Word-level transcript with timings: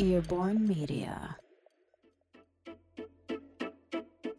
Earborn 0.00 0.68
Media. 0.68 1.34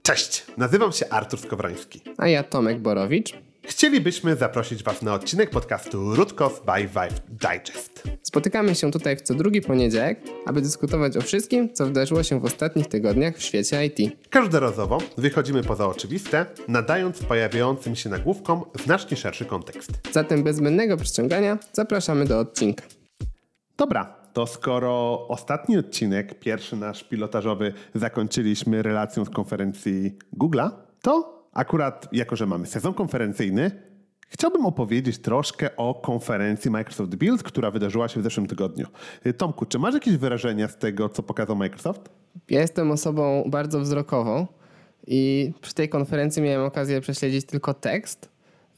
Cześć, 0.02 0.46
nazywam 0.58 0.92
się 0.92 1.10
Artur 1.10 1.40
Skowroński. 1.40 2.02
A 2.18 2.28
ja 2.28 2.44
Tomek 2.44 2.79
Borowicz. 2.79 3.33
Chcielibyśmy 3.63 4.35
zaprosić 4.35 4.83
Was 4.83 5.01
na 5.01 5.13
odcinek 5.13 5.49
podcastu 5.49 6.15
Rutkos 6.15 6.62
by 6.65 6.81
Vive 6.88 7.22
Digest. 7.29 8.04
Spotykamy 8.24 8.76
się 8.76 8.92
tutaj 8.92 9.17
w 9.17 9.22
co 9.22 9.33
drugi 9.33 9.62
poniedziałek, 9.62 10.20
aby 10.46 10.62
dyskutować 10.62 11.17
o 11.17 11.22
wszystkim, 11.22 11.74
co 11.74 11.85
wydarzyło 11.85 12.24
się 12.24 12.39
w 12.39 12.46
ostatnich 12.46 12.87
tygodniach 12.87 13.37
w 13.37 13.42
świecie 13.42 13.85
IT. 13.85 14.28
Każdorazowo 14.29 14.97
wychodzimy 15.17 15.63
poza 15.63 15.87
oczywiste, 15.87 16.45
nadając 16.67 17.23
pojawiającym 17.23 17.95
się 17.95 18.09
nagłówkom 18.09 18.63
znacznie 18.84 19.17
szerszy 19.17 19.45
kontekst. 19.45 19.91
Zatem 20.12 20.44
bez 20.44 20.55
zbędnego 20.55 20.98
przyciągania 20.98 21.58
zapraszamy 21.73 22.26
do 22.26 22.40
odcinka. 22.40 22.84
Dobra, 23.78 24.18
to 24.38 24.48
skoro 24.48 25.27
ostatni 25.27 25.77
odcinek, 25.77 26.40
pierwszy 26.40 26.76
nasz 26.76 27.04
pilotażowy, 27.04 27.73
zakończyliśmy 27.96 28.84
relacją 28.84 29.26
z 29.26 29.30
konferencji 29.30 30.18
Google'a, 30.40 30.70
to 31.02 31.44
akurat 31.54 32.08
jako, 32.12 32.36
że 32.36 32.46
mamy 32.46 32.66
sezon 32.66 32.94
konferencyjny, 32.94 33.72
chciałbym 34.30 34.66
opowiedzieć 34.66 35.18
troszkę 35.18 35.76
o 35.76 35.96
konferencji 35.96 36.72
Microsoft 36.72 37.16
Build, 37.16 37.44
która 37.44 37.72
wydarzyła 37.72 38.08
się 38.08 38.20
w 38.20 38.23
zeszłym 38.23 38.48
tygodniu. 38.48 38.88
Tomku, 39.38 39.66
czy 39.66 39.80
masz 39.80 39.94
jakieś 39.94 40.18
wyrażenia 40.18 40.68
z 40.68 40.77
tego, 40.77 41.10
co 41.10 41.24
pokazał 41.24 41.55
Microsoft? 41.55 42.10
Ja 42.49 42.62
jestem 42.62 42.91
osobą 42.91 43.44
bardzo 43.48 43.80
wzrokową 43.80 44.48
i 45.08 45.52
przy 45.62 45.74
tej 45.74 45.90
konferencji 45.90 46.41
miałem 46.41 46.66
okazję 46.66 47.02
prześledzić 47.02 47.46
tylko 47.46 47.74
tekst, 47.74 48.30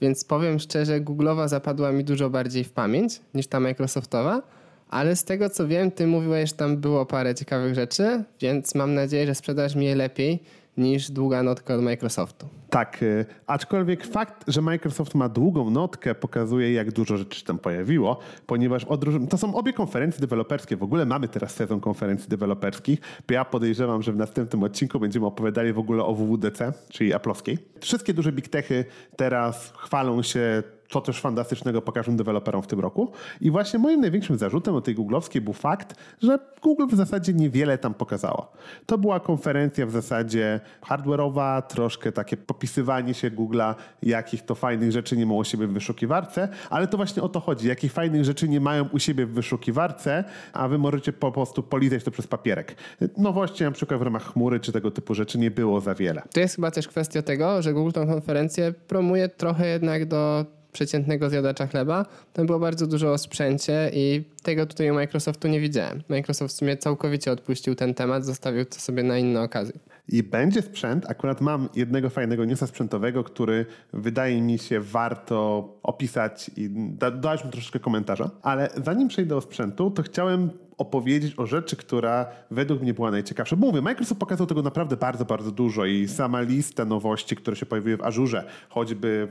więc 0.02 0.24
powiem 0.26 0.60
szczerze, 0.60 1.02
Google'owa 1.02 1.48
zapadła 1.48 1.92
mi 1.92 2.04
dużo 2.04 2.30
bardziej 2.30 2.64
w 2.64 2.72
pamięć 2.72 3.22
niż 3.34 3.48
ta 3.48 3.60
Microsoftowa. 3.60 4.59
Ale 4.90 5.16
z 5.16 5.24
tego 5.24 5.50
co 5.50 5.68
wiem, 5.68 5.92
ty 5.92 6.08
mówiłeś, 6.08 6.50
że 6.50 6.56
tam 6.56 6.78
było 6.78 7.06
parę 7.06 7.36
ciekawych 7.36 7.76
rzeczy, 7.76 8.24
więc 8.42 8.76
mam 8.76 8.94
nadzieję, 8.94 9.28
że 9.28 9.36
sprzedasz 9.36 9.76
mi 9.76 9.86
je 9.86 9.96
lepiej 9.96 10.44
niż 10.78 11.12
długa 11.12 11.44
notka 11.44 11.76
od 11.76 11.82
Microsoftu. 11.82 12.48
Tak, 12.70 13.04
y, 13.04 13.26
aczkolwiek 13.48 14.06
fakt, 14.06 14.44
że 14.48 14.62
Microsoft 14.62 15.16
ma 15.16 15.30
długą 15.30 15.70
notkę 15.70 16.16
pokazuje, 16.16 16.74
jak 16.74 16.92
dużo 16.92 17.18
rzeczy 17.18 17.46
tam 17.46 17.60
pojawiło, 17.60 18.20
ponieważ 18.48 18.84
odróż... 18.84 19.16
to 19.30 19.38
są 19.38 19.56
obie 19.56 19.74
konferencje 19.74 20.22
deweloperskie. 20.22 20.78
W 20.78 20.84
ogóle 20.84 21.06
mamy 21.06 21.28
teraz 21.28 21.54
sezon 21.54 21.80
konferencji 21.80 22.30
deweloperskich. 22.30 23.00
Ja 23.30 23.46
podejrzewam, 23.46 24.02
że 24.02 24.12
w 24.12 24.16
następnym 24.16 24.64
odcinku 24.64 25.00
będziemy 25.00 25.26
opowiadali 25.26 25.74
w 25.74 25.80
ogóle 25.80 26.04
o 26.04 26.14
WWDC, 26.14 26.74
czyli 26.90 27.14
Apple'owskiej. 27.14 27.58
Wszystkie 27.80 28.14
duże 28.14 28.32
big 28.32 28.48
techy 28.48 28.86
teraz 29.16 29.74
chwalą 29.78 30.24
się 30.24 30.64
co 30.90 31.02
też 31.02 31.22
fantastycznego 31.22 31.82
pokażą 31.82 32.18
deweloperom 32.18 32.62
w 32.62 32.68
tym 32.68 32.80
roku. 32.80 33.12
I 33.42 33.52
właśnie 33.52 33.80
moim 33.80 34.02
największym 34.02 34.38
zarzutem 34.38 34.76
o 34.76 34.82
tej 34.82 34.96
googlowskiej 34.96 35.42
był 35.42 35.54
fakt, 35.54 35.96
że 36.22 36.40
Google 36.62 36.88
w 36.88 36.96
zasadzie 36.96 37.34
niewiele 37.34 37.78
tam 37.78 37.94
pokazało. 37.94 38.52
To 38.86 38.98
była 38.98 39.20
konferencja 39.20 39.86
w 39.86 39.92
zasadzie 39.92 40.60
hardware'owa, 40.82 41.62
troszkę 41.62 42.12
takie 42.12 42.38
popisywanie 42.38 43.14
się 43.14 43.32
Google'a, 43.32 43.76
jakich 44.04 44.46
to 44.46 44.56
fajnych 44.56 44.92
rzeczy 44.92 45.18
nie 45.18 45.26
ma 45.26 45.34
u 45.34 45.44
siebie 45.44 45.68
w 45.68 45.74
wyszukiwarce, 45.74 46.48
ale 46.70 46.88
to 46.88 46.98
właśnie 46.98 47.24
o 47.24 47.30
to 47.30 47.40
chodzi, 47.40 47.68
jakich 47.68 47.94
fajnych 47.94 48.26
rzeczy 48.26 48.50
nie 48.50 48.60
mają 48.60 48.90
u 48.94 49.00
siebie 49.00 49.26
w 49.26 49.34
wyszukiwarce, 49.34 50.24
a 50.54 50.68
wy 50.68 50.78
możecie 50.78 51.14
po 51.14 51.32
prostu 51.32 51.64
polizać 51.64 52.04
to 52.04 52.12
przez 52.12 52.28
papierek. 52.28 52.76
Nowości 53.18 53.64
na 53.64 53.72
przykład 53.72 54.00
w 54.00 54.04
ramach 54.04 54.34
chmury 54.34 54.60
czy 54.60 54.72
tego 54.72 54.92
typu 54.92 55.16
rzeczy 55.16 55.38
nie 55.38 55.52
było 55.52 55.82
za 55.82 55.96
wiele. 55.96 56.22
To 56.34 56.40
jest 56.40 56.56
chyba 56.56 56.72
też 56.72 56.88
kwestia 56.88 57.22
tego, 57.22 57.62
że 57.62 57.74
Google 57.74 57.92
tą 57.92 58.08
konferencję 58.08 58.74
promuje 58.88 59.30
trochę 59.30 59.68
jednak 59.68 60.06
do 60.06 60.46
przeciętnego 60.72 61.30
zjadacza 61.30 61.68
chleba. 61.68 62.06
Tam 62.34 62.46
było 62.46 62.60
bardzo 62.60 62.88
dużo 62.88 63.14
o 63.14 63.18
sprzęcie 63.18 63.92
i 63.94 64.24
tego 64.44 64.66
tutaj 64.66 64.92
u 64.92 64.94
Microsoftu 64.94 65.48
nie 65.48 65.60
widziałem. 65.60 66.04
Microsoft 66.10 66.54
w 66.54 66.58
sumie 66.58 66.78
całkowicie 66.78 67.32
odpuścił 67.32 67.76
ten 67.76 67.94
temat, 67.94 68.26
zostawił 68.26 68.66
to 68.66 68.76
sobie 68.76 69.04
na 69.04 69.18
inne 69.18 69.42
okazje. 69.42 69.80
I 70.08 70.24
będzie 70.24 70.62
sprzęt. 70.62 71.10
Akurat 71.10 71.42
mam 71.42 71.70
jednego 71.76 72.10
fajnego 72.10 72.46
newsa 72.46 72.68
sprzętowego, 72.68 73.24
który 73.24 73.66
wydaje 73.94 74.42
mi 74.42 74.60
się 74.60 74.80
warto 74.80 75.70
opisać 75.84 76.52
i 76.58 76.70
da, 76.72 77.36
mu 77.46 77.52
troszeczkę 77.52 77.80
komentarza. 77.80 78.30
Ale 78.42 78.70
zanim 78.86 79.08
przejdę 79.08 79.30
do 79.36 79.42
sprzętu, 79.42 79.92
to 79.92 80.04
chciałem 80.04 80.50
opowiedzieć 80.80 81.34
o 81.40 81.46
rzeczy, 81.46 81.76
która 81.76 82.26
według 82.52 82.82
mnie 82.82 82.94
była 82.94 83.12
najciekawsza. 83.12 83.56
Bo 83.56 83.68
mówię, 83.68 83.82
Microsoft 83.82 84.20
pokazał 84.20 84.48
tego 84.48 84.62
naprawdę 84.62 84.98
bardzo, 84.98 85.26
bardzo 85.26 85.52
dużo 85.52 85.86
i 85.86 86.08
sama 86.08 86.42
lista 86.42 86.86
nowości, 86.86 87.36
które 87.36 87.56
się 87.56 87.66
pojawiły 87.66 87.98
w 87.98 88.02
Azure, 88.02 88.44
choćby 88.70 89.28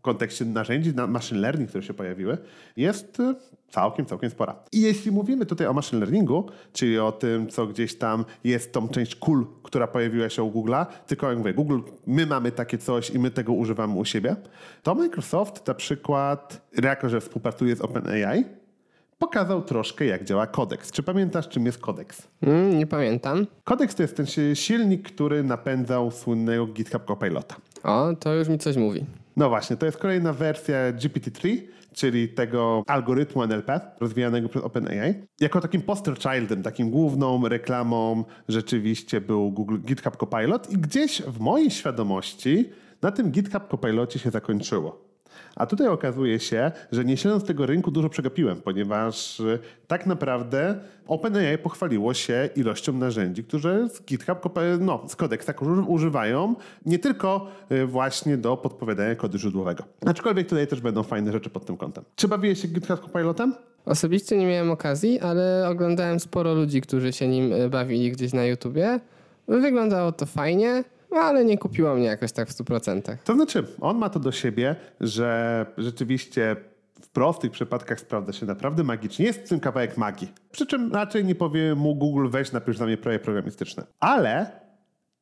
kontekście 0.00 0.44
narzędzi 0.44 0.94
na 0.94 1.06
machine 1.06 1.40
learning, 1.40 1.68
które 1.68 1.84
się 1.84 1.94
pojawiły, 1.94 2.38
jest 2.76 3.20
y, 3.20 3.34
całkiem, 3.70 4.06
całkiem 4.06 4.30
spora. 4.30 4.56
I 4.72 4.80
jeśli 4.80 5.12
mówimy 5.12 5.46
tutaj 5.46 5.66
o 5.66 5.72
machine 5.72 6.00
learningu, 6.00 6.46
czyli 6.72 6.98
o 6.98 7.12
tym, 7.12 7.48
co 7.48 7.66
gdzieś 7.66 7.98
tam 7.98 8.24
jest 8.44 8.72
tą 8.72 8.88
część 8.88 9.14
cool, 9.14 9.46
która 9.62 9.86
pojawiła 9.86 10.28
się 10.28 10.42
u 10.42 10.50
Google'a, 10.50 10.86
tylko 11.06 11.28
jak 11.28 11.38
mówię, 11.38 11.54
Google, 11.54 11.80
my 12.06 12.26
mamy 12.26 12.52
takie 12.52 12.78
coś 12.78 13.10
i 13.10 13.18
my 13.18 13.30
tego 13.30 13.52
używamy 13.52 13.94
u 13.94 14.04
siebie, 14.04 14.36
to 14.82 14.94
Microsoft 14.94 15.66
na 15.66 15.74
przykład, 15.74 16.70
jako 16.82 17.08
że 17.08 17.20
współpracuje 17.20 17.76
z 17.76 17.80
OpenAI, 17.80 18.44
pokazał 19.20 19.62
troszkę, 19.62 20.04
jak 20.04 20.24
działa 20.24 20.46
kodeks. 20.46 20.92
Czy 20.92 21.02
pamiętasz, 21.02 21.48
czym 21.48 21.66
jest 21.66 21.78
kodeks? 21.78 22.28
Mm, 22.42 22.78
nie 22.78 22.86
pamiętam. 22.86 23.46
Kodeks 23.64 23.94
to 23.94 24.02
jest 24.02 24.16
ten 24.16 24.26
silnik, 24.54 25.02
który 25.12 25.42
napędzał 25.42 26.10
słynnego 26.10 26.66
GitHub 26.66 27.04
Copilota. 27.04 27.56
O, 27.82 28.08
to 28.20 28.34
już 28.34 28.48
mi 28.48 28.58
coś 28.58 28.76
mówi. 28.76 29.04
No 29.36 29.48
właśnie, 29.48 29.76
to 29.76 29.86
jest 29.86 29.98
kolejna 29.98 30.32
wersja 30.32 30.92
GPT-3, 30.92 31.58
czyli 31.92 32.28
tego 32.28 32.84
algorytmu 32.86 33.42
NLP 33.42 33.80
rozwijanego 34.00 34.48
przez 34.48 34.62
OpenAI. 34.62 35.14
Jako 35.40 35.60
takim 35.60 35.82
poster 35.82 36.18
childem, 36.18 36.62
takim 36.62 36.90
główną 36.90 37.48
reklamą 37.48 38.24
rzeczywiście 38.48 39.20
był 39.20 39.50
Google 39.50 39.78
GitHub 39.78 40.16
Copilot 40.16 40.70
i 40.70 40.76
gdzieś 40.78 41.22
w 41.22 41.40
mojej 41.40 41.70
świadomości 41.70 42.70
na 43.02 43.12
tym 43.12 43.30
GitHub 43.30 43.70
Copilocie 43.70 44.18
się 44.18 44.30
zakończyło. 44.30 45.09
A 45.56 45.66
tutaj 45.66 45.88
okazuje 45.88 46.40
się, 46.40 46.72
że 46.92 47.04
nie 47.04 47.16
śledząc 47.16 47.44
tego 47.44 47.66
rynku 47.66 47.90
dużo 47.90 48.08
przegapiłem, 48.08 48.56
ponieważ 48.56 49.40
y, 49.40 49.58
tak 49.86 50.06
naprawdę 50.06 50.80
OpenAI 51.06 51.58
pochwaliło 51.58 52.14
się 52.14 52.48
ilością 52.56 52.92
narzędzi, 52.92 53.44
które 53.44 53.88
z 53.88 54.02
GitHub, 54.02 54.38
no, 54.80 55.04
z 55.08 55.16
Codexa 55.16 55.50
używają 55.86 56.54
nie 56.86 56.98
tylko 56.98 57.46
y, 57.72 57.86
właśnie 57.86 58.36
do 58.36 58.56
podpowiadania 58.56 59.14
kodu 59.14 59.38
źródłowego. 59.38 59.84
Aczkolwiek 60.06 60.48
tutaj 60.48 60.66
też 60.66 60.80
będą 60.80 61.02
fajne 61.02 61.32
rzeczy 61.32 61.50
pod 61.50 61.64
tym 61.64 61.76
kątem. 61.76 62.04
Czy 62.16 62.28
bawiłeś 62.28 62.62
się 62.62 62.68
GitHub 62.68 63.00
Copilotem? 63.00 63.54
Osobiście 63.84 64.36
nie 64.36 64.46
miałem 64.46 64.70
okazji, 64.70 65.20
ale 65.20 65.68
oglądałem 65.68 66.20
sporo 66.20 66.54
ludzi, 66.54 66.80
którzy 66.80 67.12
się 67.12 67.28
nim 67.28 67.52
y, 67.52 67.68
bawili 67.68 68.12
gdzieś 68.12 68.32
na 68.32 68.44
YouTubie. 68.44 69.00
Wyglądało 69.48 70.12
to 70.12 70.26
fajnie. 70.26 70.84
No, 71.10 71.18
ale 71.20 71.44
nie 71.44 71.58
kupiło 71.58 71.94
mnie 71.94 72.06
jakoś 72.06 72.32
tak 72.32 72.48
w 72.48 72.52
100%. 72.52 73.16
To 73.24 73.34
znaczy, 73.34 73.64
on 73.80 73.98
ma 73.98 74.10
to 74.10 74.20
do 74.20 74.32
siebie, 74.32 74.76
że 75.00 75.66
rzeczywiście 75.78 76.56
w 77.00 77.08
prostych 77.08 77.50
przypadkach 77.50 78.00
sprawdza 78.00 78.32
się 78.32 78.46
naprawdę 78.46 78.84
magicznie. 78.84 79.26
Jest 79.26 79.40
w 79.40 79.48
tym 79.48 79.60
kawałek 79.60 79.96
magii. 79.96 80.32
Przy 80.52 80.66
czym 80.66 80.92
raczej 80.92 81.24
nie 81.24 81.34
powie 81.34 81.74
mu 81.74 81.94
Google 81.94 82.28
weź 82.28 82.52
napisz 82.52 82.76
za 82.76 82.86
mnie 82.86 82.96
projekt 82.96 83.24
programistyczny. 83.24 83.82
Ale 84.00 84.60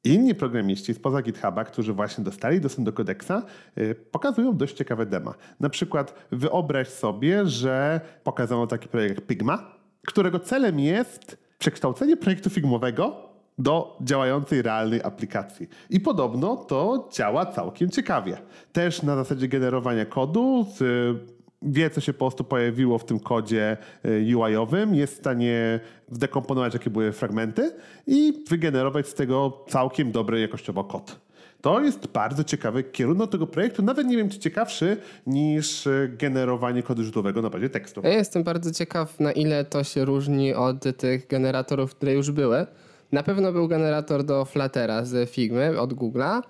inni 0.05 0.35
programiści 0.35 0.95
spoza 0.95 1.23
GitHuba, 1.23 1.65
którzy 1.65 1.93
właśnie 1.93 2.25
dostali 2.25 2.61
dostęp 2.61 2.87
do 2.87 2.93
kodeksa, 2.93 3.43
yy, 3.77 3.95
pokazują 3.95 4.57
dość 4.57 4.77
ciekawe 4.77 5.07
dema. 5.07 5.35
Na 5.61 5.71
przykład 5.71 6.27
wyobraź 6.33 6.89
sobie, 6.89 7.47
że 7.47 8.01
pokazano 8.25 8.67
taki 8.67 8.89
projekt 8.89 9.15
jak 9.15 9.27
Pigma, 9.27 9.75
którego 10.07 10.41
celem 10.41 10.81
jest 10.81 11.37
przekształcenie 11.59 12.17
projektu 12.17 12.51
figmowego 12.51 13.28
do 13.59 13.97
działającej 14.01 14.63
realnej 14.63 15.03
aplikacji. 15.03 15.69
I 15.91 16.01
podobno 16.01 16.57
to 16.57 17.09
działa 17.13 17.47
całkiem 17.47 17.91
ciekawie. 17.91 18.39
Też 18.73 19.03
na 19.03 19.17
zasadzie 19.17 19.49
generowania 19.49 20.07
kodu, 20.07 20.67
wie 21.63 21.91
co 21.91 22.01
się 22.01 22.13
po 22.13 22.19
prostu 22.19 22.45
pojawiło 22.45 22.99
w 22.99 23.05
tym 23.05 23.21
kodzie 23.21 23.77
y, 24.05 24.37
UI-owym, 24.37 24.95
jest 24.95 25.15
w 25.15 25.19
stanie 25.19 25.81
zdekomponować 26.11 26.75
jakie 26.75 26.91
były 26.91 27.13
fragmenty 27.13 27.73
i 28.07 28.45
wygenerować 28.49 29.09
z 29.09 29.15
tego 29.15 29.65
całkiem 29.69 30.13
dobry 30.13 30.41
jakościowo 30.41 30.85
kod. 30.85 31.21
To 31.61 31.81
jest 31.81 32.07
bardzo 32.07 32.45
ciekawy 32.45 32.83
kierunek 32.83 33.31
tego 33.31 33.47
projektu, 33.47 33.83
nawet 33.83 34.07
nie 34.07 34.17
wiem 34.17 34.29
czy 34.29 34.39
ciekawszy 34.39 34.97
niż 35.27 35.87
y, 35.87 36.15
generowanie 36.19 36.83
kodu 36.83 37.03
źródłowego 37.03 37.43
na 37.43 37.51
bazie 37.51 37.71
tekstu. 37.71 38.01
Ja 38.05 38.11
jestem 38.11 38.43
bardzo 38.43 38.71
ciekaw 38.71 39.21
na 39.21 39.33
ile 39.33 39.65
to 39.65 39.85
się 39.85 40.05
różni 40.05 40.55
od 40.55 40.97
tych 40.97 41.27
generatorów, 41.27 41.95
które 41.95 42.13
już 42.13 42.31
były. 42.31 42.67
Na 43.13 43.23
pewno 43.23 43.53
był 43.53 43.69
generator 43.69 44.25
do 44.25 44.45
Fluttera 44.45 45.05
z 45.05 45.31
Figmy 45.31 45.81
od 45.81 45.95
Google'a. 45.95 46.43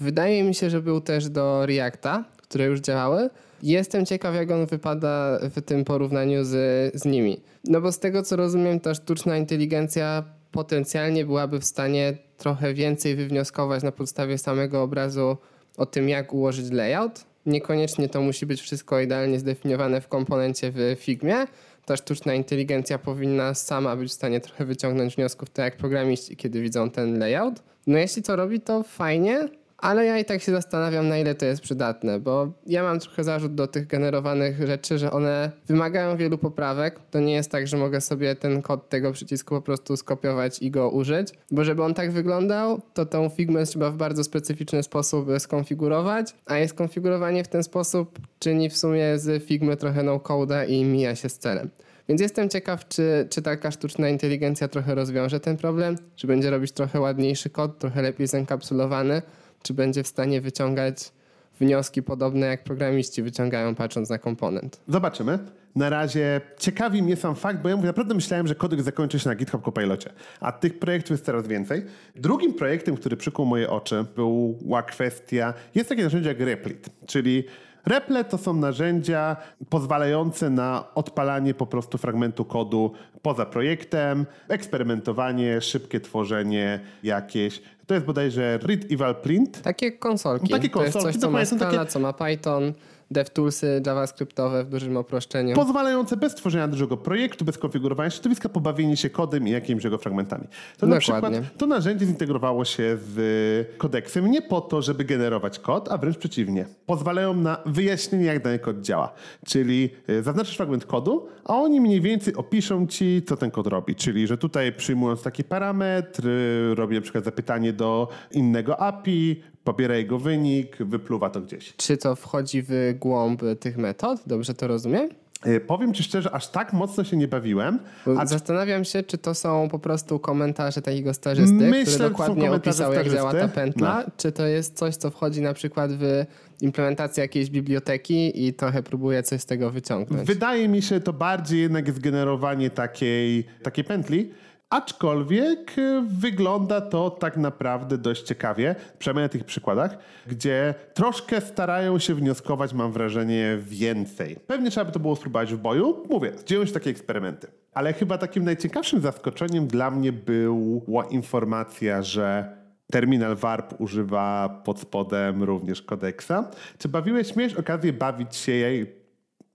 Wydaje 0.00 0.42
mi 0.42 0.54
się, 0.54 0.70
że 0.70 0.82
był 0.82 1.00
też 1.00 1.28
do 1.28 1.66
Reacta, 1.66 2.24
które 2.42 2.64
już 2.64 2.80
działały. 2.80 3.30
Jestem 3.62 4.06
ciekaw, 4.06 4.34
jak 4.34 4.50
on 4.50 4.66
wypada 4.66 5.38
w 5.42 5.62
tym 5.62 5.84
porównaniu 5.84 6.44
z, 6.44 6.50
z 6.94 7.04
nimi. 7.04 7.40
No 7.64 7.80
bo 7.80 7.92
z 7.92 7.98
tego, 7.98 8.22
co 8.22 8.36
rozumiem, 8.36 8.80
ta 8.80 8.94
sztuczna 8.94 9.36
inteligencja 9.36 10.24
potencjalnie 10.50 11.24
byłaby 11.24 11.60
w 11.60 11.64
stanie 11.64 12.18
trochę 12.36 12.74
więcej 12.74 13.16
wywnioskować 13.16 13.82
na 13.82 13.92
podstawie 13.92 14.38
samego 14.38 14.82
obrazu 14.82 15.36
o 15.76 15.86
tym, 15.86 16.08
jak 16.08 16.32
ułożyć 16.32 16.70
layout. 16.70 17.24
Niekoniecznie 17.46 18.08
to 18.08 18.22
musi 18.22 18.46
być 18.46 18.60
wszystko 18.60 19.00
idealnie 19.00 19.38
zdefiniowane 19.38 20.00
w 20.00 20.08
komponencie 20.08 20.72
w 20.74 20.96
Figmie, 20.98 21.46
ta 21.90 21.96
sztuczna 21.96 22.34
inteligencja 22.34 22.98
powinna 22.98 23.54
sama 23.54 23.96
być 23.96 24.10
w 24.10 24.12
stanie 24.12 24.40
trochę 24.40 24.64
wyciągnąć 24.64 25.16
wniosków, 25.16 25.50
tak 25.50 25.64
jak 25.64 25.76
programiści, 25.76 26.36
kiedy 26.36 26.60
widzą 26.60 26.90
ten 26.90 27.18
layout. 27.18 27.62
No 27.86 27.98
jeśli 27.98 28.22
to 28.22 28.36
robi, 28.36 28.60
to 28.60 28.82
fajnie, 28.82 29.48
ale 29.80 30.06
ja 30.06 30.18
i 30.18 30.24
tak 30.24 30.42
się 30.42 30.52
zastanawiam, 30.52 31.08
na 31.08 31.18
ile 31.18 31.34
to 31.34 31.46
jest 31.46 31.62
przydatne, 31.62 32.20
bo 32.20 32.52
ja 32.66 32.82
mam 32.82 33.00
trochę 33.00 33.24
zarzut 33.24 33.54
do 33.54 33.66
tych 33.66 33.86
generowanych 33.86 34.66
rzeczy, 34.66 34.98
że 34.98 35.10
one 35.10 35.50
wymagają 35.68 36.16
wielu 36.16 36.38
poprawek. 36.38 37.00
To 37.10 37.20
nie 37.20 37.32
jest 37.32 37.50
tak, 37.50 37.68
że 37.68 37.76
mogę 37.76 38.00
sobie 38.00 38.34
ten 38.34 38.62
kod 38.62 38.88
tego 38.88 39.12
przycisku 39.12 39.54
po 39.54 39.62
prostu 39.62 39.96
skopiować 39.96 40.62
i 40.62 40.70
go 40.70 40.90
użyć, 40.90 41.28
bo 41.50 41.64
żeby 41.64 41.82
on 41.82 41.94
tak 41.94 42.12
wyglądał, 42.12 42.80
to 42.94 43.06
tą 43.06 43.28
Figmę 43.28 43.66
trzeba 43.66 43.90
w 43.90 43.96
bardzo 43.96 44.24
specyficzny 44.24 44.82
sposób 44.82 45.28
skonfigurować, 45.38 46.34
a 46.46 46.58
jej 46.58 46.68
skonfigurowanie 46.68 47.44
w 47.44 47.48
ten 47.48 47.62
sposób 47.62 48.18
czyni 48.38 48.70
w 48.70 48.76
sumie 48.76 49.18
z 49.18 49.44
Figmy 49.44 49.76
trochę 49.76 50.02
no-code'a 50.02 50.68
i 50.68 50.84
mija 50.84 51.14
się 51.14 51.28
z 51.28 51.38
celem. 51.38 51.70
Więc 52.08 52.20
jestem 52.20 52.48
ciekaw, 52.48 52.88
czy, 52.88 53.26
czy 53.30 53.42
taka 53.42 53.70
sztuczna 53.70 54.08
inteligencja 54.08 54.68
trochę 54.68 54.94
rozwiąże 54.94 55.40
ten 55.40 55.56
problem, 55.56 55.96
czy 56.16 56.26
będzie 56.26 56.50
robić 56.50 56.72
trochę 56.72 57.00
ładniejszy 57.00 57.50
kod, 57.50 57.78
trochę 57.78 58.02
lepiej 58.02 58.26
zenkapsulowany, 58.26 59.22
czy 59.62 59.74
będzie 59.74 60.02
w 60.02 60.06
stanie 60.06 60.40
wyciągać 60.40 61.12
wnioski 61.60 62.02
podobne 62.02 62.46
jak 62.46 62.64
programiści 62.64 63.22
wyciągają 63.22 63.74
patrząc 63.74 64.10
na 64.10 64.18
komponent. 64.18 64.80
Zobaczymy. 64.88 65.38
Na 65.76 65.90
razie 65.90 66.40
ciekawi 66.58 67.02
mnie 67.02 67.16
sam 67.16 67.34
fakt, 67.34 67.62
bo 67.62 67.68
ja 67.68 67.76
mówię, 67.76 67.86
naprawdę 67.86 68.14
myślałem, 68.14 68.46
że 68.46 68.54
kodek 68.54 68.82
zakończy 68.82 69.18
się 69.18 69.28
na 69.28 69.34
GitHub 69.34 69.64
Copilocie, 69.64 70.10
a 70.40 70.52
tych 70.52 70.78
projektów 70.78 71.10
jest 71.10 71.24
coraz 71.24 71.46
więcej. 71.46 71.84
Drugim 72.16 72.54
projektem, 72.54 72.96
który 72.96 73.16
przykuł 73.16 73.46
moje 73.46 73.70
oczy, 73.70 74.04
była 74.16 74.82
kwestia, 74.82 75.54
jest 75.74 75.88
takie 75.88 76.02
narzędzie 76.02 76.28
jak 76.28 76.40
Replit, 76.40 76.88
czyli 77.06 77.44
Reple 77.86 78.24
to 78.24 78.38
są 78.38 78.54
narzędzia 78.54 79.36
pozwalające 79.68 80.50
na 80.50 80.84
odpalanie 80.94 81.54
po 81.54 81.66
prostu 81.66 81.98
fragmentu 81.98 82.44
kodu 82.44 82.92
poza 83.22 83.46
projektem, 83.46 84.26
eksperymentowanie, 84.48 85.60
szybkie 85.60 86.00
tworzenie 86.00 86.80
jakieś. 87.02 87.62
To 87.86 87.94
jest 87.94 88.06
bodajże 88.06 88.58
read 88.62 88.80
eval 88.92 89.14
print. 89.14 89.62
Takie 89.62 89.92
konsolki. 89.92 90.48
Takie 90.48 90.68
To 90.68 90.82
jest 90.82 90.92
konsolki, 90.94 91.18
coś, 91.18 91.22
co 91.22 91.30
ma 91.30 91.44
Scala, 91.44 91.70
takie- 91.70 91.86
co 91.90 92.00
ma 92.00 92.12
Python, 92.12 92.72
DevToolsy 93.10 93.82
javascriptowe 93.86 94.64
w 94.64 94.68
dużym 94.68 94.96
uproszczeniu. 94.96 95.54
Pozwalające 95.54 96.16
bez 96.16 96.34
tworzenia 96.34 96.68
dużego 96.68 96.96
projektu, 96.96 97.44
bez 97.44 97.58
konfigurowania 97.58 98.10
środowiska, 98.10 98.48
pobawienie 98.48 98.96
się 98.96 99.10
kodem 99.10 99.48
i 99.48 99.50
jakimiś 99.50 99.84
jego 99.84 99.98
fragmentami. 99.98 100.44
To 100.78 100.86
na 100.86 100.98
Dokładnie. 100.98 101.30
przykład 101.30 101.58
to 101.58 101.66
narzędzie 101.66 102.06
zintegrowało 102.06 102.64
się 102.64 102.98
z 103.14 103.78
kodeksem 103.78 104.30
nie 104.30 104.42
po 104.42 104.60
to, 104.60 104.82
żeby 104.82 105.04
generować 105.04 105.58
kod, 105.58 105.92
a 105.92 105.98
wręcz 105.98 106.16
przeciwnie. 106.16 106.66
Pozwalają 106.86 107.34
na 107.34 107.56
wyjaśnienie, 107.66 108.24
jak 108.24 108.42
dany 108.42 108.58
kod 108.58 108.80
działa. 108.80 109.12
Czyli 109.46 109.90
y, 110.10 110.22
zaznaczysz 110.22 110.56
fragment 110.56 110.86
kodu, 110.86 111.28
a 111.44 111.56
oni 111.56 111.80
mniej 111.80 112.00
więcej 112.00 112.34
opiszą 112.34 112.86
ci, 112.86 113.22
co 113.26 113.36
ten 113.36 113.50
kod 113.50 113.66
robi. 113.66 113.94
Czyli, 113.94 114.26
że 114.26 114.38
tutaj 114.38 114.72
przyjmując 114.72 115.22
taki 115.22 115.44
parametr, 115.44 116.26
y, 116.26 116.74
robi 116.74 116.96
na 116.96 117.02
przykład 117.02 117.24
zapytanie 117.24 117.72
do 117.72 118.08
innego 118.32 118.80
API, 118.80 119.42
pobiera 119.64 119.96
jego 119.96 120.18
wynik, 120.18 120.76
wypluwa 120.80 121.30
to 121.30 121.40
gdzieś. 121.40 121.74
Czy 121.76 121.96
to 121.96 122.16
wchodzi 122.16 122.62
w 122.68 122.94
głąb 123.00 123.42
tych 123.60 123.76
metod? 123.78 124.20
Dobrze 124.26 124.54
to 124.54 124.66
rozumiem? 124.66 125.08
Y, 125.46 125.60
Powiem 125.60 125.94
ci 125.94 126.02
szczerze, 126.02 126.30
aż 126.34 126.48
tak 126.48 126.72
mocno 126.72 127.04
się 127.04 127.16
nie 127.16 127.28
bawiłem. 127.28 127.78
A 128.18 128.26
Zastanawiam 128.26 128.84
się, 128.84 129.02
czy 129.02 129.18
to 129.18 129.34
są 129.34 129.68
po 129.68 129.78
prostu 129.78 130.18
komentarze 130.18 130.82
takiego 130.82 131.14
stażysty, 131.14 131.54
Myślę, 131.54 131.92
który 131.94 132.08
dokładnie 132.10 132.52
opisał, 132.52 132.92
jak 132.92 133.10
działa 133.10 133.32
ta 133.34 133.48
pętla, 133.48 134.02
No. 134.06 134.12
czy 134.16 134.32
to 134.32 134.46
jest 134.46 134.76
coś, 134.78 134.96
co 134.96 135.10
wchodzi 135.10 135.42
na 135.42 135.54
przykład 135.54 135.90
w 135.92 136.24
implementację 136.60 137.22
jakiejś 137.22 137.50
biblioteki 137.50 138.46
i 138.46 138.54
trochę 138.54 138.82
próbuje 138.82 139.22
coś 139.22 139.40
z 139.40 139.46
tego 139.46 139.70
wyciągnąć. 139.70 140.26
Wydaje 140.26 140.68
mi 140.68 140.82
się 140.82 141.00
to 141.00 141.12
bardziej 141.12 141.60
jednak 141.60 141.86
jest 141.86 142.00
generowanie 142.00 142.70
takiej, 142.70 143.44
takiej 143.62 143.84
pętli. 143.84 144.30
Aczkolwiek 144.70 145.78
y, 145.78 146.02
wygląda 146.08 146.80
to 146.80 147.10
tak 147.10 147.36
naprawdę 147.36 147.98
dość 147.98 148.22
ciekawie, 148.22 148.74
przynajmniej 148.98 149.24
na 149.24 149.28
tych 149.28 149.44
przykładach, 149.44 149.98
gdzie 150.26 150.74
troszkę 150.94 151.40
starają 151.40 151.98
się 151.98 152.14
wnioskować, 152.14 152.72
mam 152.72 152.92
wrażenie, 152.92 153.58
więcej. 153.62 154.36
Pewnie 154.46 154.70
trzeba 154.70 154.84
by 154.84 154.92
to 154.92 155.00
było 155.00 155.16
spróbować 155.16 155.54
w 155.54 155.58
boju. 155.58 156.02
Mówię, 156.10 156.32
dzieją 156.46 156.66
się 156.66 156.72
takie 156.72 156.90
eksperymenty. 156.90 157.46
Ale 157.72 157.92
chyba 157.92 158.18
takim 158.18 158.44
najciekawszym 158.44 159.00
zaskoczeniem 159.00 159.66
dla 159.66 159.90
mnie 159.90 160.12
była 160.12 161.04
informacja, 161.04 162.02
że 162.02 162.56
terminal 162.92 163.36
warp 163.36 163.80
używa 163.80 164.48
pod 164.64 164.80
spodem 164.80 165.42
również 165.42 165.82
kodeksa. 165.82 166.50
Czy 166.78 166.88
bawiłeś, 166.88 167.36
miałeś 167.36 167.54
okazję 167.54 167.92
bawić 167.92 168.36
się 168.36 168.52
jej 168.52 168.99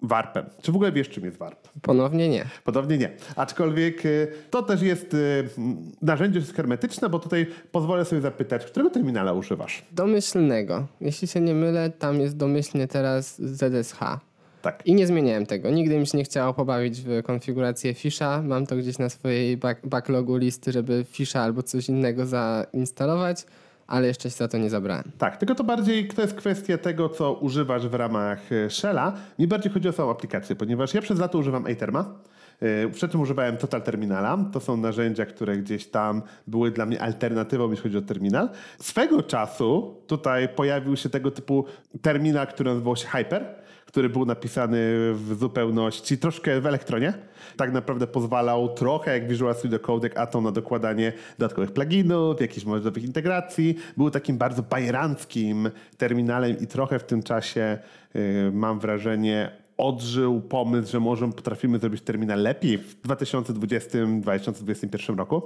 warpem? 0.08 0.46
Czy 0.62 0.72
w 0.72 0.76
ogóle 0.76 0.92
wiesz, 0.92 1.10
czym 1.10 1.26
jest 1.26 1.38
warp? 1.38 1.68
Ponownie 1.82 2.30
nie. 2.30 2.46
Podobnie 2.64 2.98
nie. 2.98 3.12
Aczkolwiek 3.36 4.06
y, 4.06 4.28
to 4.50 4.64
też 4.64 4.82
jest 4.82 5.14
y, 5.14 5.50
narzędzie 6.02 6.42
hermetyczne, 6.42 7.10
bo 7.10 7.20
tutaj 7.20 7.48
pozwolę 7.72 8.06
sobie 8.06 8.22
zapytać, 8.22 8.66
którego 8.66 8.90
terminala 8.90 9.34
używasz? 9.34 9.86
Domyślnego. 9.92 10.88
Jeśli 11.02 11.28
się 11.28 11.42
nie 11.42 11.54
mylę, 11.54 11.90
tam 11.90 12.22
jest 12.22 12.38
domyślnie 12.38 12.88
teraz 12.88 13.42
ZSH. 13.42 14.00
Tak. 14.66 14.82
I 14.86 14.94
nie 14.94 15.08
zmieniałem 15.08 15.46
tego. 15.46 15.70
Nigdy 15.70 16.00
mi 16.00 16.08
się 16.08 16.18
nie 16.18 16.24
chciało 16.24 16.54
pobawić 16.54 17.02
w 17.02 17.24
konfigurację 17.24 17.94
Fisha. 17.94 18.42
Mam 18.42 18.66
to 18.66 18.76
gdzieś 18.76 18.98
na 18.98 19.10
swojej 19.10 19.58
back 19.58 19.88
backlogu 19.88 20.38
listy, 20.38 20.72
żeby 20.72 21.06
Fisha 21.10 21.42
albo 21.42 21.64
coś 21.64 21.90
innego 21.90 22.26
zainstalować, 22.26 23.46
ale 23.88 24.08
jeszcze 24.08 24.30
się 24.30 24.36
za 24.36 24.48
to 24.48 24.58
nie 24.58 24.70
zabrałem. 24.70 25.12
Tak, 25.18 25.38
tylko 25.38 25.56
to 25.56 25.64
bardziej 25.64 26.08
to 26.08 26.22
jest 26.22 26.34
kwestia 26.34 26.78
tego, 26.78 27.10
co 27.10 27.34
używasz 27.34 27.88
w 27.88 27.94
ramach 27.94 28.52
y, 28.52 28.70
Shella. 28.70 29.14
Mi 29.40 29.48
bardziej 29.48 29.72
chodzi 29.72 29.90
o 29.90 29.92
samą 29.92 30.12
aplikację, 30.12 30.56
ponieważ 30.56 30.94
ja 30.94 31.02
przez 31.02 31.20
lata 31.20 31.38
używam 31.38 31.66
Aterma. 31.66 32.14
Y, 32.64 32.90
Przed 32.90 33.12
tym 33.12 33.22
używałem 33.22 33.58
Total 33.58 33.82
Terminala. 33.82 34.38
To 34.54 34.60
są 34.60 34.78
narzędzia, 34.78 35.26
które 35.26 35.58
gdzieś 35.58 35.88
tam 35.88 36.22
były 36.48 36.72
dla 36.72 36.86
mnie 36.86 37.02
alternatywą, 37.02 37.72
jeśli 37.72 37.84
chodzi 37.84 37.98
o 37.98 38.02
terminal. 38.02 38.50
Swego 38.80 39.24
czasu 39.24 39.96
tutaj 40.08 40.50
pojawił 40.50 40.96
się 40.96 41.10
tego 41.10 41.32
typu 41.32 41.66
terminal, 42.02 42.48
który 42.48 42.70
nazywał 42.70 42.96
się 42.96 43.08
Hyper, 43.08 43.46
który 43.86 44.10
był 44.10 44.26
napisany 44.26 44.78
w 45.14 45.36
zupełności 45.40 46.18
troszkę 46.18 46.62
w 46.62 46.66
elektronie. 46.66 47.14
Tak 47.58 47.74
naprawdę 47.74 48.08
pozwalał 48.08 48.74
trochę 48.74 49.14
jak 49.14 49.28
Visual 49.28 49.56
Studio 49.56 49.80
Code, 49.80 50.08
jak 50.08 50.18
Atom 50.18 50.44
na 50.44 50.52
dokładanie 50.52 51.14
dodatkowych 51.38 51.72
pluginów, 51.72 52.42
jakichś 52.42 52.66
możliwych 52.66 53.04
integracji. 53.04 53.76
Był 53.98 54.12
takim 54.12 54.38
bardzo 54.38 54.64
bajeranckim 54.64 55.70
terminalem 55.98 56.60
i 56.60 56.68
trochę 56.68 57.00
w 57.00 57.04
tym 57.04 57.24
czasie 57.24 57.78
yy, 58.14 58.52
mam 58.54 58.80
wrażenie 58.80 59.65
odżył 59.78 60.42
pomysł, 60.42 60.92
że 60.92 61.00
może 61.00 61.32
potrafimy 61.32 61.80
zrobić 61.80 62.02
terminal 62.02 62.42
lepiej 62.42 62.78
w 62.78 63.02
2020-2021 63.02 65.18
roku. 65.18 65.42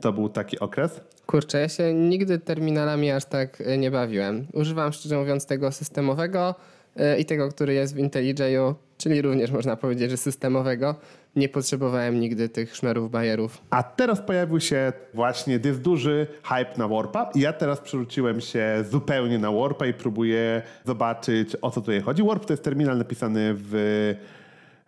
To 0.00 0.12
był 0.12 0.28
taki 0.28 0.58
okres. 0.58 1.00
Kurczę, 1.26 1.60
ja 1.60 1.68
się 1.68 1.94
nigdy 1.94 2.38
terminalami 2.38 3.10
aż 3.10 3.24
tak 3.24 3.60
e, 3.60 3.78
nie 3.78 3.90
bawiłem. 3.90 4.46
Używam 4.52 4.92
szczerze 4.92 5.18
mówiąc 5.18 5.46
tego 5.46 5.72
systemowego 5.72 6.54
e, 6.96 7.20
i 7.20 7.24
tego, 7.24 7.48
który 7.48 7.74
jest 7.74 7.94
w 7.94 7.98
IntelliJ'u, 7.98 8.74
czyli 8.98 9.22
również 9.22 9.50
można 9.50 9.76
powiedzieć, 9.76 10.10
że 10.10 10.16
systemowego. 10.16 10.94
Nie 11.36 11.48
potrzebowałem 11.48 12.20
nigdy 12.20 12.48
tych 12.48 12.76
szmerów 12.76 13.10
bajerów. 13.10 13.62
A 13.70 13.82
teraz 13.82 14.20
pojawił 14.20 14.60
się 14.60 14.92
właśnie 15.14 15.60
jest 15.64 15.80
duży 15.80 16.26
hype 16.42 16.78
na 16.78 16.88
Warpa 16.88 17.30
i 17.34 17.40
ja 17.40 17.52
teraz 17.52 17.80
przerzuciłem 17.80 18.40
się 18.40 18.84
zupełnie 18.90 19.38
na 19.38 19.52
Warpa 19.52 19.86
i 19.86 19.94
próbuję 19.94 20.62
zobaczyć 20.84 21.56
o 21.62 21.70
co 21.70 21.80
tutaj 21.80 22.00
chodzi. 22.00 22.22
Warp 22.22 22.44
to 22.44 22.52
jest 22.52 22.64
terminal 22.64 22.98
napisany 22.98 23.54
w 23.54 23.74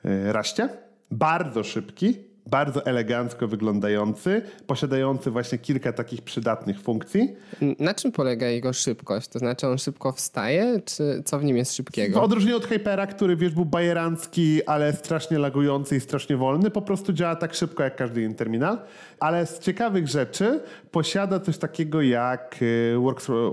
e, 0.05 0.33
Raście. 0.33 0.69
Bardzo 1.11 1.65
szybki, 1.65 2.26
bardzo 2.47 2.87
elegancko 2.87 3.49
wyglądający, 3.49 4.43
posiadający 4.67 5.31
właśnie 5.31 5.59
kilka 5.59 5.93
takich 5.93 6.23
przydatnych 6.23 6.81
funkcji. 6.81 7.37
Na 7.79 7.95
czym 7.95 8.13
polega 8.13 8.47
jego 8.47 8.73
szybkość? 8.73 9.29
To 9.29 9.39
znaczy 9.39 9.67
on 9.67 9.79
szybko 9.79 10.13
wstaje, 10.13 10.81
czy 10.85 11.23
co 11.25 11.39
w 11.39 11.45
nim 11.45 11.57
jest 11.57 11.73
W 11.73 11.75
szybkiego? 11.75 12.23
odróżnieniu 12.23 12.57
od 12.57 12.67
Hypera, 12.67 13.07
który 13.07 13.37
wiesz 13.37 13.55
był 13.55 13.65
bajerancki, 13.65 14.65
ale 14.67 14.93
strasznie 14.93 15.39
lagujący 15.39 15.97
i 15.97 16.01
strasznie 16.01 16.37
wolny, 16.37 16.71
po 16.71 16.83
prostu 16.83 17.13
działa 17.13 17.37
tak 17.37 17.55
szybko 17.55 17.83
jak 17.83 17.97
każdy 17.97 18.23
inny 18.23 18.35
terminal. 18.35 18.79
Ale 19.21 19.47
z 19.47 19.59
ciekawych 19.59 20.09
rzeczy 20.09 20.61
posiada 20.91 21.41
coś 21.41 21.59
takiego 21.59 22.03
jak 22.03 22.57
y, 22.63 22.95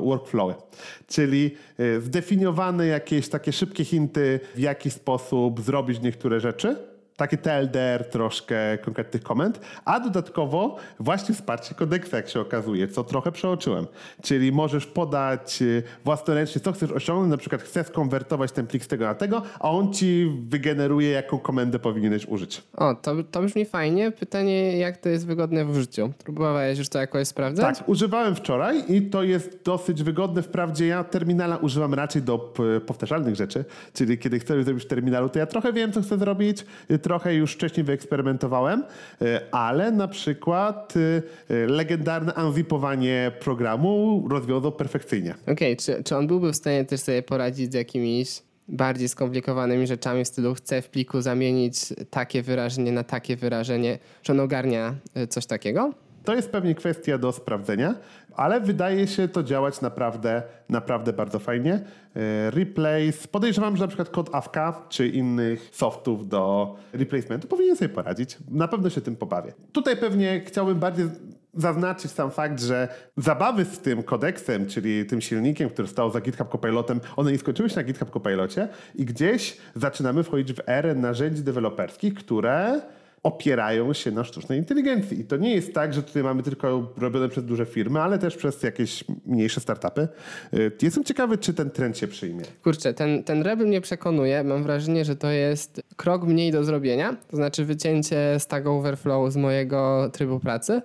workflowy, 0.04 0.54
czyli 1.08 1.56
y, 1.80 2.02
zdefiniowane 2.02 2.88
jakieś 2.88 3.30
takie 3.30 3.52
szybkie 3.52 3.86
hinty, 3.86 4.40
w 4.56 4.60
jaki 4.60 4.92
sposób 4.92 5.62
zrobić 5.62 6.02
niektóre 6.02 6.40
rzeczy. 6.40 6.93
Takie 7.18 7.38
TLDR, 7.38 8.06
troszkę 8.12 8.78
konkretnych 8.78 9.24
komend, 9.24 9.60
a 9.86 10.00
dodatkowo 10.00 10.78
właśnie 11.00 11.36
wsparcie 11.36 11.76
kodeksa, 11.76 12.18
jak 12.18 12.30
się 12.30 12.40
okazuje, 12.40 12.88
co 12.88 13.04
trochę 13.04 13.32
przeoczyłem. 13.32 13.88
Czyli 14.22 14.52
możesz 14.52 14.86
podać 14.86 15.62
y, 15.62 15.84
własnoręcznie, 16.06 16.62
co 16.62 16.72
chcesz 16.72 16.92
osiągnąć, 16.92 17.32
na 17.32 17.38
przykład 17.38 17.62
chcesz 17.62 17.90
konwertować 17.90 18.52
ten 18.52 18.68
plik 18.68 18.84
z 18.84 18.88
tego 18.88 19.06
na 19.06 19.16
tego, 19.16 19.42
a 19.60 19.72
on 19.72 19.94
ci 19.94 20.32
wygeneruje, 20.48 21.10
jaką 21.10 21.40
komendę 21.40 21.80
powinieneś 21.80 22.26
użyć. 22.26 22.64
O, 22.78 22.96
to, 22.96 23.16
to 23.32 23.42
brzmi 23.42 23.66
fajnie. 23.66 24.12
Pytanie, 24.12 24.78
jak 24.78 24.98
to 24.98 25.10
jest 25.10 25.28
wygodne 25.28 25.66
w 25.66 25.70
użyciu? 25.70 26.14
Próbowałeś 26.24 26.80
już 26.80 26.90
to 26.90 27.00
jakoś 27.00 27.28
sprawdzać? 27.28 27.78
Tak, 27.78 27.90
używałem 27.90 28.36
wczoraj 28.36 28.84
i 28.88 29.02
to 29.02 29.24
jest 29.24 29.64
dosyć 29.66 30.04
wygodne. 30.04 30.42
Wprawdzie 30.42 30.88
ja 30.88 31.04
terminala 31.04 31.58
używam 31.58 31.94
raczej 31.94 32.22
do 32.22 32.54
powtarzalnych 32.86 33.36
rzeczy, 33.36 33.66
czyli 33.94 34.18
kiedy 34.18 34.40
chcę 34.40 34.64
zrobić 34.64 34.84
w 34.84 34.88
terminalu, 34.88 35.30
to 35.30 35.40
ja 35.40 35.46
trochę 35.46 35.74
wiem, 35.74 35.92
co 35.92 36.02
chcę 36.02 36.18
zrobić, 36.18 36.66
trochę 37.04 37.36
już 37.36 37.54
wcześniej 37.54 37.84
wyeksperymentowałem, 37.84 38.84
ale 39.52 39.92
na 39.92 40.08
przykład 40.08 40.94
legendarne 41.68 42.34
unzipowanie 42.34 43.32
programu 43.40 44.26
rozwiązał 44.30 44.72
perfekcyjnie. 44.72 45.36
Okej, 45.42 45.54
okay, 45.54 45.76
czy, 45.76 46.04
czy 46.04 46.18
on 46.18 46.28
byłby 46.28 46.52
w 46.52 46.56
stanie 46.56 46.86
też 46.86 47.00
sobie 47.00 47.24
poradzić 47.24 47.72
z 47.72 47.74
jakimiś 47.74 48.42
bardziej 48.68 49.10
skomplikowanymi 49.10 49.88
rzeczami 49.88 50.26
w 50.26 50.28
stylu 50.28 50.56
chcę 50.56 50.82
w 50.82 50.90
pliku 50.90 51.22
zamienić 51.22 51.76
takie 52.10 52.42
wyrażenie 52.42 52.92
na 52.92 53.04
takie 53.04 53.36
wyrażenie. 53.36 54.00
Czy 54.22 54.32
on 54.32 54.40
ogarnia 54.40 54.96
coś 55.30 55.46
takiego? 55.46 55.94
To 56.24 56.36
jest 56.36 56.52
pewnie 56.52 56.76
kwestia 56.76 57.18
do 57.18 57.32
sprawdzenia, 57.32 57.96
ale 58.36 58.62
wydaje 58.62 59.08
się 59.08 59.28
to 59.28 59.44
działać 59.44 59.82
naprawdę, 59.82 60.44
naprawdę 60.70 61.14
bardzo 61.14 61.40
fajnie. 61.40 61.74
E, 61.74 62.52
replace, 62.52 63.28
podejrzewam, 63.32 63.78
że 63.78 63.84
na 63.84 63.88
przykład 63.88 64.10
kod 64.10 64.36
AFK 64.36 64.58
czy 64.90 65.08
innych 65.08 65.70
softów 65.72 66.28
do 66.28 66.76
replacementu 66.94 67.48
powinien 67.48 67.76
sobie 67.76 67.90
poradzić. 67.90 68.38
Na 68.52 68.68
pewno 68.68 68.90
się 68.90 69.02
tym 69.02 69.16
pobawię. 69.16 69.54
Tutaj 69.72 69.98
pewnie 69.98 70.42
chciałbym 70.46 70.80
bardziej 70.80 71.06
zaznaczyć 71.54 72.12
sam 72.12 72.32
fakt, 72.32 72.62
że 72.62 72.88
zabawy 73.18 73.66
z 73.66 73.80
tym 73.80 74.04
kodeksem, 74.04 74.66
czyli 74.66 75.06
tym 75.06 75.22
silnikiem, 75.22 75.70
który 75.70 75.88
stał 75.88 76.12
za 76.12 76.22
GitHub 76.22 76.52
Copilotem, 76.52 77.02
one 77.16 77.32
nie 77.32 77.38
skończyły 77.38 77.70
się 77.70 77.76
na 77.76 77.84
GitHub 77.84 78.12
Copilocie 78.12 78.68
i 78.96 79.06
gdzieś 79.06 79.58
zaczynamy 79.76 80.24
wchodzić 80.24 80.54
w 80.54 80.62
erę 80.68 80.96
narzędzi 80.96 81.44
deweloperskich, 81.44 82.14
które 82.14 82.82
opierają 83.24 83.94
się 83.94 84.12
na 84.12 84.24
sztucznej 84.24 84.60
inteligencji. 84.60 85.20
I 85.20 85.26
to 85.26 85.38
nie 85.38 85.56
jest 85.56 85.74
tak, 85.74 85.94
że 85.94 86.04
tutaj 86.04 86.24
mamy 86.24 86.44
tylko 86.44 86.94
robione 86.98 87.30
przez 87.30 87.46
duże 87.46 87.66
firmy, 87.66 88.02
ale 88.02 88.20
też 88.20 88.38
przez 88.38 88.64
jakieś 88.64 89.04
mniejsze 89.26 89.62
startupy. 89.62 90.08
Y, 90.54 90.72
jestem 90.82 91.04
ciekawy, 91.04 91.38
czy 91.38 91.54
ten 91.54 91.72
trend 91.72 91.98
się 91.98 92.08
przyjmie. 92.08 92.44
Kurczę, 92.64 92.94
ten, 92.94 93.24
ten 93.24 93.42
rebel 93.42 93.68
mnie 93.68 93.82
przekonuje. 93.82 94.44
Mam 94.44 94.64
wrażenie, 94.64 95.06
że 95.06 95.16
to 95.16 95.30
jest 95.30 95.82
krok 95.96 96.24
mniej 96.24 96.52
do 96.52 96.64
zrobienia, 96.64 97.16
to 97.30 97.38
znaczy 97.38 97.66
wycięcie 97.66 98.40
Stack 98.40 98.68
Overflow 98.68 99.32
z 99.32 99.36
mojego 99.36 100.10
trybu 100.14 100.40
pracy. 100.40 100.82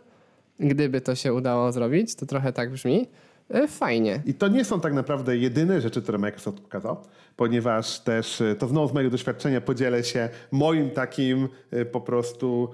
Gdyby 0.60 1.00
to 1.00 1.14
się 1.14 1.34
udało 1.34 1.72
zrobić, 1.72 2.14
to 2.14 2.26
trochę 2.26 2.52
tak 2.52 2.70
brzmi. 2.70 3.08
E, 3.50 3.68
fajnie. 3.68 4.22
I 4.26 4.34
to 4.34 4.48
nie 4.48 4.64
są 4.64 4.80
tak 4.80 4.92
naprawdę 4.92 5.36
jedyne 5.36 5.80
rzeczy, 5.80 6.02
które 6.02 6.18
Microsoft 6.18 6.60
pokazał, 6.60 6.96
ponieważ 7.36 8.00
też 8.00 8.40
e, 8.40 8.54
to 8.54 8.68
znowu 8.68 8.88
z 8.88 8.92
mojego 8.92 9.10
doświadczenia 9.10 9.60
podzielę 9.60 10.04
się 10.04 10.28
moim 10.52 10.90
takim 10.90 11.48
e, 11.70 11.84
po 11.84 12.00
prostu 12.00 12.68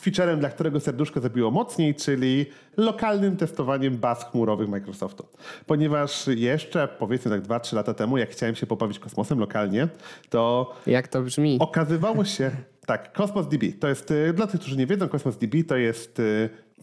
featurem, 0.00 0.40
dla 0.40 0.48
którego 0.48 0.80
serduszko 0.80 1.20
zabiło 1.20 1.50
mocniej, 1.50 1.94
czyli 1.94 2.46
lokalnym 2.76 3.36
testowaniem 3.36 3.96
baz 3.96 4.24
chmurowych 4.30 4.68
Microsoftu. 4.68 5.26
Ponieważ 5.66 6.26
jeszcze 6.26 6.88
powiedzmy 6.88 7.30
tak 7.30 7.42
2-3 7.42 7.74
lata 7.74 7.94
temu, 7.94 8.18
jak 8.18 8.30
chciałem 8.30 8.54
się 8.54 8.66
pobawić 8.66 8.98
kosmosem 8.98 9.38
lokalnie, 9.38 9.88
to... 10.30 10.74
Jak 10.86 11.08
to 11.08 11.22
brzmi? 11.22 11.56
Okazywało 11.60 12.24
się... 12.24 12.50
Tak, 12.86 13.12
Cosmos 13.12 13.48
DB. 13.48 13.72
To 13.80 13.88
jest, 13.88 14.12
dla 14.34 14.46
tych, 14.46 14.60
którzy 14.60 14.76
nie 14.76 14.86
wiedzą, 14.86 15.08
Cosmos 15.08 15.36
DB 15.36 15.64
to 15.68 15.76
jest 15.76 16.20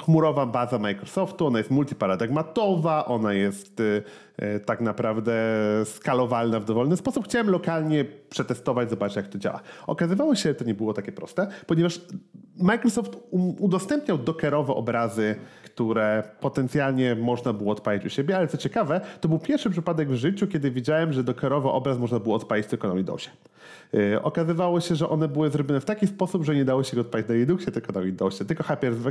chmurowa 0.01 0.45
baza 0.45 0.79
Microsoftu, 0.79 1.47
ona 1.47 1.57
jest 1.57 1.71
multiparadygmatowa, 1.71 3.05
ona 3.05 3.33
jest 3.33 3.79
y, 3.79 4.03
y, 4.41 4.59
tak 4.59 4.81
naprawdę 4.81 5.33
skalowalna 5.85 6.59
w 6.59 6.65
dowolny 6.65 6.97
sposób. 6.97 7.25
Chciałem 7.25 7.49
lokalnie 7.49 8.05
przetestować, 8.29 8.89
zobaczyć 8.89 9.15
jak 9.15 9.27
to 9.27 9.37
działa. 9.37 9.61
Okazywało 9.87 10.35
się, 10.35 10.49
że 10.49 10.55
to 10.55 10.63
nie 10.65 10.73
było 10.73 10.93
takie 10.93 11.11
proste, 11.11 11.47
ponieważ 11.67 12.01
Microsoft 12.57 13.17
udostępniał 13.59 14.17
dockerowe 14.17 14.73
obrazy, 14.73 15.35
które 15.73 16.23
potencjalnie 16.39 17.15
można 17.15 17.53
było 17.53 17.71
odpalić 17.71 18.05
u 18.05 18.09
siebie, 18.09 18.37
ale 18.37 18.47
co 18.47 18.57
ciekawe, 18.57 19.01
to 19.21 19.27
był 19.27 19.39
pierwszy 19.39 19.69
przypadek 19.69 20.09
w 20.09 20.15
życiu, 20.15 20.47
kiedy 20.47 20.71
widziałem, 20.71 21.13
że 21.13 21.23
dockerowy 21.23 21.69
obraz 21.69 21.97
można 21.97 22.19
było 22.19 22.35
odpalić 22.35 22.67
tylko 22.67 22.87
na 22.87 22.95
Windowsie. 22.95 23.29
Yy, 23.93 24.21
okazywało 24.21 24.81
się, 24.81 24.95
że 24.95 25.09
one 25.09 25.27
były 25.27 25.49
zrobione 25.49 25.81
w 25.81 25.85
taki 25.85 26.07
sposób, 26.07 26.45
że 26.45 26.55
nie 26.55 26.65
dało 26.65 26.83
się 26.83 26.95
go 26.95 27.01
odpalić 27.01 27.27
na 27.27 27.35
Linuxie, 27.35 27.71
tylko 27.71 27.93
na 27.93 28.01
Windowsie. 28.01 28.45
Tylko 28.45 28.63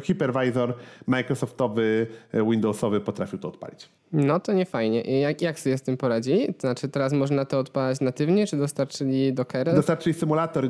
hypervisor 0.04 0.74
Microsoftowy, 1.06 2.06
yy, 2.32 2.44
Windowsowy 2.44 3.00
potrafił 3.00 3.38
to 3.38 3.48
odpalić. 3.48 3.88
No 4.12 4.40
to 4.40 4.52
nie 4.52 4.66
fajnie. 4.66 5.20
Jak, 5.20 5.42
jak 5.42 5.60
sobie 5.60 5.78
z 5.78 5.82
tym 5.82 5.96
poradzi? 5.96 6.54
To 6.54 6.60
znaczy 6.60 6.88
teraz 6.88 7.12
można 7.12 7.44
to 7.44 7.58
odpalać 7.58 8.00
natywnie, 8.00 8.46
czy 8.46 8.56
dostarczyli 8.56 9.32
Dockery? 9.32 9.72
Dostarczyli 9.72 10.14
symulator, 10.14 10.68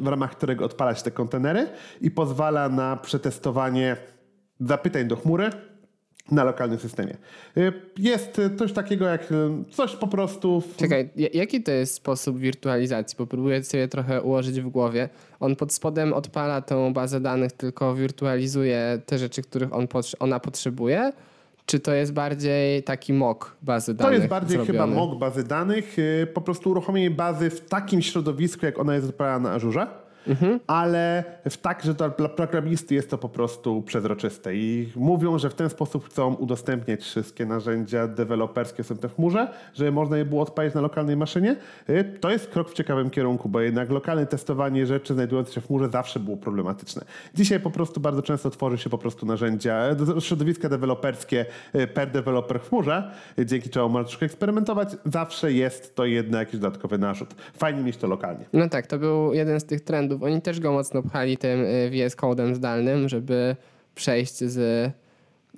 w 0.00 0.06
ramach 0.06 0.36
którego 0.36 0.64
odpalać 0.64 1.02
te 1.02 1.10
kontenery 1.10 1.66
i 2.00 2.10
pozwala 2.10 2.68
na 2.68 2.96
przetestowanie 2.96 3.96
zapytań 4.60 5.08
do 5.08 5.16
chmury 5.16 5.50
na 6.30 6.44
lokalnym 6.44 6.78
systemie. 6.78 7.16
Y, 7.56 7.72
jest 7.98 8.40
coś 8.58 8.72
takiego 8.72 9.04
jak 9.04 9.32
y, 9.32 9.34
coś 9.70 9.96
po 9.96 10.06
prostu. 10.06 10.60
W... 10.60 10.76
Czekaj, 10.76 11.10
jaki 11.34 11.62
to 11.62 11.70
jest 11.70 11.94
sposób 11.94 12.38
wirtualizacji? 12.38 13.16
Bo 13.18 13.26
próbuję 13.26 13.64
sobie 13.64 13.88
trochę 13.88 14.22
ułożyć 14.22 14.60
w 14.60 14.68
głowie. 14.68 15.08
On 15.40 15.56
pod 15.56 15.72
spodem 15.72 16.12
odpala 16.12 16.60
tą 16.60 16.92
bazę 16.92 17.20
danych, 17.20 17.52
tylko 17.52 17.94
wirtualizuje 17.94 19.00
te 19.06 19.18
rzeczy, 19.18 19.42
których 19.42 19.74
on 19.74 19.86
ona 20.18 20.40
potrzebuje. 20.40 21.12
Czy 21.66 21.80
to 21.80 21.94
jest 21.94 22.12
bardziej 22.12 22.82
taki 22.82 23.12
mock 23.12 23.56
bazy 23.62 23.94
danych? 23.94 24.10
To 24.10 24.16
jest 24.16 24.28
bardziej 24.28 24.56
zrobiony? 24.56 24.78
chyba 24.78 25.00
mock 25.00 25.18
bazy 25.18 25.44
danych. 25.44 25.98
Y, 25.98 26.26
po 26.34 26.40
prostu 26.40 26.70
uruchomienie 26.70 27.10
bazy 27.10 27.50
w 27.50 27.60
takim 27.60 28.02
środowisku, 28.02 28.66
jak 28.66 28.78
ona 28.78 28.94
jest 28.94 29.08
odpalana 29.08 29.48
na 29.48 29.54
Azure 29.54 29.86
mhm. 30.28 30.60
ale 30.66 31.24
w 31.50 31.56
tak, 31.56 31.84
że 31.84 31.94
dla 31.94 32.10
programisty 32.10 32.94
jest 32.94 33.10
to 33.10 33.18
po 33.18 33.28
prostu 33.28 33.82
przezroczyste 33.82 34.56
i 34.56 34.92
mówią, 34.96 35.38
że 35.38 35.50
w 35.50 35.54
ten 35.54 35.70
sposób 35.70 36.06
chcą 36.06 36.34
udostępniać 36.34 37.00
wszystkie 37.00 37.46
narzędzia 37.46 38.08
deweloperskie 38.08 38.84
są 38.84 38.94
w 38.94 39.14
chmurze, 39.14 39.48
żeby 39.74 39.92
można 39.92 40.16
je 40.16 40.24
było 40.24 40.42
odpalić 40.42 40.74
na 40.74 40.80
lokalnej 40.80 41.16
maszynie. 41.16 41.56
Y, 41.88 42.04
to 42.20 42.30
jest 42.30 42.50
krok 42.50 42.70
w 42.70 42.74
ciekawym 42.74 43.10
kierunku, 43.10 43.48
bo 43.48 43.60
jednak 43.60 43.90
lokalne 43.90 44.26
testowanie 44.26 44.86
rzeczy 44.86 45.14
znajdujących 45.14 45.54
się 45.54 45.60
w 45.60 45.66
chmurze 45.66 45.88
zawsze 45.88 46.20
było 46.20 46.36
problematyczne. 46.36 47.04
Dzisiaj 47.34 47.60
po 47.60 47.70
prostu 47.70 48.00
bardzo 48.00 48.22
często 48.22 48.50
tworzy 48.50 48.78
się 48.78 48.90
po 48.90 48.98
prostu 48.98 49.26
narzędzia, 49.26 49.96
środowiska 50.20 50.68
deweloperskie 50.68 51.46
y, 51.74 51.86
per 51.86 52.10
deweloper 52.10 52.60
w 52.60 52.68
chmurze, 52.68 53.10
y, 53.38 53.46
dzięki 53.46 53.70
czemu 53.70 53.88
można 53.88 54.08
troszkę 54.08 54.26
eksperymentować. 54.26 54.88
Zawsze 55.04 55.52
jest 55.52 55.94
to 55.94 56.04
jednak 56.04 56.46
jakiś 56.46 56.60
dodatkowy 56.60 56.98
narzut. 56.98 57.34
Fajnie 57.34 57.82
mieć 57.82 57.96
to 57.96 58.06
lokalnie. 58.06 58.44
No 58.52 58.68
tak, 58.68 58.86
to 58.86 58.98
był 58.98 59.32
jeden 59.32 59.60
z 59.60 59.64
tych 59.64 59.80
trendów 59.80 60.15
oni 60.22 60.42
też 60.42 60.60
go 60.60 60.72
mocno 60.72 61.02
pchali 61.02 61.36
tym 61.36 61.60
y, 61.60 61.90
VS 61.90 62.16
Code'em 62.16 62.54
zdalnym, 62.54 63.08
żeby 63.08 63.56
przejść 63.94 64.38
z, 64.38 64.56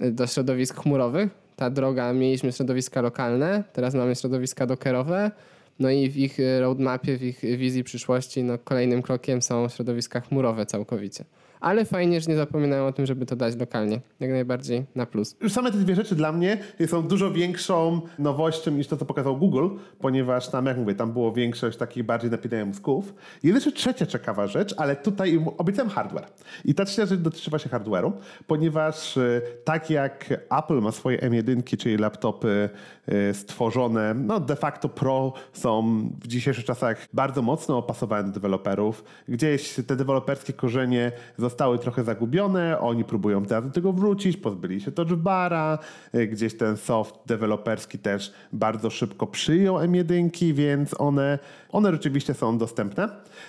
y, 0.02 0.12
do 0.12 0.26
środowisk 0.26 0.82
chmurowych. 0.82 1.30
Ta 1.56 1.70
droga, 1.70 2.12
mieliśmy 2.12 2.52
środowiska 2.52 3.00
lokalne, 3.00 3.64
teraz 3.72 3.94
mamy 3.94 4.14
środowiska 4.14 4.66
dockerowe. 4.66 5.30
No 5.78 5.90
i 5.90 6.10
w 6.10 6.16
ich 6.16 6.40
y, 6.40 6.60
roadmapie, 6.60 7.16
w 7.16 7.22
ich 7.22 7.40
wizji 7.40 7.84
przyszłości, 7.84 8.44
no 8.44 8.58
kolejnym 8.58 9.02
krokiem 9.02 9.42
są 9.42 9.68
środowiska 9.68 10.20
chmurowe 10.20 10.66
całkowicie 10.66 11.24
ale 11.60 11.84
fajnie, 11.84 12.20
że 12.20 12.30
nie 12.30 12.36
zapominają 12.36 12.86
o 12.86 12.92
tym, 12.92 13.06
żeby 13.06 13.26
to 13.26 13.36
dać 13.36 13.56
lokalnie. 13.56 14.00
Jak 14.20 14.30
najbardziej 14.30 14.86
na 14.94 15.06
plus. 15.06 15.36
Już 15.40 15.52
same 15.52 15.72
te 15.72 15.78
dwie 15.78 15.94
rzeczy 15.94 16.14
dla 16.14 16.32
mnie 16.32 16.58
są 16.86 17.02
dużo 17.02 17.30
większą 17.30 18.00
nowością 18.18 18.70
niż 18.70 18.86
to, 18.86 18.96
co 18.96 19.04
pokazał 19.04 19.36
Google, 19.36 19.68
ponieważ 19.98 20.48
tam, 20.48 20.66
jak 20.66 20.78
mówię, 20.78 20.94
tam 20.94 21.12
było 21.12 21.32
większość 21.32 21.78
takich 21.78 22.04
bardziej 22.04 22.30
napinają 22.30 22.66
mózgów. 22.66 23.14
I 23.42 23.48
jeszcze 23.48 23.72
trzecia 23.72 24.06
ciekawa 24.06 24.46
rzecz, 24.46 24.74
ale 24.76 24.96
tutaj 24.96 25.44
obiecałem 25.58 25.90
hardware. 25.90 26.26
I 26.64 26.74
ta 26.74 26.84
trzecia 26.84 27.06
rzecz 27.06 27.20
dotyczy 27.20 27.50
właśnie 27.50 27.70
hardware'u, 27.70 28.12
ponieważ 28.46 29.16
e, 29.16 29.40
tak 29.64 29.90
jak 29.90 30.34
Apple 30.58 30.80
ma 30.80 30.92
swoje 30.92 31.18
M1, 31.18 31.76
czyli 31.78 31.96
laptopy 31.96 32.68
e, 33.06 33.34
stworzone, 33.34 34.14
no 34.14 34.40
de 34.40 34.56
facto 34.56 34.88
pro 34.88 35.32
są 35.52 36.00
w 36.22 36.26
dzisiejszych 36.26 36.64
czasach 36.64 37.06
bardzo 37.12 37.42
mocno 37.42 37.78
opasowane 37.78 38.24
do 38.24 38.32
deweloperów. 38.34 39.04
Gdzieś 39.28 39.74
te 39.86 39.96
deweloperskie 39.96 40.52
korzenie 40.52 41.12
zostały 41.36 41.47
trochę 41.80 42.04
zagubione, 42.04 42.80
oni 42.80 43.04
próbują 43.04 43.44
teraz 43.44 43.64
do 43.64 43.70
tego 43.70 43.92
wrócić, 43.92 44.36
pozbyli 44.36 44.80
się 44.80 44.92
touchbara, 44.92 45.78
y, 46.14 46.26
gdzieś 46.26 46.56
ten 46.56 46.76
soft 46.76 47.14
deweloperski 47.26 47.98
też 47.98 48.32
bardzo 48.52 48.90
szybko 48.90 49.26
przyjął 49.26 49.76
M1, 49.76 50.52
więc 50.52 51.00
one, 51.00 51.38
one 51.72 51.92
rzeczywiście 51.92 52.34
są 52.34 52.58
dostępne. 52.58 53.08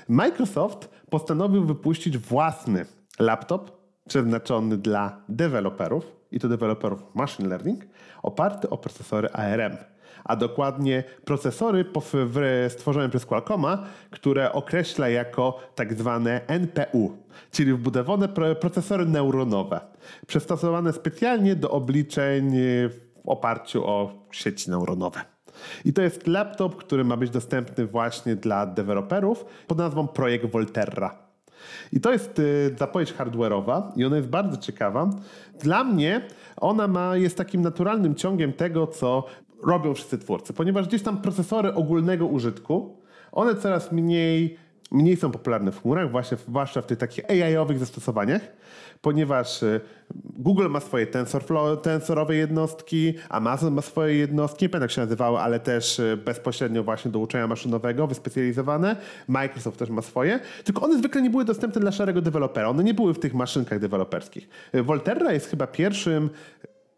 Microsoft 0.09 0.89
postanowił 1.09 1.65
wypuścić 1.65 2.17
własny 2.17 2.85
laptop 3.19 3.79
przeznaczony 4.07 4.77
dla 4.77 5.21
deweloperów, 5.29 6.19
i 6.31 6.39
to 6.39 6.49
deweloperów 6.49 7.03
machine 7.15 7.49
learning, 7.49 7.83
oparty 8.23 8.69
o 8.69 8.77
procesory 8.77 9.29
ARM 9.29 9.77
a 10.29 10.35
dokładnie 10.35 11.03
procesory 11.25 11.85
stworzone 12.69 13.09
przez 13.09 13.25
Qualcomma, 13.25 13.83
które 14.09 14.51
określa 14.51 15.09
jako 15.09 15.59
tak 15.75 15.93
zwane 15.93 16.41
NPU, 16.47 17.17
czyli 17.51 17.73
wbudowane 17.73 18.29
procesory 18.59 19.05
neuronowe, 19.05 19.79
przystosowane 20.27 20.93
specjalnie 20.93 21.55
do 21.55 21.71
obliczeń 21.71 22.51
w 22.89 22.99
oparciu 23.25 23.87
o 23.87 24.25
sieci 24.31 24.69
neuronowe. 24.69 25.21
I 25.85 25.93
to 25.93 26.01
jest 26.01 26.27
laptop, 26.27 26.75
który 26.75 27.03
ma 27.03 27.17
być 27.17 27.29
dostępny 27.29 27.85
właśnie 27.85 28.35
dla 28.35 28.65
deweloperów 28.65 29.45
pod 29.67 29.77
nazwą 29.77 30.07
Projekt 30.07 30.45
Volterra. 30.45 31.29
I 31.93 31.99
to 31.99 32.11
jest 32.11 32.39
y, 32.39 32.75
zapowiedź 32.79 33.13
hardware'owa 33.13 33.81
i 33.95 34.05
ona 34.05 34.15
jest 34.15 34.29
bardzo 34.29 34.57
ciekawa. 34.57 35.09
Dla 35.61 35.83
mnie 35.83 36.21
ona 36.57 36.87
ma, 36.87 37.17
jest 37.17 37.37
takim 37.37 37.61
naturalnym 37.61 38.15
ciągiem 38.15 38.53
tego, 38.53 38.87
co 38.87 39.25
robią 39.63 39.93
wszyscy 39.93 40.17
twórcy, 40.17 40.53
ponieważ 40.53 40.87
gdzieś 40.87 41.01
tam 41.01 41.21
procesory 41.21 41.73
ogólnego 41.73 42.27
użytku, 42.27 42.97
one 43.31 43.55
coraz 43.55 43.91
mniej 43.91 44.57
mniej 44.91 45.17
są 45.17 45.31
popularne 45.31 45.71
w 45.71 45.81
chmurach, 45.81 46.11
właśnie, 46.11 46.37
zwłaszcza 46.37 46.81
w 46.81 46.85
tych 46.85 46.97
takich 46.97 47.29
AI-owych 47.29 47.79
zastosowaniach, 47.79 48.41
ponieważ 49.01 49.63
y, 49.63 49.81
Google 50.25 50.69
ma 50.69 50.79
swoje 50.79 51.07
TensorFlow, 51.07 51.81
tensorowe 51.81 52.35
jednostki, 52.35 53.13
Amazon 53.29 53.73
ma 53.73 53.81
swoje 53.81 54.15
jednostki, 54.15 54.65
nie 54.65 54.69
pamiętam 54.69 54.85
jak 54.85 54.91
się 54.91 55.01
nazywały, 55.01 55.39
ale 55.39 55.59
też 55.59 55.99
y, 55.99 56.17
bezpośrednio 56.25 56.83
właśnie 56.83 57.11
do 57.11 57.19
uczenia 57.19 57.47
maszynowego, 57.47 58.07
wyspecjalizowane. 58.07 58.95
Microsoft 59.27 59.79
też 59.79 59.89
ma 59.89 60.01
swoje, 60.01 60.39
tylko 60.63 60.81
one 60.81 60.97
zwykle 60.97 61.21
nie 61.21 61.29
były 61.29 61.45
dostępne 61.45 61.81
dla 61.81 61.91
szarego 61.91 62.21
dewelopera. 62.21 62.69
One 62.69 62.83
nie 62.83 62.93
były 62.93 63.13
w 63.13 63.19
tych 63.19 63.33
maszynkach 63.33 63.79
deweloperskich. 63.79 64.49
Y, 64.75 64.83
Volterra 64.83 65.33
jest 65.33 65.47
chyba 65.49 65.67
pierwszym 65.67 66.29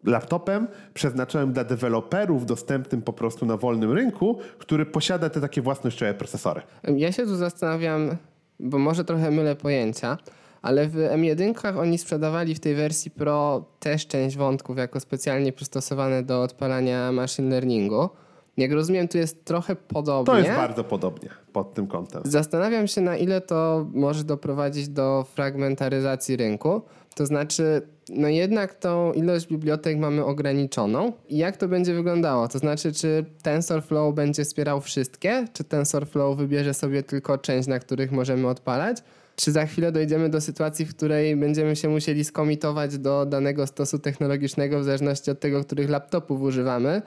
laptopem 0.04 0.68
przeznaczonym 0.94 1.54
dla 1.54 1.64
deweloperów, 1.64 2.46
dostępnym 2.46 3.02
po 3.02 3.14
prostu 3.14 3.46
na 3.46 3.58
wolnym 3.58 3.92
rynku, 3.92 4.40
który 4.58 4.86
posiada 4.86 5.30
te 5.30 5.42
takie 5.42 5.62
własnościowe 5.62 6.14
procesory. 6.14 6.62
Ja 6.98 7.12
się 7.12 7.24
tu 7.24 7.36
zastanawiam, 7.36 8.18
bo 8.60 8.78
może 8.78 9.06
trochę 9.06 9.32
mylę 9.32 9.56
pojęcia, 9.56 10.18
ale 10.62 10.88
w 10.88 10.96
M1 10.96 11.80
oni 11.80 11.98
sprzedawali 11.98 12.56
w 12.56 12.60
tej 12.60 12.76
wersji 12.76 13.12
Pro 13.12 13.66
też 13.80 14.08
część 14.08 14.38
wątków 14.38 14.78
jako 14.78 15.00
specjalnie 15.00 15.54
przystosowane 15.54 16.24
do 16.24 16.42
odpalania 16.42 17.12
machine 17.12 17.50
learningu. 17.50 18.10
Jak 18.58 18.72
rozumiem, 18.72 19.08
tu 19.08 19.18
jest 19.18 19.46
trochę 19.46 19.76
podobnie. 19.76 20.34
To 20.34 20.40
jest 20.40 20.52
bardzo 20.52 20.84
podobnie 20.84 21.30
pod 21.54 21.74
tym 21.74 21.88
kątem. 21.88 22.22
Zastanawiam 22.26 22.88
się, 22.88 23.02
na 23.02 23.18
ile 23.18 23.42
to 23.42 23.88
może 23.94 24.24
doprowadzić 24.24 24.90
do 24.90 25.26
fragmentaryzacji 25.34 26.36
rynku. 26.36 26.82
To 27.16 27.26
znaczy, 27.26 27.82
no 28.10 28.28
jednak 28.28 28.74
tą 28.74 29.14
ilość 29.14 29.48
bibliotek 29.48 29.98
mamy 29.98 30.26
ograniczoną. 30.26 31.14
I 31.30 31.38
jak 31.38 31.58
to 31.58 31.68
będzie 31.68 31.94
wyglądało? 31.94 32.48
To 32.48 32.60
znaczy, 32.60 32.94
czy 32.94 33.26
TensorFlow 33.44 34.16
będzie 34.16 34.44
wspierał 34.44 34.82
wszystkie? 34.82 35.48
Czy 35.54 35.64
TensorFlow 35.64 36.38
wybierze 36.38 36.74
sobie 36.74 37.04
tylko 37.04 37.38
część, 37.38 37.68
na 37.68 37.80
których 37.80 38.12
możemy 38.12 38.48
odpalać? 38.48 38.98
Czy 39.36 39.52
za 39.52 39.66
chwilę 39.66 39.92
dojdziemy 39.92 40.30
do 40.30 40.42
sytuacji, 40.42 40.86
w 40.86 40.96
której 40.96 41.36
będziemy 41.36 41.76
się 41.76 41.90
musieli 41.90 42.24
skomitować 42.24 42.98
do 42.98 43.26
danego 43.26 43.68
stosu 43.68 44.00
technologicznego 44.00 44.80
w 44.80 44.84
zależności 44.84 45.32
od 45.32 45.40
tego, 45.40 45.64
których 45.64 45.90
laptopów 45.90 46.42
używamy 46.42 47.02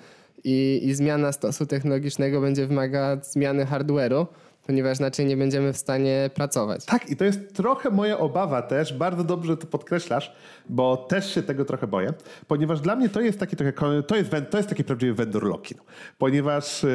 i, 0.44 0.80
i 0.82 0.94
zmiana 0.94 1.32
stosu 1.32 1.66
technologicznego 1.66 2.40
będzie 2.40 2.66
wymagała 2.66 3.16
zmiany 3.22 3.64
hardware'u, 3.64 4.26
ponieważ 4.66 4.98
inaczej 4.98 5.26
nie 5.26 5.36
będziemy 5.36 5.72
w 5.72 5.76
stanie 5.76 6.30
pracować. 6.34 6.84
Tak, 6.84 7.10
i 7.10 7.16
to 7.16 7.24
jest 7.24 7.54
trochę 7.54 7.90
moja 7.90 8.18
obawa 8.18 8.62
też. 8.62 8.92
Bardzo 8.92 9.24
dobrze 9.24 9.56
to 9.56 9.66
podkreślasz, 9.66 10.32
bo 10.68 10.96
też 10.96 11.34
się 11.34 11.42
tego 11.42 11.64
trochę 11.64 11.86
boję, 11.86 12.12
ponieważ 12.48 12.80
dla 12.80 12.96
mnie 12.96 13.08
to 13.08 13.20
jest 13.20 13.40
taki 13.40 13.56
trochę, 13.56 14.02
to 14.02 14.16
jest, 14.16 14.30
to 14.50 14.56
jest 14.56 14.68
taki 14.68 14.84
prawdziwy 14.84 15.14
vendor 15.14 15.42
lock-in, 15.42 15.78
ponieważ 16.18 16.82
yy, 16.82 16.88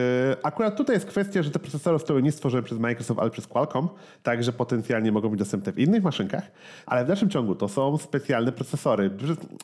akurat 0.43 0.77
tutaj 0.77 0.95
jest 0.95 1.05
kwestia, 1.05 1.43
że 1.43 1.51
te 1.51 1.59
procesory 1.59 1.97
zostały 1.97 2.21
nie 2.21 2.31
stworzone 2.31 2.63
przez 2.63 2.79
Microsoft, 2.79 3.19
ale 3.19 3.29
przez 3.29 3.47
Qualcomm, 3.47 3.89
także 4.23 4.53
potencjalnie 4.53 5.11
mogą 5.11 5.29
być 5.29 5.39
dostępne 5.39 5.71
w 5.71 5.79
innych 5.79 6.03
maszynkach, 6.03 6.43
ale 6.85 7.05
w 7.05 7.07
dalszym 7.07 7.29
ciągu 7.29 7.55
to 7.55 7.67
są 7.67 7.97
specjalne 7.97 8.51
procesory. 8.51 9.09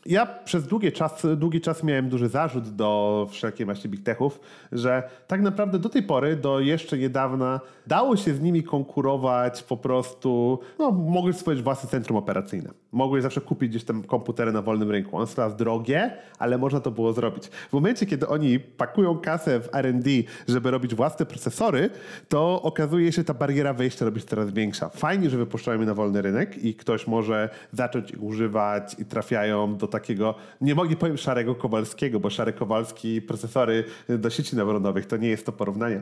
Ja 0.05 0.25
przez 0.25 0.67
długi 0.67 0.91
czas, 0.91 1.27
długi 1.37 1.61
czas 1.61 1.83
miałem 1.83 2.09
duży 2.09 2.29
zarzut 2.29 2.69
do 2.69 3.27
wszelkiej 3.31 3.65
właśnie 3.65 3.89
big 3.89 4.03
techów, 4.03 4.39
że 4.71 5.03
tak 5.27 5.41
naprawdę 5.41 5.79
do 5.79 5.89
tej 5.89 6.03
pory, 6.03 6.35
do 6.35 6.59
jeszcze 6.59 6.97
niedawna 6.97 7.59
dało 7.95 8.17
się 8.17 8.33
z 8.33 8.41
nimi 8.41 8.63
konkurować 8.63 9.63
po 9.63 9.77
prostu, 9.77 10.59
no 10.79 10.91
mogłeś 10.91 11.35
stworzyć 11.35 11.63
własne 11.63 11.89
centrum 11.89 12.17
operacyjne. 12.17 12.69
Mogłeś 12.91 13.23
zawsze 13.23 13.41
kupić 13.41 13.69
gdzieś 13.69 13.83
tam 13.83 14.03
komputery 14.03 14.51
na 14.51 14.61
wolnym 14.61 14.91
rynku. 14.91 15.17
One 15.17 15.27
są 15.27 15.35
teraz 15.35 15.55
drogie, 15.55 16.17
ale 16.39 16.57
można 16.57 16.79
to 16.79 16.91
było 16.91 17.13
zrobić. 17.13 17.47
W 17.47 17.73
momencie, 17.73 18.05
kiedy 18.05 18.27
oni 18.27 18.59
pakują 18.59 19.17
kasę 19.17 19.59
w 19.59 19.75
R&D, 19.75 20.09
żeby 20.47 20.71
robić 20.71 20.95
własne 20.95 21.25
procesory, 21.25 21.89
to 22.29 22.61
okazuje 22.61 23.11
się, 23.11 23.15
że 23.15 23.23
ta 23.23 23.33
bariera 23.33 23.73
wejścia 23.73 24.05
robi 24.05 24.21
się 24.21 24.27
coraz 24.27 24.51
większa. 24.51 24.89
Fajnie, 24.89 25.29
że 25.29 25.37
wypuszczają 25.37 25.79
je 25.79 25.85
na 25.85 25.93
wolny 25.93 26.21
rynek 26.21 26.63
i 26.63 26.75
ktoś 26.75 27.07
może 27.07 27.49
zacząć 27.71 28.11
ich 28.11 28.23
używać 28.23 28.95
i 28.99 29.05
trafiają 29.05 29.77
do 29.77 29.87
takiego, 29.87 30.35
nie 30.61 30.75
mogę 30.75 30.95
powiem 30.95 31.17
szarego 31.17 31.55
Kowalskiego, 31.55 32.19
bo 32.19 32.29
szary 32.29 32.53
Kowalski 32.53 33.21
procesory 33.21 33.83
do 34.09 34.29
sieci 34.29 34.55
neuronowych, 34.55 35.05
to 35.05 35.17
nie 35.17 35.29
jest 35.29 35.45
to 35.45 35.51
porównanie, 35.51 36.01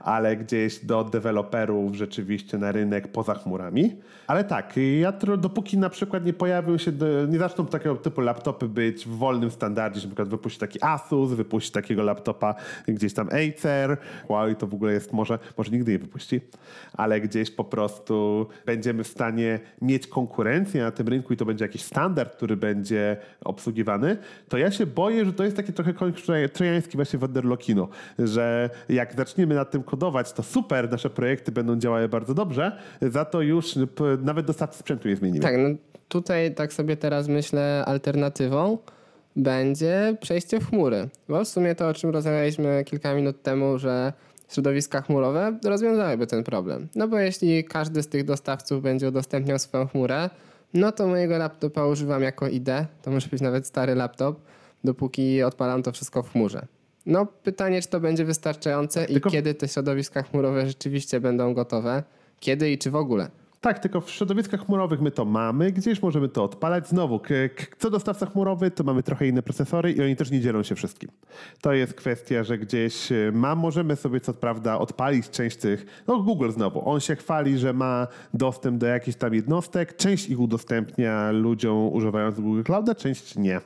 ale 0.00 0.36
gdzieś 0.36 0.84
do 0.84 1.04
deweloperów 1.04 1.31
rzeczywiście 1.92 2.58
na 2.58 2.72
rynek 2.72 3.08
poza 3.08 3.34
chmurami. 3.34 3.96
Ale 4.26 4.44
tak, 4.44 4.74
ja 5.00 5.12
dopóki 5.38 5.78
na 5.78 5.90
przykład 5.90 6.24
nie 6.24 6.32
pojawią 6.32 6.78
się, 6.78 6.92
nie 7.28 7.38
zaczną 7.38 7.66
takiego 7.66 7.96
typu 7.96 8.20
laptopy 8.20 8.68
być 8.68 9.06
w 9.06 9.16
wolnym 9.16 9.50
standardzie, 9.50 10.00
że 10.00 10.06
na 10.06 10.10
przykład 10.10 10.28
wypuści 10.28 10.60
taki 10.60 10.78
Asus, 10.82 11.32
wypuści 11.32 11.72
takiego 11.72 12.02
laptopa 12.02 12.54
gdzieś 12.88 13.14
tam 13.14 13.28
Acer, 13.28 13.96
Huawei 14.26 14.56
to 14.56 14.66
w 14.66 14.74
ogóle 14.74 14.92
jest, 14.92 15.12
może, 15.12 15.38
może 15.58 15.70
nigdy 15.70 15.92
nie 15.92 15.98
wypuści, 15.98 16.40
ale 16.92 17.20
gdzieś 17.20 17.50
po 17.50 17.64
prostu 17.64 18.46
będziemy 18.66 19.04
w 19.04 19.08
stanie 19.08 19.60
mieć 19.82 20.06
konkurencję 20.06 20.82
na 20.82 20.90
tym 20.90 21.08
rynku 21.08 21.32
i 21.32 21.36
to 21.36 21.44
będzie 21.44 21.64
jakiś 21.64 21.82
standard, 21.82 22.36
który 22.36 22.56
będzie 22.56 23.16
obsługiwany, 23.44 24.16
to 24.48 24.58
ja 24.58 24.70
się 24.70 24.86
boję, 24.86 25.24
że 25.24 25.32
to 25.32 25.44
jest 25.44 25.56
taki 25.56 25.72
trochę 25.72 25.94
koń 25.94 26.12
trojański 26.52 26.96
właśnie 26.96 27.18
Wanderlokino, 27.18 27.88
że 28.18 28.70
jak 28.88 29.14
zaczniemy 29.14 29.54
nad 29.54 29.70
tym 29.70 29.82
kodować, 29.82 30.32
to 30.32 30.42
super, 30.42 30.90
nasze 30.90 31.10
projekty 31.22 31.52
będą 31.52 31.76
działały 31.76 32.08
bardzo 32.08 32.34
dobrze, 32.34 32.78
za 33.02 33.24
to 33.24 33.42
już 33.42 33.74
nawet 34.22 34.46
dostawcy 34.46 34.78
sprzętu 34.78 35.08
nie 35.08 35.16
zmienimy. 35.16 35.42
Tak, 35.42 35.54
no 35.58 35.68
tutaj 36.08 36.54
tak 36.54 36.72
sobie 36.72 36.96
teraz 36.96 37.28
myślę 37.28 37.84
alternatywą 37.86 38.78
będzie 39.36 40.16
przejście 40.20 40.60
w 40.60 40.68
chmury. 40.68 41.08
Bo 41.28 41.44
w 41.44 41.48
sumie 41.48 41.74
to, 41.74 41.88
o 41.88 41.94
czym 41.94 42.10
rozmawialiśmy 42.10 42.84
kilka 42.84 43.14
minut 43.14 43.42
temu, 43.42 43.78
że 43.78 44.12
środowiska 44.48 45.00
chmurowe 45.00 45.58
rozwiązałyby 45.64 46.26
ten 46.26 46.44
problem. 46.44 46.88
No 46.94 47.08
bo 47.08 47.18
jeśli 47.18 47.64
każdy 47.64 48.02
z 48.02 48.08
tych 48.08 48.24
dostawców 48.24 48.82
będzie 48.82 49.08
udostępniał 49.08 49.58
swoją 49.58 49.86
chmurę, 49.88 50.30
no 50.74 50.92
to 50.92 51.06
mojego 51.06 51.38
laptopa 51.38 51.86
używam 51.86 52.22
jako 52.22 52.48
IDE, 52.48 52.86
to 53.02 53.10
może 53.10 53.28
być 53.28 53.40
nawet 53.40 53.66
stary 53.66 53.94
laptop, 53.94 54.40
dopóki 54.84 55.42
odpalam 55.42 55.82
to 55.82 55.92
wszystko 55.92 56.22
w 56.22 56.32
chmurze. 56.32 56.66
No 57.06 57.26
pytanie, 57.26 57.82
czy 57.82 57.88
to 57.88 58.00
będzie 58.00 58.24
wystarczające 58.24 59.06
Tylko... 59.06 59.28
i 59.28 59.32
kiedy 59.32 59.54
te 59.54 59.68
środowiska 59.68 60.22
chmurowe 60.22 60.66
rzeczywiście 60.66 61.20
będą 61.20 61.54
gotowe, 61.54 62.02
kiedy 62.40 62.70
i 62.70 62.78
czy 62.78 62.90
w 62.90 62.96
ogóle. 62.96 63.30
Tak, 63.62 63.78
tylko 63.78 64.00
w 64.00 64.10
środowiskach 64.10 64.66
chmurowych 64.66 65.00
my 65.00 65.10
to 65.10 65.24
mamy, 65.24 65.72
gdzieś 65.72 66.02
możemy 66.02 66.28
to 66.28 66.44
odpalać. 66.44 66.88
Znowu, 66.88 67.20
co 67.78 67.90
dostawca 67.90 68.26
chmurowy, 68.26 68.70
to 68.70 68.84
mamy 68.84 69.02
trochę 69.02 69.26
inne 69.26 69.42
procesory 69.42 69.92
i 69.92 70.02
oni 70.02 70.16
też 70.16 70.30
nie 70.30 70.40
dzielą 70.40 70.62
się 70.62 70.74
wszystkim. 70.74 71.10
To 71.60 71.72
jest 71.72 71.94
kwestia, 71.94 72.44
że 72.44 72.58
gdzieś 72.58 73.12
e, 73.12 73.32
ma, 73.32 73.54
możemy 73.54 73.96
sobie 73.96 74.20
co 74.20 74.34
prawda 74.34 74.78
odpalić 74.78 75.30
część 75.30 75.56
tych, 75.56 75.86
no 76.06 76.22
Google 76.22 76.50
znowu, 76.50 76.88
on 76.88 77.00
się 77.00 77.16
chwali, 77.16 77.58
że 77.58 77.72
ma 77.72 78.06
dostęp 78.34 78.78
do 78.78 78.86
jakichś 78.86 79.18
tam 79.18 79.34
jednostek, 79.34 79.96
część 79.96 80.28
ich 80.28 80.40
udostępnia 80.40 81.30
ludziom 81.30 81.92
używając 81.92 82.40
Google 82.40 82.62
Clouda, 82.62 82.94
część 82.94 83.36
nie. 83.36 83.60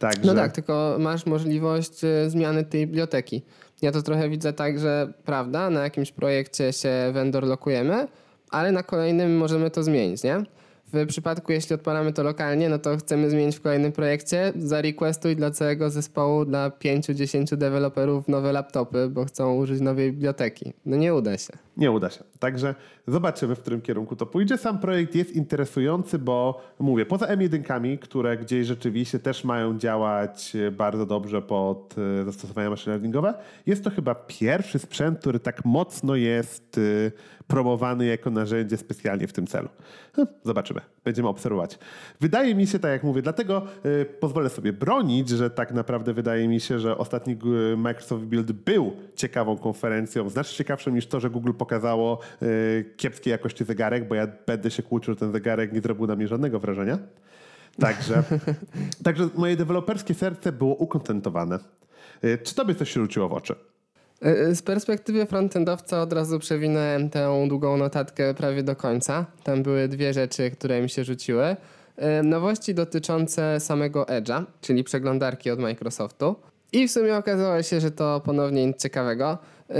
Także... 0.00 0.26
No 0.26 0.34
tak, 0.34 0.52
tylko 0.52 0.96
masz 0.98 1.26
możliwość 1.26 2.04
e, 2.04 2.30
zmiany 2.30 2.64
tej 2.64 2.86
biblioteki. 2.86 3.42
Ja 3.82 3.92
to 3.92 4.02
trochę 4.02 4.28
widzę 4.28 4.52
tak, 4.52 4.78
że 4.78 5.12
prawda, 5.24 5.70
na 5.70 5.82
jakimś 5.82 6.12
projekcie 6.12 6.72
się 6.72 7.10
vendor 7.12 7.44
lokujemy, 7.44 8.08
ale 8.50 8.72
na 8.72 8.82
kolejnym 8.82 9.36
możemy 9.36 9.70
to 9.70 9.82
zmienić, 9.82 10.22
nie? 10.22 10.44
W 10.92 11.06
przypadku, 11.06 11.52
jeśli 11.52 11.74
odpalamy 11.74 12.12
to 12.12 12.22
lokalnie, 12.22 12.68
no 12.68 12.78
to 12.78 12.96
chcemy 12.96 13.30
zmienić 13.30 13.56
w 13.56 13.60
kolejnym 13.60 13.92
projekcie, 13.92 14.52
zarequestuj 14.56 15.36
dla 15.36 15.50
całego 15.50 15.90
zespołu, 15.90 16.44
dla 16.44 16.70
5-10 16.70 17.56
deweloperów 17.56 18.28
nowe 18.28 18.52
laptopy, 18.52 19.08
bo 19.08 19.24
chcą 19.24 19.56
użyć 19.56 19.80
nowej 19.80 20.12
biblioteki. 20.12 20.72
No 20.86 20.96
nie 20.96 21.14
uda 21.14 21.38
się. 21.38 21.52
Nie 21.76 21.90
uda 21.90 22.10
się. 22.10 22.24
Także 22.38 22.74
zobaczymy, 23.10 23.54
w 23.54 23.60
którym 23.60 23.80
kierunku 23.80 24.16
to 24.16 24.26
pójdzie. 24.26 24.58
Sam 24.58 24.78
projekt 24.78 25.14
jest 25.14 25.36
interesujący, 25.36 26.18
bo 26.18 26.62
mówię, 26.78 27.06
poza 27.06 27.26
M1, 27.26 27.98
które 27.98 28.36
gdzieś 28.36 28.66
rzeczywiście 28.66 29.18
też 29.18 29.44
mają 29.44 29.78
działać 29.78 30.52
bardzo 30.72 31.06
dobrze 31.06 31.42
pod 31.42 31.94
e, 32.20 32.24
zastosowania 32.24 32.70
machine 32.70 32.92
learningowe, 32.92 33.34
jest 33.66 33.84
to 33.84 33.90
chyba 33.90 34.14
pierwszy 34.14 34.78
sprzęt, 34.78 35.18
który 35.18 35.40
tak 35.40 35.64
mocno 35.64 36.16
jest 36.16 36.78
e, 36.78 37.10
promowany 37.46 38.06
jako 38.06 38.30
narzędzie 38.30 38.76
specjalnie 38.76 39.26
w 39.26 39.32
tym 39.32 39.46
celu. 39.46 39.68
No, 40.16 40.26
zobaczymy, 40.44 40.80
będziemy 41.04 41.28
obserwować. 41.28 41.78
Wydaje 42.20 42.54
mi 42.54 42.66
się, 42.66 42.78
tak 42.78 42.90
jak 42.90 43.02
mówię, 43.02 43.22
dlatego 43.22 43.62
y, 43.86 44.04
pozwolę 44.20 44.50
sobie 44.50 44.72
bronić, 44.72 45.28
że 45.28 45.50
tak 45.50 45.72
naprawdę 45.72 46.12
wydaje 46.12 46.48
mi 46.48 46.60
się, 46.60 46.78
że 46.78 46.98
ostatni 46.98 47.36
Microsoft 47.76 48.24
Build 48.24 48.52
był 48.52 48.92
ciekawą 49.16 49.58
konferencją, 49.58 50.28
znacznie 50.28 50.56
ciekawszą 50.56 50.90
niż 50.90 51.06
to, 51.06 51.20
że 51.20 51.30
Google 51.30 51.52
pokazało 51.52 52.18
y, 52.42 52.94
kiepskiej 52.96 53.30
jakości 53.30 53.64
zegarek, 53.64 54.08
bo 54.08 54.14
ja 54.14 54.28
będę 54.46 54.70
się 54.70 54.82
kłócił, 54.82 55.14
że 55.14 55.20
ten 55.20 55.32
zegarek 55.32 55.72
nie 55.72 55.80
zrobił 55.80 56.06
na 56.06 56.16
mnie 56.16 56.28
żadnego 56.28 56.60
wrażenia. 56.60 56.98
Także, 57.80 58.22
także 59.04 59.28
moje 59.34 59.56
deweloperskie 59.56 60.14
serce 60.14 60.52
było 60.52 60.74
ukontentowane. 60.74 61.58
Y, 62.24 62.38
czy 62.38 62.54
tobie 62.54 62.74
coś 62.74 62.90
się 62.90 63.00
rzuciło 63.00 63.28
w 63.28 63.32
oczy? 63.32 63.54
E, 64.20 64.54
z 64.54 64.62
perspektywy 64.62 65.26
frontendowca 65.26 66.02
od 66.02 66.12
razu 66.12 66.38
przewinąłem 66.38 67.10
tę 67.10 67.46
długą 67.48 67.76
notatkę 67.76 68.34
prawie 68.34 68.62
do 68.62 68.76
końca. 68.76 69.26
Tam 69.44 69.62
były 69.62 69.88
dwie 69.88 70.12
rzeczy, 70.12 70.50
które 70.50 70.82
mi 70.82 70.90
się 70.90 71.04
rzuciły. 71.04 71.56
E, 71.96 72.22
nowości 72.22 72.74
dotyczące 72.74 73.60
samego 73.60 74.04
Edge'a, 74.04 74.44
czyli 74.60 74.84
przeglądarki 74.84 75.50
od 75.50 75.58
Microsoftu. 75.58 76.36
I 76.72 76.88
w 76.88 76.90
sumie 76.90 77.16
okazało 77.16 77.62
się, 77.62 77.80
że 77.80 77.90
to 77.90 78.20
ponownie 78.24 78.66
nic 78.66 78.82
ciekawego. 78.82 79.38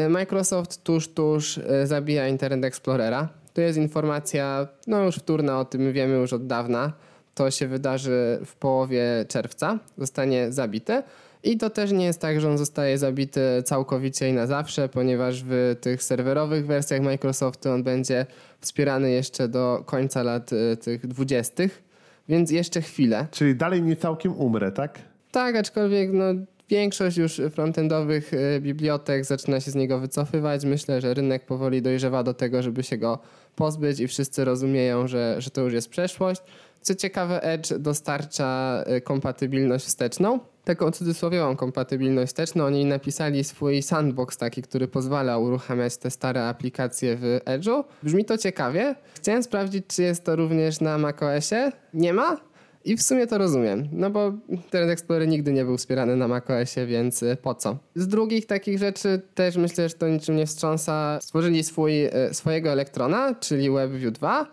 Microsoft 0.09 0.83
tuż, 0.83 1.09
tuż 1.09 1.61
zabija 1.85 2.29
Internet 2.29 2.65
Explorera. 2.65 3.29
To 3.55 3.61
jest 3.61 3.79
informacja, 3.79 4.67
no 4.87 5.05
już 5.05 5.17
wtórna, 5.17 5.61
o 5.61 5.65
tym 5.65 5.93
wiemy 5.93 6.15
już 6.15 6.33
od 6.33 6.47
dawna. 6.47 6.93
To 7.35 7.51
się 7.51 7.67
wydarzy 7.67 8.39
w 8.47 8.57
połowie 8.57 9.25
czerwca, 9.29 9.79
zostanie 9.99 10.53
zabite. 10.53 11.03
I 11.45 11.57
to 11.57 11.71
też 11.71 11.93
nie 11.93 12.05
jest 12.05 12.21
tak, 12.21 12.41
że 12.41 12.51
on 12.51 12.59
zostaje 12.59 12.99
zabity 12.99 13.41
całkowicie 13.65 14.29
i 14.29 14.33
na 14.33 14.47
zawsze, 14.47 14.89
ponieważ 14.89 15.45
w 15.47 15.77
tych 15.81 16.03
serwerowych 16.03 16.67
wersjach 16.67 17.01
Microsoftu 17.01 17.71
on 17.71 17.83
będzie 17.83 18.27
wspierany 18.61 19.11
jeszcze 19.11 19.49
do 19.49 19.83
końca 19.87 20.23
lat 20.23 20.53
y, 20.53 20.77
tych 20.77 21.07
dwudziestych, 21.07 21.83
więc 22.29 22.51
jeszcze 22.51 22.83
chwilę. 22.83 23.27
Czyli 23.31 23.55
dalej 23.55 23.83
nie 23.83 23.97
całkiem 23.97 24.37
umrę, 24.37 24.73
tak? 24.73 24.99
Tak, 25.31 25.57
aczkolwiek 25.57 26.11
no, 26.13 26.25
większość 26.69 27.17
już 27.17 27.41
frontendowych 27.51 28.35
y, 28.35 28.61
bibliotek 28.61 29.25
zaczyna 29.25 29.61
się 29.61 29.71
z 29.71 29.75
niego 29.75 29.99
wycofywać. 29.99 30.65
Myślę, 30.65 31.01
że 31.01 31.15
rynek 31.15 31.47
powoli 31.47 31.83
dojrzewa 31.83 32.23
do 32.23 32.35
tego, 32.35 32.63
żeby 32.63 32.83
się 32.83 32.99
go 32.99 33.19
pozbyć 33.57 34.01
i 34.01 34.09
wszyscy 34.09 34.45
rozumieją, 34.45 35.09
że, 35.09 35.37
że 35.39 35.51
to 35.51 35.61
już 35.61 35.73
jest 35.73 35.89
przeszłość. 35.91 36.43
Co 36.83 36.95
ciekawe, 36.95 37.43
Edge 37.43 37.73
dostarcza 37.79 38.83
y, 38.97 39.01
kompatybilność 39.01 39.87
wsteczną. 39.87 40.41
Taką 40.65 40.91
cudzysłowiową 40.91 41.57
kompatybilność 41.57 42.31
wsteczną. 42.31 42.65
Oni 42.65 42.85
napisali 42.85 43.45
swój 43.45 43.83
sandbox 43.83 44.37
taki, 44.37 44.63
który 44.63 44.89
pozwala 44.89 45.39
uruchamiać 45.39 45.97
te 45.97 46.11
stare 46.11 46.49
aplikacje 46.49 47.17
w 47.17 47.23
Edge'u. 47.45 47.85
Brzmi 48.03 48.25
to 48.25 48.39
ciekawie. 48.39 48.95
Chciałem 49.15 49.43
sprawdzić, 49.43 49.85
czy 49.87 50.03
jest 50.03 50.25
to 50.25 50.37
również 50.37 50.81
na 50.81 50.99
macOSie. 50.99 51.73
Nie 51.95 52.13
ma? 52.13 52.37
I 52.85 52.97
w 52.97 53.03
sumie 53.03 53.27
to 53.27 53.39
rozumiem, 53.39 53.89
no 53.93 54.11
bo 54.11 54.33
Internet 54.49 54.91
Explorer 54.91 55.29
nigdy 55.29 55.53
nie 55.53 55.65
był 55.65 55.77
wspierany 55.77 56.17
na 56.17 56.29
macOSie, 56.29 56.87
więc 56.87 57.23
y, 57.23 57.37
po 57.43 57.55
co? 57.55 57.79
Z 57.95 58.09
drugich 58.09 58.47
takich 58.47 58.79
rzeczy 58.79 59.21
też 59.35 59.57
myślę, 59.57 59.89
że 59.89 59.95
to 59.95 60.09
niczym 60.09 60.37
nie 60.37 60.47
wstrząsa. 60.47 61.19
Stworzyli 61.23 61.65
swój, 61.65 62.07
y, 62.07 62.11
swojego 62.33 62.71
elektrona, 62.71 63.35
czyli 63.35 63.71
WebView 63.71 64.13
2 64.13 64.47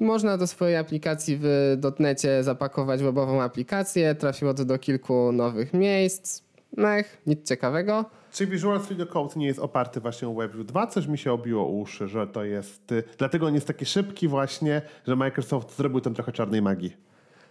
można 0.00 0.38
do 0.38 0.46
swojej 0.46 0.76
aplikacji 0.76 1.38
w 1.40 1.74
dotnecie 1.78 2.42
zapakować 2.42 3.02
webową 3.02 3.42
aplikację. 3.42 4.14
Trafiło 4.14 4.54
to 4.54 4.64
do 4.64 4.78
kilku 4.78 5.32
nowych 5.32 5.74
miejsc. 5.74 6.42
Mech, 6.76 7.18
nic 7.26 7.48
ciekawego. 7.48 8.04
Czy 8.32 8.46
Visual 8.46 8.80
Studio 8.80 9.06
Code 9.06 9.34
nie 9.36 9.46
jest 9.46 9.58
oparty 9.58 10.00
właśnie 10.00 10.28
o 10.28 10.34
WebView 10.34 10.66
2? 10.66 10.86
Coś 10.86 11.06
mi 11.06 11.18
się 11.18 11.32
obiło 11.32 11.66
uszy, 11.66 12.08
że 12.08 12.26
to 12.26 12.44
jest... 12.44 12.92
Y, 12.92 13.02
dlatego 13.18 13.46
on 13.46 13.54
jest 13.54 13.66
taki 13.66 13.86
szybki 13.86 14.28
właśnie, 14.28 14.82
że 15.06 15.16
Microsoft 15.16 15.76
zrobił 15.76 16.00
tam 16.00 16.14
trochę 16.14 16.32
czarnej 16.32 16.62
magii. 16.62 16.96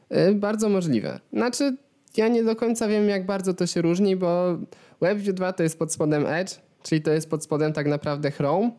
Yy, 0.10 0.36
bardzo 0.36 0.70
możliwe. 0.70 1.20
Znaczy, 1.34 1.78
ja 2.18 2.28
nie 2.28 2.44
do 2.44 2.56
końca 2.56 2.88
wiem, 2.88 3.10
jak 3.10 3.26
bardzo 3.26 3.54
to 3.54 3.68
się 3.68 3.82
różni, 3.82 4.16
bo 4.16 4.58
WebView 5.02 5.36
2 5.36 5.54
to 5.54 5.64
jest 5.64 5.80
pod 5.80 5.94
spodem 5.94 6.26
Edge, 6.28 6.52
czyli 6.84 7.02
to 7.02 7.12
jest 7.12 7.30
pod 7.30 7.44
spodem 7.44 7.74
tak 7.74 7.88
naprawdę 7.88 8.32
Chrome 8.32 8.72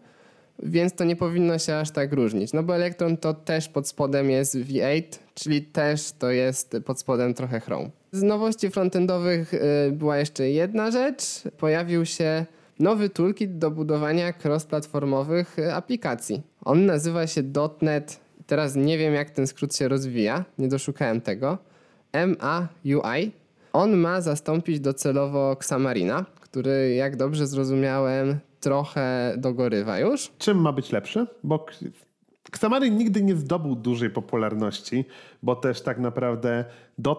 więc 0.62 0.94
to 0.94 1.04
nie 1.04 1.16
powinno 1.16 1.58
się 1.58 1.76
aż 1.76 1.90
tak 1.90 2.12
różnić. 2.12 2.52
No 2.52 2.62
bo 2.62 2.76
Electron 2.76 3.16
to 3.16 3.34
też 3.34 3.68
pod 3.68 3.88
spodem 3.88 4.30
jest 4.30 4.56
V8, 4.56 5.02
czyli 5.34 5.62
też 5.62 6.12
to 6.12 6.30
jest 6.30 6.76
pod 6.84 7.00
spodem 7.00 7.34
trochę 7.34 7.60
Chrome. 7.60 7.90
Z 8.12 8.22
nowości 8.22 8.70
frontendowych 8.70 9.54
y, 9.54 9.60
była 9.92 10.18
jeszcze 10.18 10.50
jedna 10.50 10.90
rzecz. 10.90 11.22
Pojawił 11.58 12.06
się 12.06 12.46
nowy 12.78 13.08
toolkit 13.08 13.58
do 13.58 13.70
budowania 13.70 14.32
cross-platformowych 14.32 15.58
y, 15.58 15.74
aplikacji. 15.74 16.42
On 16.64 16.86
nazywa 16.86 17.26
się 17.26 17.42
.NET. 17.82 18.20
Teraz 18.46 18.76
nie 18.76 18.98
wiem, 18.98 19.14
jak 19.14 19.30
ten 19.30 19.46
skrót 19.46 19.76
się 19.76 19.88
rozwija, 19.88 20.44
nie 20.58 20.68
doszukałem 20.68 21.20
tego. 21.20 21.58
MAUI. 22.12 23.32
On 23.72 23.96
ma 23.96 24.20
zastąpić 24.20 24.80
docelowo 24.80 25.52
Xamarina, 25.52 26.24
który, 26.40 26.94
jak 26.94 27.16
dobrze 27.16 27.46
zrozumiałem, 27.46 28.38
trochę 28.66 29.34
dogorywa 29.38 29.98
już. 29.98 30.32
Czym 30.38 30.58
ma 30.60 30.72
być 30.72 30.92
lepszy? 30.92 31.26
Bo 31.44 31.66
Xamarin 32.48 32.96
nigdy 32.96 33.22
nie 33.22 33.36
zdobył 33.36 33.76
dużej 33.76 34.10
popularności, 34.10 35.04
bo 35.42 35.56
też 35.56 35.80
tak 35.80 35.98
naprawdę 35.98 36.64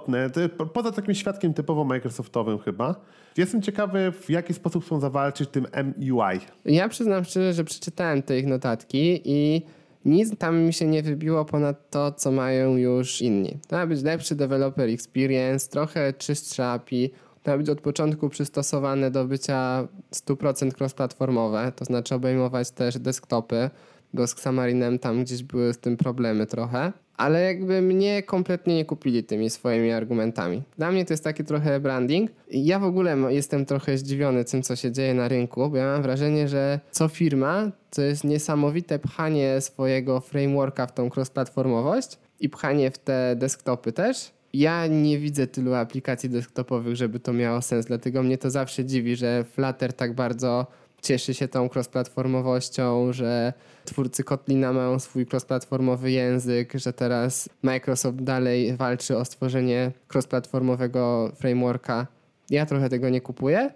.NET, 0.07 0.35
poza 0.73 0.91
takim 0.91 1.15
świadkiem 1.15 1.53
typowo 1.53 1.83
Microsoftowym 1.83 2.59
chyba, 2.59 2.95
jestem 3.37 3.61
ciekawy 3.61 4.11
w 4.11 4.29
jaki 4.29 4.53
sposób 4.53 4.85
chcą 4.85 4.99
zawalczyć 4.99 5.49
tym 5.49 5.67
MUI. 5.97 6.39
Ja 6.65 6.89
przyznam 6.89 7.23
szczerze, 7.23 7.53
że 7.53 7.63
przeczytałem 7.63 8.23
te 8.23 8.39
ich 8.39 8.47
notatki 8.47 9.21
i 9.25 9.61
nic 10.05 10.37
tam 10.37 10.59
mi 10.59 10.73
się 10.73 10.87
nie 10.87 11.03
wybiło 11.03 11.45
ponad 11.45 11.89
to, 11.89 12.11
co 12.11 12.31
mają 12.31 12.77
już 12.77 13.21
inni. 13.21 13.57
To 13.67 13.75
ma 13.75 13.87
być 13.87 14.03
lepszy 14.03 14.35
developer 14.35 14.89
experience, 14.89 15.69
trochę 15.69 16.13
czystsze 16.13 16.67
API, 16.67 17.11
ma 17.47 17.57
być 17.57 17.69
od 17.69 17.81
początku 17.81 18.29
przystosowane 18.29 19.11
do 19.11 19.25
bycia 19.25 19.87
100% 20.15 20.71
cross-platformowe, 20.71 21.71
to 21.71 21.85
znaczy 21.85 22.15
obejmować 22.15 22.71
też 22.71 22.99
desktopy, 22.99 23.69
bo 24.13 24.27
z 24.27 24.33
Xamarinem 24.33 24.99
tam 24.99 25.23
gdzieś 25.23 25.43
były 25.43 25.73
z 25.73 25.77
tym 25.77 25.97
problemy 25.97 26.45
trochę. 26.45 26.91
Ale 27.17 27.41
jakby 27.41 27.81
mnie 27.81 28.23
kompletnie 28.23 28.75
nie 28.75 28.85
kupili 28.85 29.23
tymi 29.23 29.49
swoimi 29.49 29.91
argumentami. 29.91 30.63
Dla 30.77 30.91
mnie 30.91 31.05
to 31.05 31.13
jest 31.13 31.23
taki 31.23 31.43
trochę 31.43 31.79
branding. 31.79 32.31
Ja 32.51 32.79
w 32.79 32.83
ogóle 32.83 33.17
jestem 33.29 33.65
trochę 33.65 33.97
zdziwiony 33.97 34.45
tym, 34.45 34.63
co 34.63 34.75
się 34.75 34.91
dzieje 34.91 35.13
na 35.13 35.27
rynku, 35.27 35.69
bo 35.69 35.77
ja 35.77 35.85
mam 35.85 36.01
wrażenie, 36.01 36.47
że 36.47 36.79
co 36.91 37.07
firma 37.07 37.71
to 37.89 38.01
jest 38.01 38.23
niesamowite 38.23 38.99
pchanie 38.99 39.61
swojego 39.61 40.19
frameworka 40.19 40.87
w 40.87 40.93
tą 40.93 41.09
cross-platformowość 41.09 42.17
i 42.39 42.49
pchanie 42.49 42.91
w 42.91 42.97
te 42.97 43.35
desktopy 43.35 43.91
też 43.91 44.36
ja 44.53 44.87
nie 44.87 45.19
widzę 45.19 45.47
tylu 45.47 45.73
aplikacji 45.73 46.29
desktopowych, 46.29 46.95
żeby 46.95 47.19
to 47.19 47.33
miało 47.33 47.61
sens, 47.61 47.85
dlatego 47.85 48.23
mnie 48.23 48.37
to 48.37 48.49
zawsze 48.49 48.85
dziwi, 48.85 49.15
że 49.15 49.43
Flutter 49.43 49.93
tak 49.93 50.13
bardzo 50.13 50.67
cieszy 51.01 51.33
się 51.33 51.47
tą 51.47 51.67
cross-platformowością, 51.67 53.13
że 53.13 53.53
twórcy 53.85 54.23
Kotlina 54.23 54.73
mają 54.73 54.99
swój 54.99 55.25
cross-platformowy 55.25 56.07
język, 56.07 56.73
że 56.75 56.93
teraz 56.93 57.49
Microsoft 57.63 58.17
dalej 58.17 58.77
walczy 58.77 59.17
o 59.17 59.25
stworzenie 59.25 59.91
cross-platformowego 60.13 61.31
frameworka. 61.35 62.07
Ja 62.49 62.65
trochę 62.65 62.89
tego 62.89 63.09
nie 63.09 63.21
kupuję. 63.21 63.71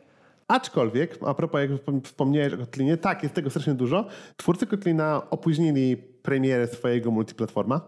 Aczkolwiek, 0.48 1.18
a 1.26 1.34
propos, 1.34 1.62
jak 1.62 1.72
wspomniałeś 2.04 2.54
o 2.54 2.58
Kotlinie, 2.58 2.98
tak, 2.98 3.24
jest 3.24 3.36
tego 3.36 3.50
strasznie 3.50 3.74
dużo. 3.74 4.08
Twórcy 4.38 4.68
Kotlina 4.68 5.22
opóźnili 5.30 5.98
premierę 6.24 6.68
swojego 6.68 7.12
multiplatforma, 7.12 7.82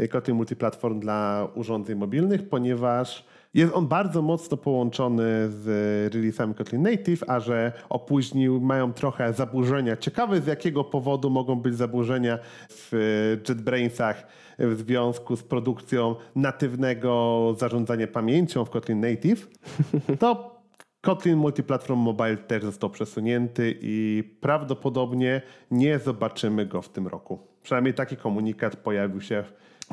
y, 0.00 0.08
Kotlin 0.08 0.36
Multiplatform 0.36 1.00
dla 1.00 1.48
urządzeń 1.54 1.98
mobilnych, 1.98 2.48
ponieważ 2.48 3.24
jest 3.54 3.74
on 3.74 3.86
bardzo 3.86 4.22
mocno 4.22 4.56
połączony 4.56 5.48
z 5.48 5.66
release'ami 6.14 6.54
Kotlin 6.54 6.82
Native, 6.82 7.24
a 7.26 7.40
że 7.40 7.72
opóźnił, 7.88 8.60
mają 8.60 8.92
trochę 8.92 9.32
zaburzenia. 9.32 9.96
Ciekawe 9.96 10.40
z 10.40 10.46
jakiego 10.46 10.84
powodu 10.84 11.30
mogą 11.30 11.56
być 11.56 11.74
zaburzenia 11.74 12.38
w 12.68 13.36
JetBrainsach 13.48 14.26
w 14.58 14.78
związku 14.78 15.36
z 15.36 15.42
produkcją 15.42 16.14
natywnego 16.36 17.54
zarządzania 17.58 18.06
pamięcią 18.06 18.64
w 18.64 18.70
Kotlin 18.70 19.00
Native. 19.00 19.48
To 20.18 20.49
Kotlin 21.00 21.36
Multiplatform 21.36 21.98
Mobile 21.98 22.36
też 22.36 22.62
został 22.62 22.90
przesunięty 22.90 23.78
i 23.80 24.24
prawdopodobnie 24.40 25.42
nie 25.70 25.98
zobaczymy 25.98 26.66
go 26.66 26.82
w 26.82 26.88
tym 26.88 27.06
roku. 27.06 27.38
Przynajmniej 27.62 27.94
taki 27.94 28.16
komunikat 28.16 28.76
pojawił 28.76 29.20
się, 29.20 29.44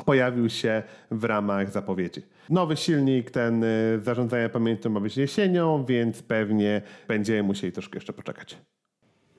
pojawił 0.04 0.50
się 0.50 0.82
w 1.10 1.24
ramach 1.24 1.70
zapowiedzi. 1.70 2.22
Nowy 2.50 2.76
silnik, 2.76 3.30
ten 3.30 3.64
y, 3.64 4.00
zarządzania 4.02 4.48
pamięcią 4.48 4.90
ma 4.90 5.00
być 5.00 5.16
jesienią, 5.16 5.84
więc 5.84 6.22
pewnie 6.22 6.82
będziemy 7.08 7.42
musieli 7.42 7.72
troszkę 7.72 7.96
jeszcze 7.96 8.12
poczekać. 8.12 8.58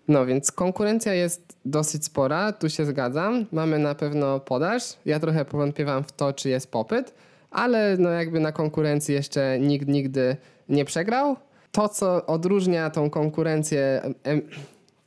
No 0.08 0.26
więc 0.26 0.52
konkurencja 0.52 1.14
jest 1.14 1.58
dosyć 1.66 2.06
spora, 2.06 2.52
tu 2.52 2.70
się 2.70 2.86
zgadzam. 2.86 3.46
Mamy 3.52 3.80
na 3.80 3.96
pewno 3.96 4.40
podaż. 4.40 4.84
Ja 5.06 5.20
trochę 5.20 5.46
powątpiewam 5.46 6.04
w 6.04 6.12
to, 6.12 6.34
czy 6.34 6.50
jest 6.50 6.72
popyt, 6.72 7.14
ale 7.52 7.98
no 8.00 8.10
jakby 8.10 8.40
na 8.40 8.52
konkurencji 8.52 9.16
jeszcze 9.16 9.60
nikt 9.60 9.88
nigdy 9.88 10.38
nie 10.70 10.86
przegrał 10.86 11.36
to, 11.72 11.90
co 11.90 12.26
odróżnia 12.26 12.90
tą 12.90 13.10
konkurencję, 13.10 14.02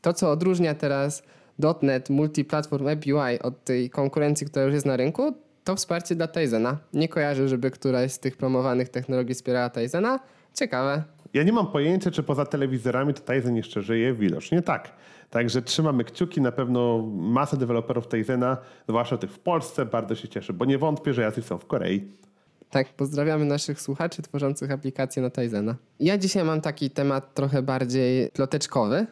to, 0.00 0.12
co 0.12 0.30
odróżnia 0.30 0.74
teraz 0.74 1.22
.NET 1.82 2.10
Multiplatform 2.10 2.88
API 2.88 3.38
od 3.42 3.64
tej 3.64 3.90
konkurencji, 3.90 4.46
która 4.46 4.64
już 4.64 4.74
jest 4.74 4.86
na 4.86 4.96
rynku, 4.96 5.34
to 5.64 5.76
wsparcie 5.76 6.14
dla 6.14 6.28
Tizena. 6.28 6.78
Nie 6.92 7.08
kojarzę, 7.08 7.48
żeby 7.48 7.70
któraś 7.70 8.12
z 8.12 8.18
tych 8.18 8.36
promowanych 8.36 8.88
technologii 8.88 9.34
wspierała 9.34 9.70
Tizena. 9.70 10.20
Ciekawe. 10.54 11.02
Ja 11.34 11.42
nie 11.42 11.52
mam 11.52 11.66
pojęcia, 11.66 12.10
czy 12.10 12.22
poza 12.22 12.44
telewizorami 12.44 13.14
to 13.14 13.32
Tizen 13.32 13.56
jeszcze 13.56 13.82
żyje. 13.82 14.12
Widocznie 14.12 14.62
tak. 14.62 14.92
Także 15.30 15.62
trzymamy 15.62 16.04
kciuki. 16.04 16.40
Na 16.40 16.52
pewno 16.52 16.98
masa 17.12 17.56
deweloperów 17.56 18.08
Tizena, 18.08 18.56
zwłaszcza 18.88 19.16
tych 19.16 19.32
w 19.32 19.38
Polsce, 19.38 19.86
bardzo 19.86 20.14
się 20.14 20.28
cieszy, 20.28 20.52
bo 20.52 20.64
nie 20.64 20.78
wątpię, 20.78 21.14
że 21.14 21.22
jacyś 21.22 21.44
są 21.44 21.58
w 21.58 21.66
Korei. 21.66 22.08
Tak, 22.72 22.88
pozdrawiamy 22.88 23.44
naszych 23.44 23.80
słuchaczy 23.80 24.22
tworzących 24.22 24.70
aplikacje 24.70 25.22
na 25.22 25.30
Tizena. 25.30 25.76
Ja 26.00 26.18
dzisiaj 26.18 26.44
mam 26.44 26.60
taki 26.60 26.90
temat 26.90 27.34
trochę 27.34 27.62
bardziej 27.62 28.30
ploteczkowy, 28.30 29.06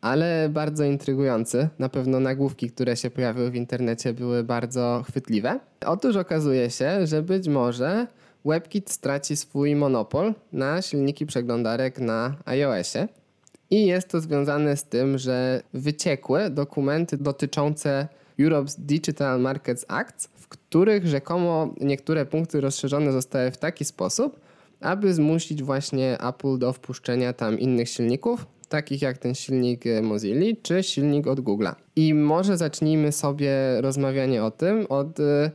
ale 0.00 0.48
bardzo 0.48 0.84
intrygujący. 0.84 1.68
Na 1.78 1.88
pewno 1.88 2.20
nagłówki, 2.20 2.70
które 2.70 2.96
się 2.96 3.10
pojawiły 3.10 3.50
w 3.50 3.54
internecie, 3.54 4.12
były 4.12 4.44
bardzo 4.44 5.04
chwytliwe. 5.08 5.60
Otóż 5.86 6.16
okazuje 6.16 6.70
się, 6.70 7.06
że 7.06 7.22
być 7.22 7.48
może 7.48 8.06
WebKit 8.44 8.90
straci 8.90 9.36
swój 9.36 9.76
monopol 9.76 10.34
na 10.52 10.82
silniki 10.82 11.26
przeglądarek 11.26 11.98
na 11.98 12.36
iOSie. 12.44 13.08
I 13.70 13.86
jest 13.86 14.08
to 14.08 14.20
związane 14.20 14.76
z 14.76 14.84
tym, 14.84 15.18
że 15.18 15.62
wyciekły 15.74 16.50
dokumenty 16.50 17.16
dotyczące 17.16 18.08
Europe's 18.38 18.74
Digital 18.78 19.40
Markets 19.40 19.84
Act, 19.88 20.30
w 20.34 20.48
których 20.48 21.06
rzekomo 21.06 21.74
niektóre 21.80 22.26
punkty 22.26 22.60
rozszerzone 22.60 23.12
zostały 23.12 23.50
w 23.50 23.58
taki 23.58 23.84
sposób, 23.84 24.40
aby 24.80 25.14
zmusić 25.14 25.62
właśnie 25.62 26.18
Apple 26.20 26.58
do 26.58 26.72
wpuszczenia 26.72 27.32
tam 27.32 27.58
innych 27.58 27.88
silników, 27.88 28.46
takich 28.68 29.02
jak 29.02 29.18
ten 29.18 29.34
silnik 29.34 29.84
Mozilla 30.02 30.46
czy 30.62 30.82
silnik 30.82 31.26
od 31.26 31.40
Google'a. 31.40 31.74
I 31.96 32.14
może 32.14 32.56
zacznijmy 32.56 33.12
sobie 33.12 33.80
rozmawianie 33.80 34.44
o 34.44 34.50
tym 34.50 34.86
od 34.88 35.20
y, 35.20 35.50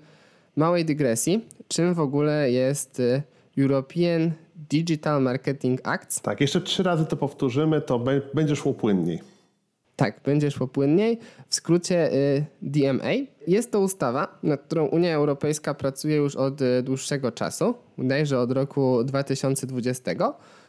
małej 0.55 0.85
dygresji, 0.85 1.45
czym 1.67 1.93
w 1.93 1.99
ogóle 1.99 2.51
jest 2.51 2.99
y, 2.99 3.21
European 3.57 4.31
Digital 4.69 5.21
Marketing 5.21 5.87
Act. 5.87 6.21
Tak, 6.21 6.41
jeszcze 6.41 6.61
trzy 6.61 6.83
razy 6.83 7.05
to 7.05 7.17
powtórzymy, 7.17 7.81
to 7.81 8.05
będzie 8.33 8.55
szło 8.55 8.73
płynniej. 8.73 9.30
Tak, 10.01 10.19
będzie 10.25 10.51
szło 10.51 10.67
płynniej. 10.67 11.19
W 11.49 11.55
skrócie 11.55 12.13
y, 12.13 12.45
DMA. 12.61 13.11
Jest 13.47 13.71
to 13.71 13.79
ustawa, 13.79 14.39
nad 14.43 14.61
którą 14.61 14.85
Unia 14.85 15.15
Europejska 15.15 15.73
pracuje 15.73 16.15
już 16.15 16.35
od 16.35 16.61
y, 16.61 16.83
dłuższego 16.83 17.31
czasu, 17.31 17.73
bodajże 17.97 18.39
od 18.39 18.51
roku 18.51 19.03
2020, 19.03 20.11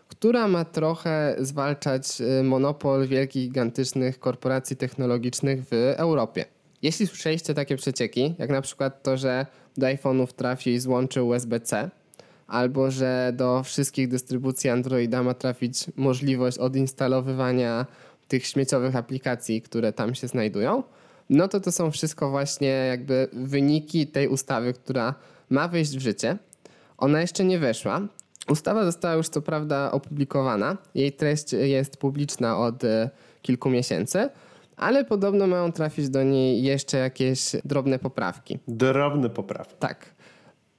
która 0.08 0.48
ma 0.48 0.64
trochę 0.64 1.36
zwalczać 1.38 2.20
y, 2.20 2.42
monopol 2.42 3.06
wielkich, 3.06 3.48
gigantycznych 3.48 4.18
korporacji 4.18 4.76
technologicznych 4.76 5.64
w 5.64 5.72
Europie. 5.96 6.44
Jeśli 6.82 7.06
słyszeliście 7.06 7.54
takie 7.54 7.76
przecieki, 7.76 8.34
jak 8.38 8.50
na 8.50 8.62
przykład 8.62 9.02
to, 9.02 9.16
że 9.16 9.46
do 9.76 9.86
iPhone'ów 9.86 10.26
trafi 10.26 10.80
złącze 10.80 11.24
USB-C, 11.24 11.90
albo 12.46 12.90
że 12.90 13.32
do 13.36 13.62
wszystkich 13.62 14.08
dystrybucji 14.08 14.70
Androida 14.70 15.22
ma 15.22 15.34
trafić 15.34 15.86
możliwość 15.96 16.58
odinstalowywania 16.58 17.86
tych 18.32 18.46
śmieciowych 18.46 18.96
aplikacji, 18.96 19.62
które 19.62 19.92
tam 19.92 20.14
się 20.14 20.28
znajdują, 20.28 20.82
no 21.30 21.48
to 21.48 21.60
to 21.60 21.72
są 21.72 21.90
wszystko 21.90 22.30
właśnie 22.30 22.68
jakby 22.68 23.28
wyniki 23.32 24.06
tej 24.06 24.28
ustawy, 24.28 24.72
która 24.72 25.14
ma 25.50 25.68
wejść 25.68 25.96
w 25.96 26.00
życie. 26.00 26.38
Ona 26.98 27.20
jeszcze 27.20 27.44
nie 27.44 27.58
weszła. 27.58 28.00
Ustawa 28.48 28.84
została 28.84 29.14
już 29.14 29.28
co 29.28 29.42
prawda 29.42 29.90
opublikowana. 29.90 30.76
Jej 30.94 31.12
treść 31.12 31.52
jest 31.52 31.96
publiczna 31.96 32.58
od 32.58 32.84
e, 32.84 33.10
kilku 33.42 33.70
miesięcy, 33.70 34.28
ale 34.76 35.04
podobno 35.04 35.46
mają 35.46 35.72
trafić 35.72 36.08
do 36.08 36.22
niej 36.22 36.62
jeszcze 36.62 36.98
jakieś 36.98 37.56
drobne 37.64 37.98
poprawki. 37.98 38.58
Drobne 38.68 39.30
poprawki. 39.30 39.74
Tak. 39.78 40.06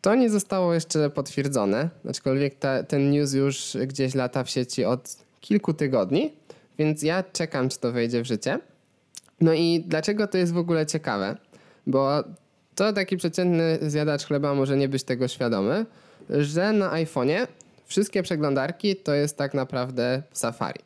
To 0.01 0.15
nie 0.15 0.29
zostało 0.29 0.73
jeszcze 0.73 1.09
potwierdzone, 1.09 1.89
aczkolwiek 2.09 2.55
ta, 2.55 2.83
ten 2.83 3.11
news 3.11 3.33
już 3.33 3.77
gdzieś 3.87 4.15
lata 4.15 4.43
w 4.43 4.49
sieci 4.49 4.85
od 4.85 5.17
kilku 5.41 5.73
tygodni. 5.73 6.33
Więc 6.77 7.03
ja 7.03 7.23
czekam, 7.23 7.69
czy 7.69 7.79
to 7.79 7.91
wejdzie 7.91 8.21
w 8.21 8.25
życie. 8.25 8.59
No 9.41 9.53
i 9.53 9.83
dlaczego 9.87 10.27
to 10.27 10.37
jest 10.37 10.53
w 10.53 10.57
ogóle 10.57 10.85
ciekawe? 10.85 11.37
Bo 11.87 12.23
to 12.75 12.93
taki 12.93 13.17
przeciętny 13.17 13.77
zjadacz 13.81 14.25
chleba 14.25 14.53
może 14.53 14.77
nie 14.77 14.89
być 14.89 15.03
tego 15.03 15.27
świadomy, 15.27 15.85
że 16.29 16.71
na 16.71 16.91
iPhone'ie 16.91 17.47
wszystkie 17.85 18.23
przeglądarki 18.23 18.95
to 18.95 19.13
jest 19.13 19.37
tak 19.37 19.53
naprawdę 19.53 20.23
Safari. 20.33 20.79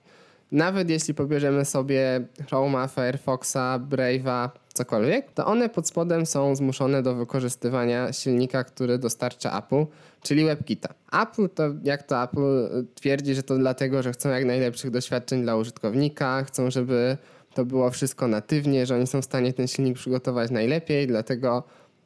Nawet 0.51 0.89
jeśli 0.89 1.13
pobierzemy 1.13 1.65
sobie 1.65 2.21
Chroma, 2.47 2.87
Firefoxa, 2.87 3.79
Brave'a, 3.89 4.49
cokolwiek, 4.77 5.31
to 5.31 5.45
one 5.45 5.69
pod 5.69 5.87
spodem 5.87 6.25
są 6.25 6.55
zmuszone 6.55 7.03
do 7.03 7.15
wykorzystywania 7.15 8.13
silnika, 8.13 8.63
który 8.63 8.97
dostarcza 8.97 9.59
Apple, 9.59 9.85
czyli 10.21 10.45
WebKita. 10.45 10.93
Apple 11.21 11.49
to, 11.49 11.63
jak 11.83 12.03
to 12.03 12.23
Apple 12.23 12.69
twierdzi, 12.95 13.35
że 13.35 13.43
to 13.43 13.57
dlatego, 13.57 14.03
że 14.03 14.11
chcą 14.11 14.29
jak 14.29 14.45
najlepszych 14.45 14.91
doświadczeń 14.91 15.41
dla 15.41 15.55
użytkownika, 15.55 16.43
chcą, 16.43 16.71
żeby 16.71 17.17
to 17.53 17.65
było 17.65 17.91
wszystko 17.91 18.27
natywnie, 18.27 18.85
że 18.85 18.95
oni 18.95 19.07
są 19.07 19.21
w 19.21 19.25
stanie 19.25 19.53
ten 19.53 19.67
silnik 19.67 19.97
przygotować 19.97 20.51
najlepiej, 20.51 21.07
dlatego 21.07 21.63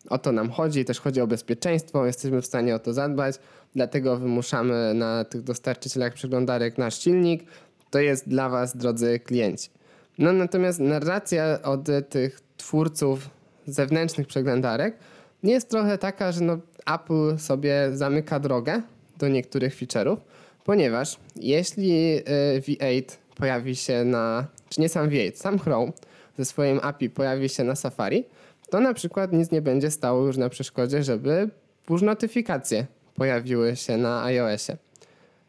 o 0.09 0.17
to 0.17 0.31
nam 0.31 0.49
chodzi, 0.49 0.85
też 0.85 0.99
chodzi 0.99 1.21
o 1.21 1.27
bezpieczeństwo, 1.27 2.05
jesteśmy 2.05 2.41
w 2.41 2.45
stanie 2.45 2.75
o 2.75 2.79
to 2.79 2.93
zadbać, 2.93 3.35
dlatego 3.75 4.17
wymuszamy 4.17 4.93
na 4.93 5.23
tych 5.23 5.41
dostarczycielach 5.41 6.13
przeglądarek 6.13 6.77
nasz 6.77 6.99
silnik. 6.99 7.43
To 7.89 7.99
jest 7.99 8.29
dla 8.29 8.49
Was, 8.49 8.77
drodzy 8.77 9.19
klienci. 9.19 9.69
No 10.17 10.33
natomiast 10.33 10.79
narracja 10.79 11.61
od 11.63 11.87
tych 12.09 12.39
twórców 12.61 13.29
zewnętrznych 13.67 14.27
przeglądarek 14.27 14.97
jest 15.43 15.69
trochę 15.69 15.97
taka, 15.97 16.31
że 16.31 16.41
no 16.41 16.57
Apple 16.95 17.37
sobie 17.37 17.89
zamyka 17.93 18.39
drogę 18.39 18.81
do 19.17 19.27
niektórych 19.27 19.75
feature'ów, 19.75 20.17
ponieważ 20.63 21.17
jeśli 21.35 22.17
y, 22.17 22.61
V8 22.61 23.03
pojawi 23.35 23.75
się 23.75 24.03
na, 24.03 24.47
czy 24.69 24.81
nie 24.81 24.89
sam 24.89 25.09
V8, 25.09 25.35
sam 25.35 25.59
Chrome 25.59 25.91
ze 26.37 26.45
swoim 26.45 26.79
API 26.83 27.09
pojawi 27.09 27.49
się 27.49 27.63
na 27.63 27.75
Safari, 27.75 28.25
to 28.69 28.79
na 28.79 28.93
przykład 28.93 29.33
nic 29.33 29.51
nie 29.51 29.61
będzie 29.61 29.91
stało 29.91 30.25
już 30.25 30.37
na 30.37 30.49
przeszkodzie, 30.49 31.03
żeby 31.03 31.49
push 31.85 32.01
notyfikacje 32.01 32.85
pojawiły 33.15 33.75
się 33.75 33.97
na 33.97 34.23
iOSie. 34.23 34.77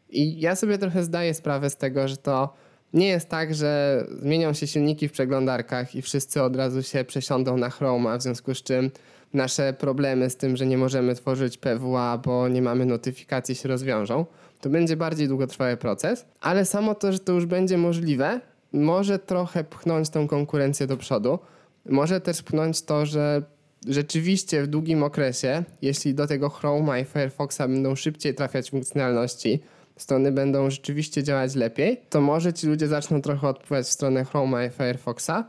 I 0.09 0.39
ja 0.39 0.55
sobie 0.55 0.77
trochę 0.77 1.03
zdaję 1.03 1.33
sprawę 1.33 1.69
z 1.69 1.77
tego, 1.77 2.07
że 2.07 2.17
to 2.17 2.53
nie 2.93 3.07
jest 3.07 3.29
tak, 3.29 3.55
że 3.55 4.03
zmienią 4.21 4.53
się 4.53 4.67
silniki 4.67 5.07
w 5.07 5.11
przeglądarkach 5.11 5.95
i 5.95 6.01
wszyscy 6.01 6.41
od 6.41 6.55
razu 6.55 6.83
się 6.83 7.03
przesiądą 7.03 7.57
na 7.57 7.69
Chroma, 7.69 8.17
w 8.17 8.21
związku 8.21 8.55
z 8.55 8.63
czym 8.63 8.91
nasze 9.33 9.73
problemy 9.73 10.29
z 10.29 10.37
tym, 10.37 10.57
że 10.57 10.65
nie 10.65 10.77
możemy 10.77 11.15
tworzyć 11.15 11.57
PWA, 11.57 12.17
bo 12.17 12.47
nie 12.47 12.61
mamy 12.61 12.85
notyfikacji 12.85 13.55
się 13.55 13.69
rozwiążą. 13.69 14.25
To 14.61 14.69
będzie 14.69 14.97
bardziej 14.97 15.27
długotrwały 15.27 15.77
proces, 15.77 16.25
ale 16.41 16.65
samo 16.65 16.95
to, 16.95 17.11
że 17.11 17.19
to 17.19 17.33
już 17.33 17.45
będzie 17.45 17.77
możliwe, 17.77 18.41
może 18.73 19.19
trochę 19.19 19.63
pchnąć 19.63 20.09
tą 20.09 20.27
konkurencję 20.27 20.87
do 20.87 20.97
przodu. 20.97 21.39
Może 21.85 22.21
też 22.21 22.41
pchnąć 22.43 22.81
to, 22.81 23.05
że 23.05 23.41
rzeczywiście 23.87 24.63
w 24.63 24.67
długim 24.67 25.03
okresie, 25.03 25.63
jeśli 25.81 26.13
do 26.13 26.27
tego 26.27 26.49
Chroma 26.49 26.99
i 26.99 27.05
Firefoxa 27.05 27.59
będą 27.59 27.95
szybciej 27.95 28.35
trafiać 28.35 28.71
funkcjonalności, 28.71 29.59
strony 29.97 30.31
będą 30.31 30.69
rzeczywiście 30.69 31.23
działać 31.23 31.55
lepiej, 31.55 32.01
to 32.09 32.21
może 32.21 32.53
ci 32.53 32.67
ludzie 32.67 32.87
zaczną 32.87 33.21
trochę 33.21 33.47
odpływać 33.47 33.85
w 33.85 33.89
stronę 33.89 34.25
Chroma 34.25 34.65
i 34.65 34.69
Firefoxa 34.69 35.45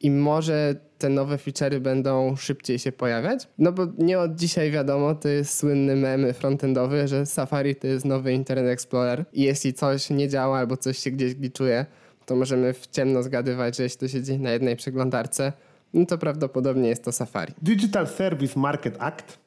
i 0.00 0.10
może 0.10 0.74
te 0.98 1.08
nowe 1.08 1.36
feature'y 1.36 1.80
będą 1.80 2.36
szybciej 2.36 2.78
się 2.78 2.92
pojawiać. 2.92 3.48
No 3.58 3.72
bo 3.72 3.86
nie 3.98 4.18
od 4.18 4.36
dzisiaj 4.36 4.70
wiadomo, 4.70 5.14
to 5.14 5.28
jest 5.28 5.58
słynny 5.58 5.96
memy 5.96 6.32
frontendowy, 6.32 7.08
że 7.08 7.26
Safari 7.26 7.76
to 7.76 7.86
jest 7.86 8.04
nowy 8.04 8.32
Internet 8.32 8.72
Explorer 8.72 9.24
i 9.32 9.42
jeśli 9.42 9.74
coś 9.74 10.10
nie 10.10 10.28
działa 10.28 10.58
albo 10.58 10.76
coś 10.76 10.98
się 10.98 11.10
gdzieś 11.10 11.34
gliczuje, 11.34 11.86
to 12.26 12.36
możemy 12.36 12.72
w 12.72 12.86
ciemno 12.86 13.22
zgadywać, 13.22 13.76
że 13.76 13.82
jeśli 13.82 13.98
to 13.98 14.08
się 14.08 14.22
dzieje 14.22 14.38
na 14.38 14.50
jednej 14.50 14.76
przeglądarce, 14.76 15.52
no 15.94 16.06
to 16.06 16.18
prawdopodobnie 16.18 16.88
jest 16.88 17.04
to 17.04 17.12
Safari. 17.12 17.54
Digital 17.62 18.06
Service 18.06 18.60
Market 18.60 18.96
Act 18.98 19.38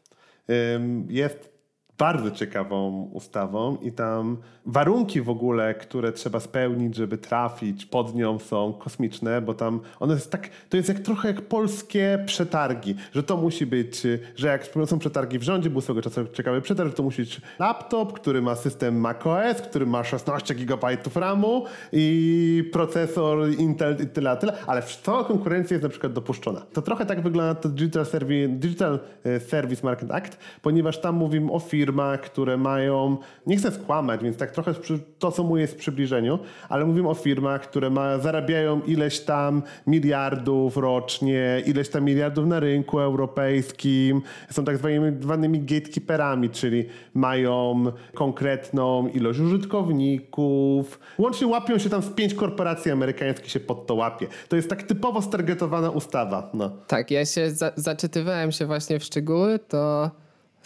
jest 1.09 1.54
bardzo 1.97 2.31
ciekawą 2.31 3.09
ustawą 3.13 3.77
i 3.81 3.91
tam 3.91 4.37
warunki 4.65 5.21
w 5.21 5.29
ogóle, 5.29 5.73
które 5.73 6.11
trzeba 6.11 6.39
spełnić, 6.39 6.95
żeby 6.95 7.17
trafić 7.17 7.85
pod 7.85 8.15
nią 8.15 8.39
są 8.39 8.73
kosmiczne, 8.73 9.41
bo 9.41 9.53
tam 9.53 9.79
one 9.99 10.13
jest 10.13 10.31
tak, 10.31 10.49
to 10.69 10.77
jest 10.77 10.89
jak 10.89 10.99
trochę 10.99 11.27
jak 11.27 11.41
polskie 11.41 12.23
przetargi, 12.25 12.95
że 13.13 13.23
to 13.23 13.37
musi 13.37 13.65
być, 13.65 14.01
że 14.35 14.47
jak 14.47 14.69
są 14.85 14.99
przetargi 14.99 15.39
w 15.39 15.43
rządzie, 15.43 15.69
był 15.69 15.81
swego 15.81 16.01
czasu 16.01 16.25
ciekawy 16.33 16.61
przetarg, 16.61 16.93
to 16.93 17.03
musi 17.03 17.21
być 17.21 17.41
laptop, 17.59 18.13
który 18.13 18.41
ma 18.41 18.55
system 18.55 18.99
macOS, 18.99 19.61
który 19.61 19.85
ma 19.85 20.03
16 20.03 20.55
GB 20.55 20.97
RAMu 21.15 21.65
i 21.91 22.69
procesor 22.73 23.49
Intel 23.57 23.97
i 24.03 24.07
tyle, 24.07 24.37
tyle, 24.37 24.53
ale 24.67 24.83
to 25.03 25.25
konkurencja 25.25 25.75
jest 25.75 25.83
na 25.83 25.89
przykład 25.89 26.13
dopuszczona. 26.13 26.61
To 26.73 26.81
trochę 26.81 27.05
tak 27.05 27.21
wygląda 27.21 27.55
to 27.55 27.69
Digital 27.69 28.05
Service, 28.05 28.47
Digital 28.53 28.99
e, 29.23 29.39
Service 29.39 29.81
Market 29.83 30.11
Act, 30.11 30.37
ponieważ 30.61 31.01
tam 31.01 31.15
mówimy 31.15 31.51
o 31.51 31.59
firmach, 31.59 31.84
firmach, 31.85 32.21
które 32.21 32.57
mają, 32.57 33.17
nie 33.47 33.57
chcę 33.57 33.71
skłamać, 33.71 34.23
więc 34.23 34.37
tak 34.37 34.51
trochę 34.51 34.73
to, 35.19 35.31
co 35.31 35.43
mu 35.43 35.57
jest 35.57 35.73
w 35.73 35.77
przybliżeniu, 35.77 36.39
ale 36.69 36.85
mówimy 36.85 37.09
o 37.09 37.13
firmach, 37.13 37.61
które 37.61 37.89
ma, 37.89 38.17
zarabiają 38.17 38.81
ileś 38.81 39.19
tam 39.19 39.63
miliardów 39.87 40.77
rocznie, 40.77 41.63
ileś 41.65 41.89
tam 41.89 42.03
miliardów 42.03 42.45
na 42.45 42.59
rynku 42.59 42.99
europejskim, 42.99 44.21
są 44.51 44.65
tak 44.65 44.77
zwanymi 45.19 45.59
gatekeeperami, 45.59 46.49
czyli 46.49 46.85
mają 47.13 47.85
konkretną 48.13 49.07
ilość 49.07 49.39
użytkowników. 49.39 50.99
Łącznie 51.17 51.47
łapią 51.47 51.77
się 51.77 51.89
tam 51.89 52.01
z 52.01 52.09
pięć 52.09 52.33
korporacji 52.33 52.91
amerykańskich 52.91 53.51
się 53.51 53.59
pod 53.59 53.87
to 53.87 53.95
łapie. 53.95 54.27
To 54.49 54.55
jest 54.55 54.69
tak 54.69 54.83
typowo 54.83 55.21
stargetowana 55.21 55.89
ustawa. 55.89 56.49
No. 56.53 56.71
Tak, 56.87 57.11
ja 57.11 57.25
się 57.25 57.51
za 57.51 57.71
zaczytywałem 57.75 58.51
się 58.51 58.65
właśnie 58.65 58.99
w 58.99 59.03
szczegóły, 59.03 59.59
to 59.59 60.11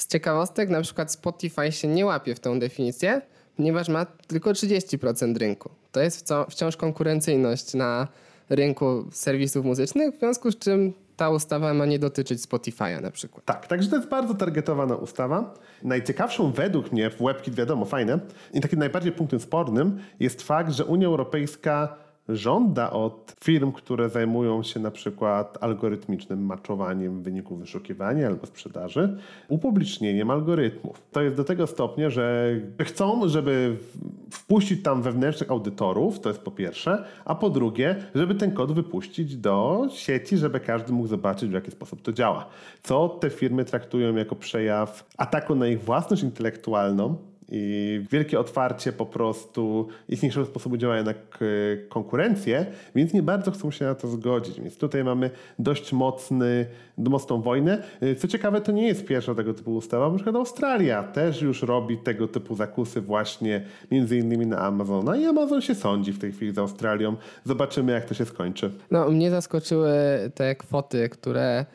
z 0.02 0.08
ciekawostek, 0.08 0.70
na 0.70 0.82
przykład 0.82 1.12
Spotify 1.12 1.72
się 1.72 1.88
nie 1.88 2.06
łapie 2.06 2.36
w 2.36 2.40
tą 2.40 2.60
definicję, 2.60 3.22
ponieważ 3.58 3.90
ma 3.90 4.06
tylko 4.06 4.52
30% 4.52 5.38
rynku. 5.38 5.70
To 5.92 6.02
jest 6.02 6.30
wciąż 6.50 6.78
konkurencyjność 6.78 7.74
na 7.74 8.08
rynku 8.50 9.06
serwisów 9.12 9.66
muzycznych, 9.66 10.16
w 10.16 10.20
związku 10.20 10.52
z 10.52 10.58
czym 10.58 10.94
ta 11.16 11.30
ustawa 11.30 11.74
ma 11.74 11.86
nie 11.86 12.00
dotyczyć 12.00 12.40
Spotify'a 12.40 13.02
na 13.02 13.12
przykład. 13.12 13.46
Tak, 13.46 13.68
także 13.68 13.90
to 13.90 13.96
jest 13.96 14.10
bardzo 14.10 14.34
targetowana 14.34 14.96
ustawa. 14.96 15.54
Najciekawszą 15.84 16.52
według 16.52 16.92
mnie 16.92 17.10
w 17.10 17.18
WebKit, 17.24 17.56
wiadomo, 17.56 17.86
fajne, 17.86 18.20
i 18.54 18.62
takim 18.62 18.80
najbardziej 18.80 19.12
punktem 19.12 19.40
spornym 19.40 20.00
jest 20.20 20.42
fakt, 20.42 20.72
że 20.72 20.86
Unia 20.86 21.08
Europejska 21.08 21.96
żąda 22.30 22.92
od 22.92 23.36
firm, 23.44 23.72
które 23.72 24.10
zajmują 24.10 24.64
się 24.64 24.80
na 24.80 24.92
przykład 24.92 25.58
algorytmicznym 25.62 26.46
maczowaniem 26.46 27.24
wyników 27.24 27.60
wyszukiwania 27.60 28.28
albo 28.28 28.46
sprzedaży, 28.46 29.18
upublicznieniem 29.48 30.32
algorytmów. 30.32 31.02
To 31.12 31.22
jest 31.22 31.36
do 31.36 31.44
tego 31.44 31.68
stopnia, 31.68 32.10
że 32.10 32.56
chcą, 32.82 33.28
żeby 33.28 33.78
wpuścić 34.32 34.84
tam 34.84 35.02
wewnętrznych 35.02 35.52
audytorów, 35.52 36.20
to 36.20 36.30
jest 36.30 36.42
po 36.42 36.52
pierwsze, 36.52 37.04
a 37.26 37.36
po 37.36 37.50
drugie, 37.50 37.96
żeby 38.16 38.36
ten 38.36 38.52
kod 38.52 38.72
wypuścić 38.72 39.36
do 39.36 39.88
sieci, 39.92 40.38
żeby 40.38 40.60
każdy 40.60 40.94
mógł 40.94 41.08
zobaczyć, 41.08 41.50
w 41.50 41.54
jaki 41.54 41.72
sposób 41.72 42.02
to 42.02 42.14
działa. 42.14 42.46
Co 42.84 43.10
te 43.10 43.30
firmy 43.30 43.66
traktują 43.66 44.16
jako 44.16 44.36
przejaw 44.36 45.10
ataku 45.18 45.56
na 45.56 45.68
ich 45.68 45.84
własność 45.84 46.24
intelektualną, 46.24 47.29
i 47.52 48.02
wielkie 48.12 48.40
otwarcie 48.40 48.92
po 48.92 49.06
prostu 49.06 49.88
istniejszego 50.10 50.46
sposobu 50.46 50.78
działania 50.78 51.04
na 51.04 51.14
konkurencję, 51.90 52.66
więc 52.96 53.14
nie 53.14 53.24
bardzo 53.24 53.52
chcą 53.52 53.72
się 53.72 53.86
na 53.86 53.96
to 53.96 54.08
zgodzić. 54.08 54.62
Więc 54.62 54.78
tutaj 54.78 55.04
mamy 55.04 55.30
dość 55.60 55.94
mocny, 55.94 56.66
mocną 56.98 57.42
wojnę. 57.42 57.84
Co 58.18 58.28
ciekawe, 58.28 58.62
to 58.62 58.72
nie 58.72 58.88
jest 58.88 59.06
pierwsza 59.06 59.36
tego 59.36 59.54
typu 59.54 59.76
ustawa, 59.76 60.10
na 60.10 60.16
przykład 60.16 60.36
Australia 60.36 61.04
też 61.04 61.42
już 61.42 61.64
robi 61.64 61.98
tego 61.98 62.28
typu 62.28 62.56
zakusy 62.56 63.02
właśnie 63.02 63.62
między 63.92 64.18
innymi 64.18 64.48
na 64.48 64.60
Amazona 64.60 65.18
i 65.18 65.26
Amazon 65.26 65.62
się 65.62 65.76
sądzi 65.76 66.14
w 66.14 66.20
tej 66.20 66.32
chwili 66.32 66.54
z 66.54 66.58
Australią. 66.58 67.16
Zobaczymy, 67.44 67.92
jak 67.92 68.06
to 68.06 68.14
się 68.14 68.26
skończy. 68.26 68.72
No, 68.92 69.10
mnie 69.10 69.32
zaskoczyły 69.32 69.92
te 70.36 70.56
kwoty, 70.56 71.10
które 71.10 71.66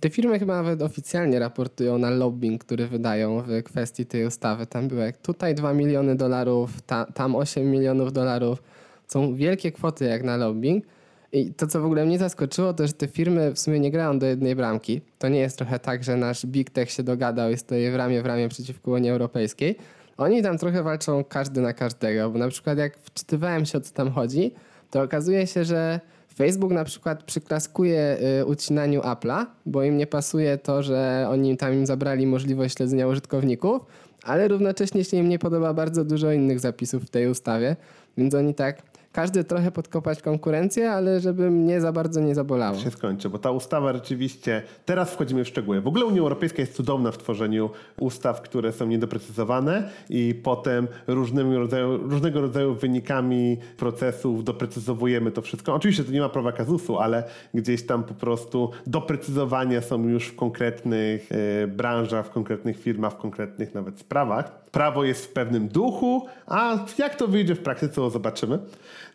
te 0.00 0.10
firmy 0.10 0.38
chyba 0.38 0.56
nawet 0.56 0.82
oficjalnie 0.82 1.38
raportują 1.38 1.98
na 1.98 2.10
lobbying, 2.10 2.64
który 2.64 2.86
wydają 2.86 3.42
w 3.42 3.62
kwestii 3.62 4.06
tej 4.06 4.26
ustawy. 4.26 4.66
Tam 4.66 4.88
jak 4.98 5.16
tutaj 5.16 5.54
2 5.54 5.72
miliony 5.72 6.16
dolarów, 6.16 6.82
ta, 6.82 7.04
tam 7.04 7.36
8 7.36 7.70
milionów 7.70 8.12
dolarów. 8.12 8.62
Są 9.06 9.34
wielkie 9.34 9.72
kwoty 9.72 10.04
jak 10.04 10.22
na 10.22 10.36
lobbying. 10.36 10.84
I 11.32 11.54
to, 11.54 11.66
co 11.66 11.80
w 11.80 11.84
ogóle 11.84 12.06
mnie 12.06 12.18
zaskoczyło, 12.18 12.74
to 12.74 12.86
że 12.86 12.92
te 12.92 13.08
firmy 13.08 13.54
w 13.54 13.58
sumie 13.58 13.80
nie 13.80 13.90
grają 13.90 14.18
do 14.18 14.26
jednej 14.26 14.56
bramki. 14.56 15.00
To 15.18 15.28
nie 15.28 15.38
jest 15.38 15.58
trochę 15.58 15.78
tak, 15.78 16.04
że 16.04 16.16
nasz 16.16 16.46
Big 16.46 16.70
Tech 16.70 16.90
się 16.90 17.02
dogadał 17.02 17.50
i 17.50 17.56
stoi 17.56 17.90
w 17.90 17.94
ramię 17.94 18.22
w 18.22 18.26
ramię 18.26 18.48
przeciwko 18.48 18.90
Unii 18.90 19.10
Europejskiej. 19.10 19.76
Oni 20.16 20.42
tam 20.42 20.58
trochę 20.58 20.82
walczą 20.82 21.24
każdy 21.24 21.60
na 21.60 21.72
każdego, 21.72 22.30
bo 22.30 22.38
na 22.38 22.48
przykład 22.48 22.78
jak 22.78 22.98
wczytywałem 22.98 23.66
się 23.66 23.78
o 23.78 23.80
co 23.80 23.94
tam 23.94 24.10
chodzi, 24.10 24.54
to 24.90 25.02
okazuje 25.02 25.46
się, 25.46 25.64
że 25.64 26.00
Facebook 26.36 26.72
na 26.72 26.84
przykład 26.84 27.22
przyklaskuje 27.22 28.18
y, 28.40 28.46
ucinaniu 28.46 29.00
Apple'a, 29.00 29.46
bo 29.66 29.82
im 29.82 29.96
nie 29.96 30.06
pasuje 30.06 30.58
to, 30.58 30.82
że 30.82 31.26
oni 31.30 31.56
tam 31.56 31.74
im 31.74 31.86
zabrali 31.86 32.26
możliwość 32.26 32.76
śledzenia 32.76 33.06
użytkowników, 33.06 33.86
ale 34.22 34.48
równocześnie 34.48 35.04
się 35.04 35.16
im 35.16 35.28
nie 35.28 35.38
podoba 35.38 35.74
bardzo 35.74 36.04
dużo 36.04 36.32
innych 36.32 36.60
zapisów 36.60 37.04
w 37.04 37.10
tej 37.10 37.28
ustawie, 37.28 37.76
więc 38.16 38.34
oni 38.34 38.54
tak 38.54 38.82
każdy 39.16 39.44
trochę 39.44 39.70
podkopać 39.70 40.22
konkurencję, 40.22 40.90
ale 40.90 41.20
żeby 41.20 41.50
mnie 41.50 41.80
za 41.80 41.92
bardzo 41.92 42.20
nie 42.20 42.34
zabolało. 42.34 42.78
Się 42.78 42.90
skończy, 42.90 43.30
bo 43.30 43.38
ta 43.38 43.50
ustawa 43.50 43.92
rzeczywiście, 43.92 44.62
teraz 44.84 45.10
wchodzimy 45.10 45.44
w 45.44 45.48
szczegóły. 45.48 45.80
W 45.80 45.86
ogóle 45.86 46.04
Unia 46.04 46.20
Europejska 46.20 46.62
jest 46.62 46.74
cudowna 46.74 47.12
w 47.12 47.18
tworzeniu 47.18 47.70
ustaw, 48.00 48.40
które 48.40 48.72
są 48.72 48.86
niedoprecyzowane 48.86 49.88
i 50.10 50.34
potem 50.42 50.88
różnymi 51.06 51.56
rodzaju, 51.56 51.96
różnego 51.96 52.40
rodzaju 52.40 52.74
wynikami 52.74 53.56
procesów 53.76 54.44
doprecyzowujemy 54.44 55.30
to 55.30 55.42
wszystko. 55.42 55.74
Oczywiście 55.74 56.04
to 56.04 56.12
nie 56.12 56.20
ma 56.20 56.28
prawa 56.28 56.52
kazusu, 56.52 56.98
ale 56.98 57.24
gdzieś 57.54 57.86
tam 57.86 58.04
po 58.04 58.14
prostu 58.14 58.70
doprecyzowania 58.86 59.80
są 59.80 60.08
już 60.08 60.26
w 60.26 60.36
konkretnych 60.36 61.28
e, 61.32 61.66
branżach, 61.66 62.26
w 62.26 62.30
konkretnych 62.30 62.80
firmach, 62.80 63.12
w 63.12 63.16
konkretnych 63.16 63.74
nawet 63.74 63.98
sprawach. 63.98 64.65
Prawo 64.72 65.04
jest 65.04 65.24
w 65.24 65.28
pewnym 65.28 65.68
duchu, 65.68 66.26
a 66.46 66.78
jak 66.98 67.14
to 67.14 67.28
wyjdzie 67.28 67.54
w 67.54 67.62
praktyce, 67.62 67.94
to 67.94 68.10
zobaczymy. 68.10 68.58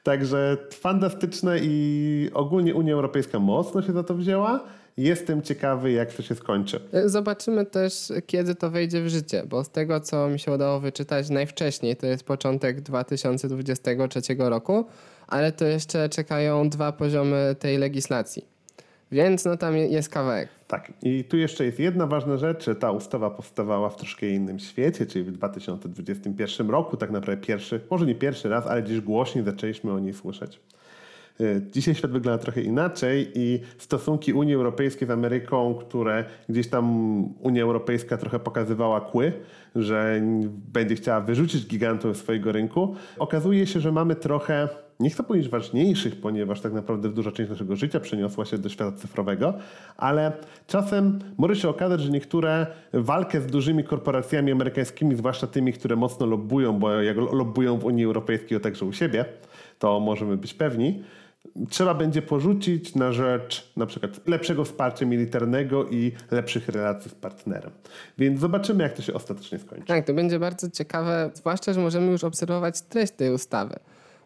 Także 0.03 0.57
fantastyczne 0.73 1.59
i 1.61 2.29
ogólnie 2.33 2.75
Unia 2.75 2.93
Europejska 2.93 3.39
mocno 3.39 3.81
się 3.81 3.93
za 3.93 4.03
to 4.03 4.15
wzięła. 4.15 4.63
Jestem 4.97 5.41
ciekawy, 5.41 5.91
jak 5.91 6.13
to 6.13 6.23
się 6.23 6.35
skończy. 6.35 6.79
Zobaczymy 7.05 7.65
też, 7.65 8.11
kiedy 8.25 8.55
to 8.55 8.69
wejdzie 8.69 9.01
w 9.01 9.07
życie, 9.07 9.43
bo 9.49 9.63
z 9.63 9.69
tego, 9.69 9.99
co 9.99 10.27
mi 10.27 10.39
się 10.39 10.51
udało 10.51 10.79
wyczytać 10.79 11.29
najwcześniej, 11.29 11.95
to 11.95 12.07
jest 12.07 12.23
początek 12.23 12.81
2023 12.81 14.21
roku, 14.37 14.85
ale 15.27 15.51
to 15.51 15.65
jeszcze 15.65 16.09
czekają 16.09 16.69
dwa 16.69 16.91
poziomy 16.91 17.55
tej 17.59 17.77
legislacji. 17.77 18.50
Więc 19.12 19.45
no 19.45 19.58
tam 19.58 19.78
jest 19.78 20.10
kawałek. 20.10 20.50
Tak. 20.67 20.93
I 21.04 21.24
tu 21.24 21.38
jeszcze 21.38 21.65
jest 21.65 21.80
jedna 21.80 22.08
ważna 22.08 22.38
rzecz. 22.38 22.65
Ta 22.80 22.91
ustawa 22.91 23.30
powstawała 23.30 23.89
w 23.89 23.95
troszkę 23.95 24.30
innym 24.30 24.60
świecie, 24.60 25.06
czyli 25.06 25.26
w 25.26 25.32
2021 25.32 26.69
roku, 26.69 26.97
tak 26.97 27.12
naprawdę 27.12 27.45
pierwszy, 27.45 27.82
może 27.89 28.06
nie 28.06 28.15
pierwszy 28.15 28.50
raz, 28.50 28.67
ale 28.67 28.84
dziś 28.84 29.02
głośniej 29.02 29.45
zaczęliśmy 29.45 29.91
o 29.91 30.00
niej 30.00 30.13
słyszeć. 30.13 30.60
Y, 31.41 31.62
dzisiaj 31.71 31.95
świat 31.95 32.12
wygląda 32.12 32.43
trochę 32.43 32.62
inaczej 32.62 33.32
i 33.36 33.60
stosunki 33.77 34.34
Unii 34.34 34.56
Europejskiej 34.56 35.08
z 35.08 35.12
Ameryką, 35.12 35.75
które 35.75 36.25
gdzieś 36.49 36.69
tam 36.69 36.86
Unia 37.39 37.63
Europejska 37.63 38.17
trochę 38.17 38.39
pokazywała 38.39 39.01
kły, 39.01 39.34
że 39.75 40.21
będzie 40.73 40.95
chciała 40.95 41.21
wyrzucić 41.21 41.67
gigantów 41.67 42.17
swojego 42.17 42.51
rynku, 42.51 42.95
okazuje 43.17 43.67
się, 43.67 43.80
że 43.80 43.91
mamy 43.91 44.15
trochę 44.15 44.69
nie 44.99 45.10
chcę 45.10 45.23
powiedzieć 45.23 45.49
ważniejszych, 45.49 46.21
ponieważ 46.21 46.62
tak 46.62 46.73
naprawdę 46.73 47.10
duża 47.10 47.32
część 47.32 47.49
naszego 47.49 47.75
życia 47.75 47.99
przeniosła 47.99 48.45
się 48.45 48.58
do 48.58 48.69
świata 48.69 48.97
cyfrowego, 48.97 49.54
ale 49.97 50.32
czasem 50.67 51.19
może 51.38 51.56
się 51.56 51.69
okazać, 51.69 52.01
że 52.01 52.10
niektóre 52.10 52.67
walkę 52.93 53.41
z 53.41 53.47
dużymi 53.47 53.84
korporacjami 53.84 54.51
amerykańskimi, 54.51 55.15
zwłaszcza 55.15 55.47
tymi, 55.47 55.73
które 55.73 55.95
mocno 55.95 56.25
lobbują, 56.25 56.80
bo 56.80 57.01
jak 57.01 57.17
lobbują 57.17 57.77
w 57.77 57.86
Unii 57.86 58.06
Europejskiej, 58.06 58.58
to 58.58 58.63
także 58.63 58.86
u 58.86 58.93
siebie, 58.93 59.25
to 59.80 59.99
możemy 59.99 60.38
być 60.38 60.54
pewni, 60.54 61.04
trzeba 61.69 61.93
będzie 61.93 62.21
porzucić 62.21 62.95
na 62.95 63.11
rzecz 63.11 63.71
na 63.77 63.85
przykład 63.85 64.27
lepszego 64.27 64.65
wsparcia 64.65 65.05
militarnego 65.05 65.89
i 65.89 66.11
lepszych 66.31 66.69
relacji 66.69 67.11
z 67.11 67.15
partnerem. 67.15 67.71
Więc 68.17 68.39
zobaczymy, 68.39 68.83
jak 68.83 68.93
to 68.93 69.01
się 69.01 69.13
ostatecznie 69.13 69.59
skończy. 69.59 69.87
Tak, 69.87 70.05
to 70.05 70.13
będzie 70.13 70.39
bardzo 70.39 70.69
ciekawe, 70.69 71.29
zwłaszcza, 71.33 71.73
że 71.73 71.81
możemy 71.81 72.11
już 72.11 72.23
obserwować 72.23 72.81
treść 72.81 73.13
tej 73.13 73.31
ustawy 73.31 73.79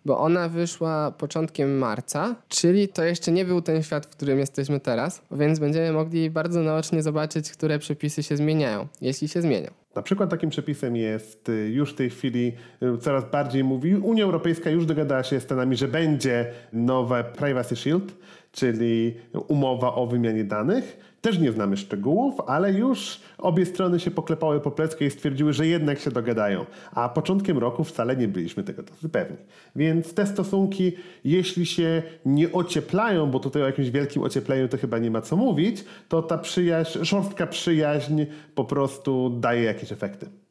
bo 0.05 0.19
ona 0.19 0.49
wyszła 0.49 1.11
początkiem 1.11 1.77
marca, 1.77 2.35
czyli 2.49 2.87
to 2.87 3.03
jeszcze 3.03 3.31
nie 3.31 3.45
był 3.45 3.61
ten 3.61 3.83
świat, 3.83 4.05
w 4.05 4.09
którym 4.09 4.39
jesteśmy 4.39 4.79
teraz, 4.79 5.21
więc 5.31 5.59
będziemy 5.59 5.91
mogli 5.91 6.29
bardzo 6.29 6.61
naocznie 6.61 7.03
zobaczyć, 7.03 7.51
które 7.51 7.79
przepisy 7.79 8.23
się 8.23 8.37
zmieniają, 8.37 8.87
jeśli 9.01 9.27
się 9.27 9.41
zmienią. 9.41 9.84
Na 9.95 10.01
przykład 10.01 10.29
takim 10.29 10.49
przepisem 10.49 10.95
jest 10.95 11.49
y, 11.49 11.69
już 11.69 11.93
w 11.93 11.95
tej 11.95 12.09
chwili 12.09 12.53
y, 12.83 12.97
coraz 12.97 13.31
bardziej 13.31 13.63
mówi, 13.63 13.95
Unia 13.95 14.23
Europejska 14.23 14.69
już 14.69 14.85
dogadała 14.85 15.23
się 15.23 15.39
z 15.39 15.43
Stanami, 15.43 15.75
że 15.75 15.87
będzie 15.87 16.51
nowe 16.73 17.23
Privacy 17.23 17.75
Shield, 17.75 18.15
czyli 18.51 19.15
umowa 19.47 19.95
o 19.95 20.07
wymianie 20.07 20.43
danych. 20.43 21.14
Też 21.25 21.39
nie 21.39 21.51
znamy 21.51 21.77
szczegółów, 21.77 22.35
ale 22.47 22.73
już 22.73 23.19
obie 23.37 23.65
strony 23.65 23.99
się 23.99 24.11
poklepały 24.11 24.59
po 24.59 24.71
plecku 24.71 25.03
i 25.03 25.09
stwierdziły, 25.09 25.53
że 25.53 25.67
jednak 25.67 25.99
się 25.99 26.11
dogadają. 26.11 26.65
A 26.91 27.09
początkiem 27.09 27.57
roku 27.57 27.83
wcale 27.83 28.15
nie 28.15 28.27
byliśmy 28.27 28.63
tego 28.63 28.83
tacy 28.83 29.09
pewni. 29.09 29.37
Więc 29.75 30.13
te 30.13 30.27
stosunki, 30.27 30.91
jeśli 31.23 31.65
się 31.65 32.03
nie 32.25 32.51
ocieplają, 32.51 33.31
bo 33.31 33.39
tutaj 33.39 33.61
o 33.61 33.65
jakimś 33.65 33.89
wielkim 33.89 34.23
ociepleniu 34.23 34.67
to 34.67 34.77
chyba 34.77 34.97
nie 34.97 35.11
ma 35.11 35.21
co 35.21 35.35
mówić, 35.35 35.85
to 36.09 36.21
ta 36.21 36.37
przyjaźń, 36.37 37.05
szorstka 37.05 37.47
przyjaźń 37.47 38.25
po 38.55 38.65
prostu 38.65 39.29
daje 39.29 39.63
jakieś 39.63 39.91
efekty. 39.91 40.44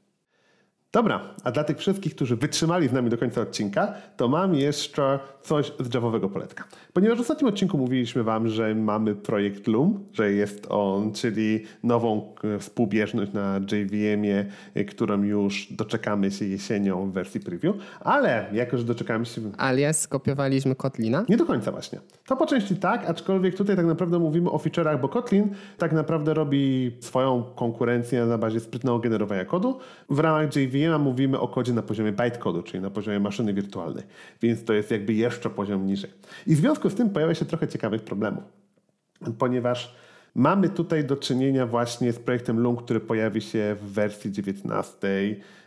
Dobra, 0.94 1.20
a 1.44 1.50
dla 1.50 1.64
tych 1.64 1.78
wszystkich, 1.78 2.14
którzy 2.14 2.37
wytrzymali 2.37 2.88
z 2.88 2.92
nami 2.92 3.11
do 3.11 3.18
końca 3.18 3.40
odcinka, 3.40 3.94
to 4.16 4.28
mam 4.28 4.54
jeszcze 4.54 5.18
coś 5.42 5.72
z 5.80 5.94
Javowego 5.94 6.28
poletka. 6.28 6.64
Ponieważ 6.92 7.18
w 7.18 7.20
ostatnim 7.20 7.48
odcinku 7.48 7.78
mówiliśmy 7.78 8.22
Wam, 8.22 8.48
że 8.48 8.74
mamy 8.74 9.14
projekt 9.14 9.66
Loom, 9.66 10.04
że 10.12 10.33
jest 10.33 10.66
on, 10.68 11.12
czyli 11.12 11.64
nową 11.83 12.35
e, 12.44 12.59
współbieżność 12.59 13.33
na 13.33 13.61
JVM-ie, 13.72 14.46
e, 14.74 14.85
którą 14.85 15.22
już 15.22 15.68
doczekamy 15.70 16.30
się 16.30 16.44
jesienią 16.44 17.11
w 17.11 17.12
wersji 17.12 17.40
preview, 17.40 17.76
ale 18.00 18.46
jako, 18.52 18.78
że 18.78 18.85
doczekamy 18.85 19.26
się... 19.26 19.40
Alias 19.59 20.01
skopiowaliśmy 20.01 20.74
Kotlina? 20.74 21.24
Nie 21.28 21.36
do 21.36 21.47
końca 21.47 21.72
właśnie. 21.72 21.99
To 22.26 22.36
po 22.36 22.47
części 22.47 22.76
tak, 22.76 23.11
aczkolwiek 23.11 23.55
tutaj 23.55 23.76
tak 23.76 23.86
naprawdę 23.86 24.18
mówimy 24.18 24.51
o 24.51 24.57
feature'ach, 24.57 25.01
bo 25.01 25.09
Kotlin 25.09 25.55
tak 25.78 25.92
naprawdę 25.92 26.34
robi 26.34 26.92
swoją 27.01 27.42
konkurencję 27.42 28.26
na 28.26 28.38
bazie 28.38 28.61
sprytnego 28.61 28.99
generowania 28.99 29.45
kodu. 29.45 29.78
W 30.11 30.18
ramach 30.18 30.57
JVM 30.57 30.84
mówimy 30.99 31.41
o 31.41 31.49
kodzie 31.49 31.72
na 31.72 31.82
poziomie 31.82 32.12
bytecodu, 32.12 32.62
czyli 32.62 32.82
na 32.82 32.91
poziomie 32.91 33.20
maszyny 33.20 33.55
wirtualnej, 33.55 34.05
więc 34.43 34.64
to 34.64 34.72
jest 34.72 34.91
jakby 34.91 35.12
jeszcze 35.12 35.51
poziom 35.51 35.87
niżej. 35.87 36.11
I 36.47 36.55
w 36.57 36.59
związku 36.59 36.91
z 36.91 36.95
tym 36.95 37.11
pojawia 37.11 37.35
się 37.35 37.45
trochę 37.45 37.68
ciekawych 37.68 38.03
problemów, 38.03 38.45
ponieważ 39.39 39.95
mamy 40.35 40.68
tutaj 40.68 41.05
do 41.05 41.16
czynienia 41.16 41.66
właśnie 41.66 42.12
z 42.12 42.18
projektem 42.18 42.61
Loom, 42.61 42.76
który 42.76 43.01
pojawi 43.01 43.41
się 43.41 43.76
w 43.80 43.93
wersji 43.93 44.32
19 44.32 45.09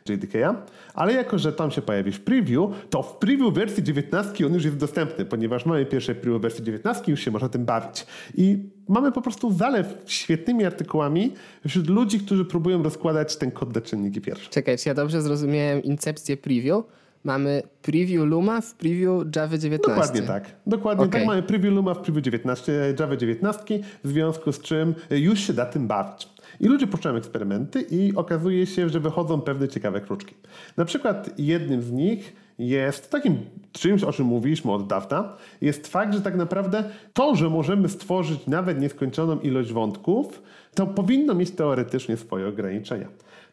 JDK'a, 0.10 0.55
ale 0.93 1.14
jako, 1.14 1.38
że 1.38 1.53
tam 1.53 1.72
się 1.72 1.82
pojawi 1.82 2.12
w 2.12 2.22
preview, 2.22 2.70
to 2.89 3.03
w 3.03 3.18
preview 3.18 3.53
wersji 3.53 3.84
19 3.84 4.45
on 4.45 4.53
już 4.53 4.66
jest 4.66 4.78
dostępny, 4.78 5.26
ponieważ 5.26 5.66
mamy 5.66 5.86
pierwsze 5.86 6.16
preview 6.16 6.41
wersji 6.41 6.64
19 6.64 7.12
już 7.12 7.20
się 7.20 7.32
można 7.32 7.49
tym 7.49 7.66
bawić. 7.66 8.05
I 8.36 8.58
mamy 8.88 9.12
po 9.12 9.22
prostu 9.22 9.53
zalew 9.53 9.97
świetnymi 10.05 10.66
artykułami 10.66 11.34
wśród 11.68 11.89
ludzi, 11.89 12.20
którzy 12.20 12.45
próbują 12.45 12.84
rozkładać 12.84 13.36
ten 13.36 13.51
kod 13.51 13.76
na 13.76 13.82
czynniki 13.82 14.22
pierwsze. 14.22 14.49
Czekaj, 14.49 14.78
czy 14.78 14.89
ja 14.89 14.95
dobrze 14.95 15.22
zrozumiałem 15.22 15.84
incepcję 15.84 16.38
preview? 16.38 16.84
mamy 17.28 17.64
preview 17.82 18.26
Luma 18.26 18.62
w 18.62 18.74
preview 18.74 19.36
Java 19.36 19.58
19. 19.58 19.78
Dokładnie 19.78 20.22
tak. 20.22 20.45
Dokładnie 20.68 21.05
Okej. 21.05 21.22
tak. 21.22 21.28
Mamy 21.28 21.43
preview 21.43 21.74
Luma 21.74 21.93
w 21.93 22.01
preview 22.01 22.24
19, 22.24 22.95
Java 22.99 23.16
19, 23.16 23.80
w 24.03 24.08
związku 24.08 24.51
z 24.51 24.60
czym 24.60 24.95
już 25.10 25.39
się 25.39 25.53
da 25.53 25.66
tym 25.66 25.88
bawić. 25.88 26.30
I 26.60 26.68
ludzie 26.68 26.88
puszczają 26.88 27.16
eksperymenty 27.16 27.82
i 27.82 28.16
okazuje 28.16 28.66
się, 28.66 28.89
że 28.89 28.99
wychodzą 28.99 29.41
pewne 29.41 29.68
ciekawe 29.68 30.01
kruczki. 30.01 30.36
Na 30.78 30.86
przykład 30.86 31.30
jednym 31.38 31.82
z 31.82 31.91
nich 31.91 32.36
jest 32.60 33.12
takim 33.12 33.38
czymś, 33.72 34.03
o 34.03 34.14
czym 34.14 34.26
mówiliśmy 34.26 34.72
od 34.72 34.88
dawna, 34.88 35.36
jest 35.62 35.88
fakt, 35.88 36.14
że 36.14 36.22
tak 36.22 36.36
naprawdę 36.36 36.84
to, 37.14 37.36
że 37.36 37.49
możemy 37.49 37.89
stworzyć 37.89 38.47
nawet 38.47 38.82
nieskończoną 38.82 39.39
ilość 39.39 39.74
wątków, 39.74 40.41
to 40.76 40.88
powinno 40.88 41.34
mieć 41.34 41.51
teoretycznie 41.51 42.18
swoje 42.18 42.47
ograniczenia. 42.47 43.08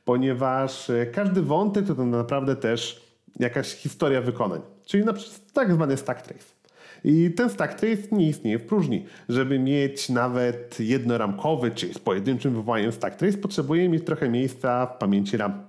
Ponieważ 0.05 0.91
e, 0.91 1.07
każdy 1.07 1.43
wątek 1.43 1.87
to, 1.87 1.95
to 1.95 2.07
naprawdę 2.07 2.57
też 2.57 3.05
jakaś 3.41 3.75
historia 3.75 4.21
wykonań, 4.21 4.61
czyli 4.85 5.05
na 5.05 5.13
przykład 5.13 5.53
tak 5.53 5.73
zwany 5.73 5.97
stack 5.97 6.23
trace. 6.23 6.54
I 7.05 7.31
ten 7.31 7.51
stack 7.51 7.75
trace 7.75 8.03
nie 8.13 8.29
istnieje 8.29 8.59
w 8.59 8.67
próżni. 8.67 9.05
Żeby 9.29 9.59
mieć 9.59 10.09
nawet 10.09 10.81
jednoramkowy, 10.81 11.71
czyli 11.71 11.95
z 11.95 11.99
pojedynczym 11.99 12.55
wywołaniem 12.55 12.93
stack 12.93 13.17
trace, 13.17 13.39
potrzebuje 13.39 13.89
mieć 13.89 14.05
trochę 14.05 14.29
miejsca 14.29 14.87
w 14.87 14.99
pamięci 14.99 15.37
RAM. 15.37 15.63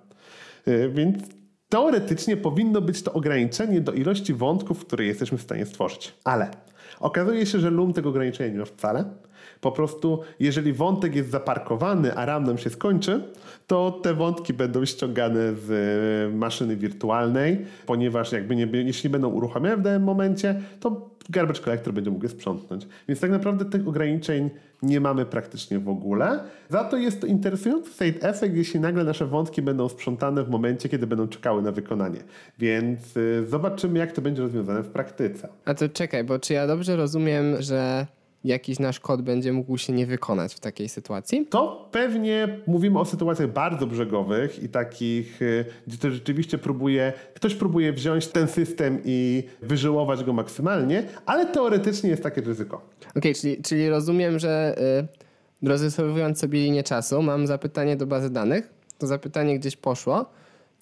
Yy, 0.65 0.89
Więc 0.89 1.23
teoretycznie 1.69 2.37
powinno 2.37 2.81
być 2.81 3.01
to 3.01 3.13
ograniczenie 3.13 3.81
do 3.81 3.93
ilości 3.93 4.33
wątków, 4.33 4.85
które 4.85 5.05
jesteśmy 5.05 5.37
w 5.37 5.41
stanie 5.41 5.65
stworzyć. 5.65 6.13
Ale 6.23 6.51
okazuje 6.99 7.45
się, 7.45 7.59
że 7.59 7.71
Loom 7.71 7.93
tego 7.93 8.09
ograniczenia 8.09 8.53
nie 8.53 8.59
ma 8.59 8.65
wcale. 8.65 9.05
Po 9.61 9.71
prostu, 9.71 10.19
jeżeli 10.39 10.73
wątek 10.73 11.15
jest 11.15 11.29
zaparkowany, 11.29 12.15
a 12.15 12.25
RAM 12.25 12.43
nam 12.43 12.57
się 12.57 12.69
skończy, 12.69 13.23
to 13.67 13.99
te 14.03 14.13
wątki 14.13 14.53
będą 14.53 14.85
ściągane 14.85 15.53
z 15.53 15.71
e, 15.71 16.37
maszyny 16.37 16.75
wirtualnej, 16.75 17.65
ponieważ 17.85 18.31
jakby 18.31 18.55
nie, 18.55 18.67
jeśli 18.73 19.09
będą 19.09 19.29
uruchamiane 19.29 19.77
w 19.77 19.81
danym 19.81 20.03
momencie, 20.03 20.61
to 20.79 21.15
garbage 21.29 21.61
collector 21.61 21.93
będzie 21.93 22.11
mógł 22.11 22.23
je 22.23 22.29
sprzątnąć. 22.29 22.87
Więc 23.07 23.19
tak 23.19 23.31
naprawdę 23.31 23.65
tych 23.65 23.87
ograniczeń 23.87 24.49
nie 24.81 24.99
mamy 24.99 25.25
praktycznie 25.25 25.79
w 25.79 25.89
ogóle. 25.89 26.39
Za 26.69 26.83
to 26.83 26.97
jest 26.97 27.21
to 27.21 27.27
interesujący 27.27 27.91
side 27.91 28.29
effect, 28.29 28.55
jeśli 28.55 28.79
nagle 28.79 29.03
nasze 29.03 29.25
wątki 29.25 29.61
będą 29.61 29.89
sprzątane 29.89 30.43
w 30.43 30.49
momencie, 30.49 30.89
kiedy 30.89 31.07
będą 31.07 31.27
czekały 31.27 31.61
na 31.61 31.71
wykonanie. 31.71 32.19
Więc 32.59 33.17
y, 33.17 33.45
zobaczymy, 33.49 33.99
jak 33.99 34.11
to 34.11 34.21
będzie 34.21 34.41
rozwiązane 34.41 34.83
w 34.83 34.89
praktyce. 34.89 35.47
A 35.65 35.73
to 35.73 35.89
czekaj, 35.89 36.23
bo 36.23 36.39
czy 36.39 36.53
ja 36.53 36.67
dobrze 36.67 36.95
rozumiem, 36.95 37.61
że 37.61 38.07
jakiś 38.45 38.79
nasz 38.79 38.99
kod 38.99 39.21
będzie 39.21 39.53
mógł 39.53 39.77
się 39.77 39.93
nie 39.93 40.05
wykonać 40.05 40.53
w 40.53 40.59
takiej 40.59 40.89
sytuacji? 40.89 41.45
To 41.49 41.89
pewnie 41.91 42.59
mówimy 42.67 42.99
o 42.99 43.05
sytuacjach 43.05 43.51
bardzo 43.53 43.87
brzegowych 43.87 44.63
i 44.63 44.69
takich, 44.69 45.41
y, 45.41 45.65
gdzie 45.87 45.97
to 45.97 46.11
rzeczywiście 46.11 46.57
próbuje, 46.57 47.13
ktoś 47.33 47.55
próbuje 47.55 47.93
wziąć 47.93 48.27
ten 48.27 48.47
system 48.47 48.99
i 49.05 49.43
wyżyłować 49.61 50.23
go 50.23 50.33
maksymalnie, 50.33 51.03
ale 51.25 51.45
teoretycznie 51.45 52.09
jest 52.09 52.23
takie 52.23 52.41
ryzyko. 52.41 52.81
Okej, 53.15 53.35
czyli, 53.35 53.61
czyli 53.61 53.89
rozumiem, 53.89 54.39
że 54.39 54.75
y, 55.63 55.67
rozrysowując 55.67 56.39
sobie 56.39 56.59
linię 56.59 56.83
czasu, 56.83 57.21
mam 57.21 57.47
zapytanie 57.47 57.95
do 57.95 58.07
bazy 58.07 58.29
danych, 58.29 58.73
to 58.97 59.07
zapytanie 59.07 59.59
gdzieś 59.59 59.75
poszło 59.75 60.25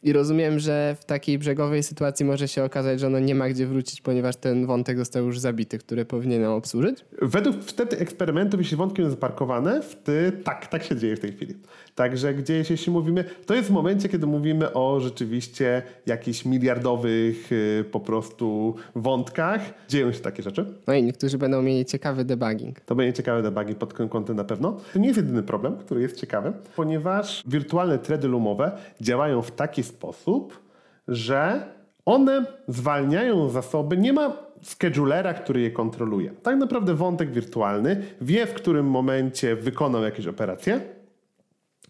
i 0.04 0.14
rozumiem, 0.14 0.60
że 0.60 0.96
w 1.00 1.06
takiej 1.06 1.40
brzegowej 1.40 1.84
sytuacji 1.84 2.26
może 2.26 2.48
się 2.48 2.64
okazać, 2.64 3.00
że 3.00 3.08
ono 3.08 3.20
nie 3.20 3.36
ma 3.36 3.50
gdzie 3.50 3.68
wrócić, 3.68 4.02
ponieważ 4.02 4.36
ten 4.36 4.66
wątek 4.66 4.98
został 4.98 5.26
już 5.26 5.40
zabity, 5.40 5.78
który 5.78 6.06
powinienem 6.06 6.52
obsłużyć. 6.52 7.06
Według 7.22 7.64
wtedy 7.64 7.98
eksperymentów, 8.00 8.60
jeśli 8.60 8.78
wątki 8.78 9.04
są 9.04 9.10
zaparkowane, 9.10 9.82
wty, 9.82 10.32
tak, 10.44 10.68
tak 10.68 10.84
się 10.84 10.96
dzieje 10.96 11.16
w 11.16 11.20
tej 11.20 11.32
chwili. 11.32 11.56
Także 11.96 12.34
gdzieś, 12.34 12.70
jeśli 12.70 12.92
mówimy, 12.92 13.26
to 13.46 13.54
jest 13.54 13.68
w 13.70 13.72
momencie, 13.72 14.10
kiedy 14.10 14.28
mówimy 14.28 14.74
o 14.74 15.00
rzeczywiście 15.00 15.82
jakichś 16.06 16.46
miliardowych 16.46 17.52
y, 17.52 17.86
po 17.92 18.00
prostu 18.00 18.76
wątkach, 18.96 19.62
dzieją 19.90 20.12
się 20.12 20.20
takie 20.20 20.44
rzeczy. 20.44 20.66
No 20.88 20.94
i 20.94 21.04
niektórzy 21.04 21.38
będą 21.38 21.62
mieli 21.62 21.86
ciekawy 21.86 22.26
debugging. 22.26 22.80
To 22.80 22.96
będzie 22.96 23.14
ciekawe 23.14 23.42
debugi 23.42 23.76
pod 23.76 23.98
tym 23.98 24.10
kątem 24.10 24.36
na 24.36 24.44
pewno. 24.44 24.78
To 24.94 25.00
nie 25.00 25.08
jest 25.08 25.18
jedyny 25.18 25.44
problem, 25.44 25.78
który 25.78 26.02
jest 26.02 26.20
ciekawy, 26.20 26.54
ponieważ 26.76 27.44
wirtualne 27.48 28.00
thready 28.00 28.28
loomowe 28.28 28.72
działają 29.02 29.42
w 29.42 29.52
taki 29.52 29.84
sposób, 29.84 29.93
że 31.08 31.68
one 32.06 32.46
zwalniają 32.68 33.50
zasoby, 33.50 33.98
nie 33.98 34.14
ma 34.14 34.38
schedulera, 34.62 35.34
który 35.34 35.62
je 35.62 35.72
kontroluje. 35.72 36.32
Tak 36.44 36.58
naprawdę 36.58 36.94
wątek 36.94 37.32
wirtualny 37.32 38.04
wie, 38.22 38.46
w 38.46 38.54
którym 38.54 38.86
momencie 38.86 39.56
wykonał 39.56 40.04
jakieś 40.04 40.28
operacje, 40.28 40.82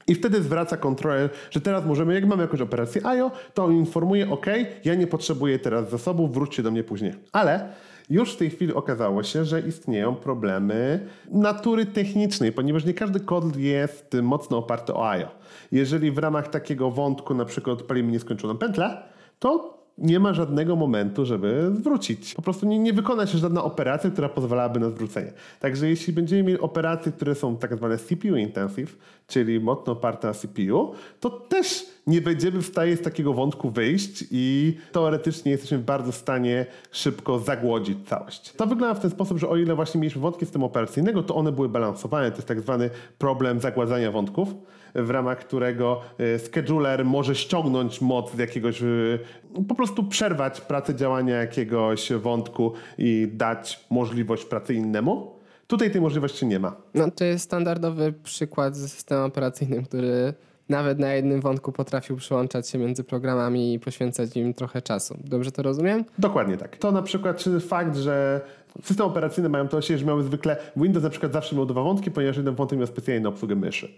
i 0.08 0.16
wtedy 0.16 0.42
zwraca 0.42 0.78
kontrolę, 0.78 1.30
że 1.52 1.62
teraz 1.62 1.86
możemy, 1.86 2.14
jak 2.14 2.26
mamy 2.26 2.42
jakąś 2.42 2.62
operację 2.62 3.06
IO, 3.06 3.32
to 3.54 3.70
informuje, 3.70 4.30
OK, 4.30 4.46
ja 4.86 4.96
nie 4.96 5.08
potrzebuję 5.08 5.60
teraz 5.60 5.90
zasobów, 5.90 6.34
wróćcie 6.34 6.64
do 6.64 6.72
mnie 6.72 6.84
później. 6.84 7.14
Ale 7.32 7.70
już 8.10 8.34
w 8.34 8.38
tej 8.38 8.50
chwili 8.50 8.74
okazało 8.74 9.24
się, 9.24 9.46
że 9.46 9.62
istnieją 9.62 10.16
problemy 10.16 11.08
natury 11.32 11.86
technicznej, 11.86 12.52
ponieważ 12.52 12.86
nie 12.86 12.94
każdy 12.94 13.20
kod 13.20 13.58
jest 13.58 14.18
mocno 14.22 14.58
oparty 14.58 14.94
o 14.94 15.10
IO. 15.10 15.28
Jeżeli 15.72 16.12
w 16.12 16.18
ramach 16.18 16.48
takiego 16.48 16.92
wątku 16.92 17.34
na 17.34 17.46
przykład 17.46 17.80
odpalimy 17.80 18.12
nieskończoną 18.12 18.58
pętlę, 18.58 19.04
to 19.40 19.84
nie 19.98 20.20
ma 20.20 20.34
żadnego 20.34 20.76
momentu, 20.76 21.26
żeby 21.26 21.72
zwrócić. 21.76 22.34
Po 22.34 22.42
prostu 22.42 22.66
nie, 22.66 22.80
nie 22.80 22.94
wykona 22.94 23.28
się 23.28 23.38
żadna 23.38 23.64
operacja, 23.64 24.10
która 24.10 24.30
pozwalałaby 24.30 24.80
na 24.80 24.90
zwrócenie. 24.90 25.34
Także 25.60 25.90
jeśli 25.90 26.14
będziemy 26.14 26.44
mieli 26.44 26.60
operacje, 26.60 27.12
które 27.12 27.36
są 27.36 27.58
tak 27.58 27.76
zwane 27.76 27.98
CPU 27.98 28.36
intensive, 28.36 28.98
czyli 29.28 29.60
mocno 29.60 29.94
oparte 29.94 30.28
na 30.28 30.34
CPU, 30.34 30.94
to 31.20 31.30
też 31.30 31.86
nie 32.08 32.22
będziemy 32.22 32.62
w 32.62 32.66
stanie 32.66 32.96
z 32.96 33.02
takiego 33.02 33.34
wątku 33.34 33.70
wyjść 33.70 34.24
i 34.32 34.78
teoretycznie 34.92 35.52
jesteśmy 35.52 35.78
bardzo 35.78 36.12
w 36.12 36.16
stanie 36.16 36.66
szybko 36.92 37.40
zagłodzić 37.40 37.98
całość. 38.08 38.54
To 38.54 38.68
wygląda 38.68 39.00
w 39.00 39.02
ten 39.02 39.12
sposób, 39.12 39.38
że 39.38 39.50
o 39.50 39.58
ile 39.58 39.76
właśnie 39.76 40.02
mieliśmy 40.02 40.22
wątki 40.22 40.46
systemu 40.46 40.66
operacyjnego, 40.66 41.24
to 41.24 41.36
one 41.36 41.52
były 41.52 41.70
balansowane. 41.70 42.32
To 42.32 42.38
jest 42.38 42.48
tak 42.48 42.62
zwany 42.62 42.90
problem 43.18 43.60
zagładzania 43.60 44.12
wątków 44.12 44.56
w 44.96 45.10
ramach 45.10 45.40
którego 45.40 46.02
y, 46.20 46.40
scheduler 46.40 47.06
może 47.06 47.36
ściągnąć 47.36 48.02
moc 48.02 48.36
z 48.36 48.38
jakiegoś, 48.38 48.82
y, 48.82 49.20
po 49.68 49.76
prostu 49.76 50.04
przerwać 50.04 50.62
pracę 50.62 50.96
działania 50.96 51.36
jakiegoś 51.36 52.12
wątku 52.12 52.74
i 52.98 53.28
dać 53.34 53.86
możliwość 53.90 54.46
pracy 54.46 54.74
innemu. 54.74 55.34
Tutaj 55.68 55.92
tej 55.92 56.02
możliwości 56.02 56.46
nie 56.46 56.60
ma. 56.60 56.76
No 56.94 57.12
to 57.12 57.24
jest 57.24 57.46
standardowy 57.46 58.14
przykład 58.24 58.76
ze 58.76 58.90
systemem 58.90 59.26
operacyjnym, 59.26 59.86
który 59.86 60.34
nawet 60.70 61.00
na 61.00 61.14
jednym 61.14 61.42
wątku 61.42 61.72
potrafił 61.72 62.18
przyłączać 62.18 62.70
się 62.70 62.78
między 62.78 63.04
programami 63.04 63.74
i 63.74 63.80
poświęcać 63.80 64.38
im 64.38 64.54
trochę 64.54 64.82
czasu. 64.82 65.18
Dobrze 65.24 65.52
to 65.52 65.62
rozumiem? 65.62 66.06
Dokładnie 66.20 66.58
tak. 66.58 66.78
To 66.78 66.92
na 66.92 67.02
przykład 67.02 67.38
czy 67.38 67.60
fakt, 67.60 67.96
że 67.96 68.42
systemy 68.84 69.10
operacyjne 69.10 69.50
mają 69.50 69.68
to 69.68 69.82
się, 69.82 69.98
że 69.98 70.06
miały 70.06 70.24
zwykle 70.24 70.58
Windows 70.78 71.04
na 71.04 71.10
przykład 71.10 71.34
zawsze 71.34 71.56
miał 71.56 71.66
dwa 71.66 71.84
wątki, 71.84 72.12
ponieważ 72.12 72.38
jeden 72.38 72.56
wątek 72.56 72.80
miał 72.80 72.88
specjalnie 72.88 73.24
na 73.24 73.30
obsługę 73.30 73.56
myszy. 73.56 73.90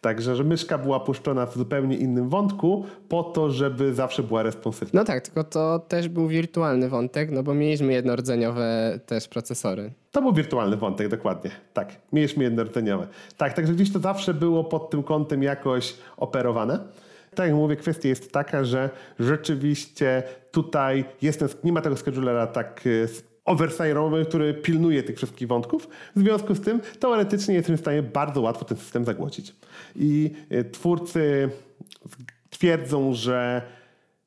Także, 0.00 0.36
że 0.36 0.44
myszka 0.44 0.78
była 0.78 1.00
puszczona 1.00 1.46
w 1.46 1.56
zupełnie 1.56 1.96
innym 1.96 2.28
wątku 2.28 2.84
po 3.08 3.22
to, 3.22 3.50
żeby 3.50 3.94
zawsze 3.94 4.22
była 4.22 4.42
responsywna. 4.42 5.00
No 5.00 5.04
tak, 5.04 5.20
tylko 5.20 5.44
to 5.44 5.78
też 5.78 6.08
był 6.08 6.28
wirtualny 6.28 6.88
wątek, 6.88 7.30
no 7.30 7.42
bo 7.42 7.54
mieliśmy 7.54 7.92
jednorodzeniowe 7.92 8.98
też 9.06 9.28
procesory. 9.28 9.92
To 10.10 10.22
był 10.22 10.32
wirtualny 10.32 10.76
wątek, 10.76 11.08
dokładnie. 11.08 11.50
Tak, 11.72 11.96
mieliśmy 12.12 12.44
jednorodzeniowe. 12.44 13.06
Tak, 13.36 13.52
także 13.52 13.72
gdzieś 13.72 13.92
to 13.92 13.98
zawsze 13.98 14.34
było 14.34 14.64
pod 14.64 14.90
tym 14.90 15.02
kątem 15.02 15.42
jakoś 15.42 15.94
operowane. 16.16 16.78
Tak 17.34 17.46
jak 17.46 17.56
mówię, 17.56 17.76
kwestia 17.76 18.08
jest 18.08 18.32
taka, 18.32 18.64
że 18.64 18.90
rzeczywiście 19.18 20.22
tutaj 20.50 21.04
jest 21.22 21.64
nie 21.64 21.72
ma 21.72 21.80
tego 21.80 21.96
schedulera 21.96 22.46
tak 22.46 22.88
y, 23.50 23.52
oversightowy, 23.52 24.24
który 24.24 24.54
pilnuje 24.54 25.02
tych 25.02 25.16
wszystkich 25.16 25.48
wątków. 25.48 25.88
W 26.16 26.20
związku 26.20 26.54
z 26.54 26.60
tym 26.60 26.80
teoretycznie 27.00 27.54
jesteśmy 27.54 27.76
w 27.76 27.80
stanie 27.80 28.02
bardzo 28.02 28.40
łatwo 28.40 28.64
ten 28.64 28.76
system 28.76 29.04
zagłosić. 29.04 29.54
I 29.96 30.30
y, 30.52 30.64
twórcy 30.64 31.50
twierdzą, 32.50 33.14
że 33.14 33.62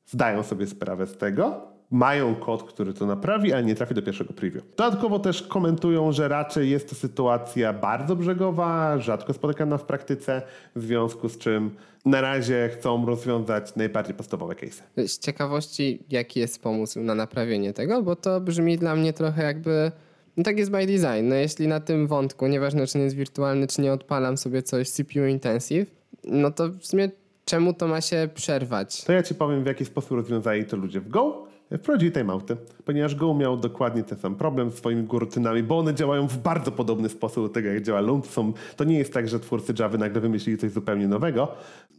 zdają 0.06 0.44
sobie 0.44 0.68
sprawę 0.68 1.08
z 1.08 1.18
tego, 1.18 1.73
mają 1.94 2.36
kod, 2.36 2.64
który 2.64 2.94
to 2.94 3.06
naprawi, 3.06 3.54
ale 3.54 3.64
nie 3.64 3.76
trafi 3.76 3.94
do 3.94 4.02
pierwszego 4.02 4.34
preview. 4.34 4.64
Dodatkowo 4.78 5.20
też 5.20 5.44
komentują, 5.44 6.12
że 6.12 6.28
raczej 6.28 6.70
jest 6.70 6.90
to 6.90 6.96
sytuacja 6.96 7.74
bardzo 7.74 8.16
brzegowa, 8.16 9.00
rzadko 9.00 9.34
spotykana 9.34 9.78
w 9.78 9.86
praktyce, 9.86 10.42
w 10.76 10.82
związku 10.82 11.30
z 11.30 11.38
czym 11.38 11.72
na 12.06 12.22
razie 12.22 12.70
chcą 12.74 13.06
rozwiązać 13.06 13.76
najbardziej 13.76 14.16
podstawowe 14.16 14.56
case. 14.56 14.84
Z 15.08 15.20
ciekawości, 15.20 16.00
jaki 16.10 16.40
jest 16.40 16.62
pomysł 16.62 17.00
na 17.00 17.16
naprawienie 17.16 17.74
tego, 17.74 18.02
bo 18.02 18.16
to 18.16 18.42
brzmi 18.42 18.78
dla 18.78 18.96
mnie 18.96 19.14
trochę 19.14 19.44
jakby. 19.44 19.92
No 20.38 20.44
tak 20.44 20.58
jest 20.58 20.72
by 20.72 20.86
design. 20.86 21.28
No 21.28 21.36
jeśli 21.36 21.68
na 21.68 21.80
tym 21.80 22.08
wątku, 22.08 22.48
nieważne 22.48 22.88
czy 22.88 22.98
nie 22.98 23.04
jest 23.04 23.16
wirtualny, 23.16 23.68
czy 23.68 23.82
nie 23.82 23.94
odpalam 23.94 24.38
sobie 24.38 24.64
coś 24.64 24.90
CPU 24.90 25.26
intensive, 25.26 25.92
no 26.24 26.52
to 26.52 26.70
w 26.70 26.86
sumie 26.86 27.10
czemu 27.46 27.74
to 27.74 27.88
ma 27.88 28.02
się 28.02 28.30
przerwać? 28.34 29.04
To 29.04 29.14
ja 29.14 29.24
ci 29.24 29.36
powiem, 29.36 29.64
w 29.64 29.68
jaki 29.68 29.86
sposób 29.86 30.12
rozwiązali 30.12 30.66
to 30.66 30.78
ludzie 30.78 31.02
w 31.02 31.10
Go. 31.10 31.53
Wprowadzili 31.78 32.12
timeouty. 32.12 32.58
ponieważ 32.86 33.16
Go 33.16 33.34
miał 33.34 33.58
dokładnie 33.58 34.04
ten 34.04 34.18
sam 34.18 34.36
problem 34.36 34.72
z 34.72 34.76
swoimi 34.76 35.08
rutynami, 35.12 35.64
bo 35.64 35.78
one 35.78 35.94
działają 35.94 36.28
w 36.28 36.38
bardzo 36.38 36.72
podobny 36.72 37.10
sposób 37.10 37.48
do 37.48 37.50
tego, 37.50 37.70
jak 37.70 37.84
działa. 37.84 38.02
Są, 38.30 38.54
to 38.76 38.84
nie 38.84 38.98
jest 38.98 39.14
tak, 39.14 39.28
że 39.28 39.40
twórcy 39.40 39.74
Java 39.80 39.98
nagle 39.98 40.22
wymyślili 40.22 40.58
coś 40.58 40.72
zupełnie 40.72 41.08
nowego. 41.08 41.48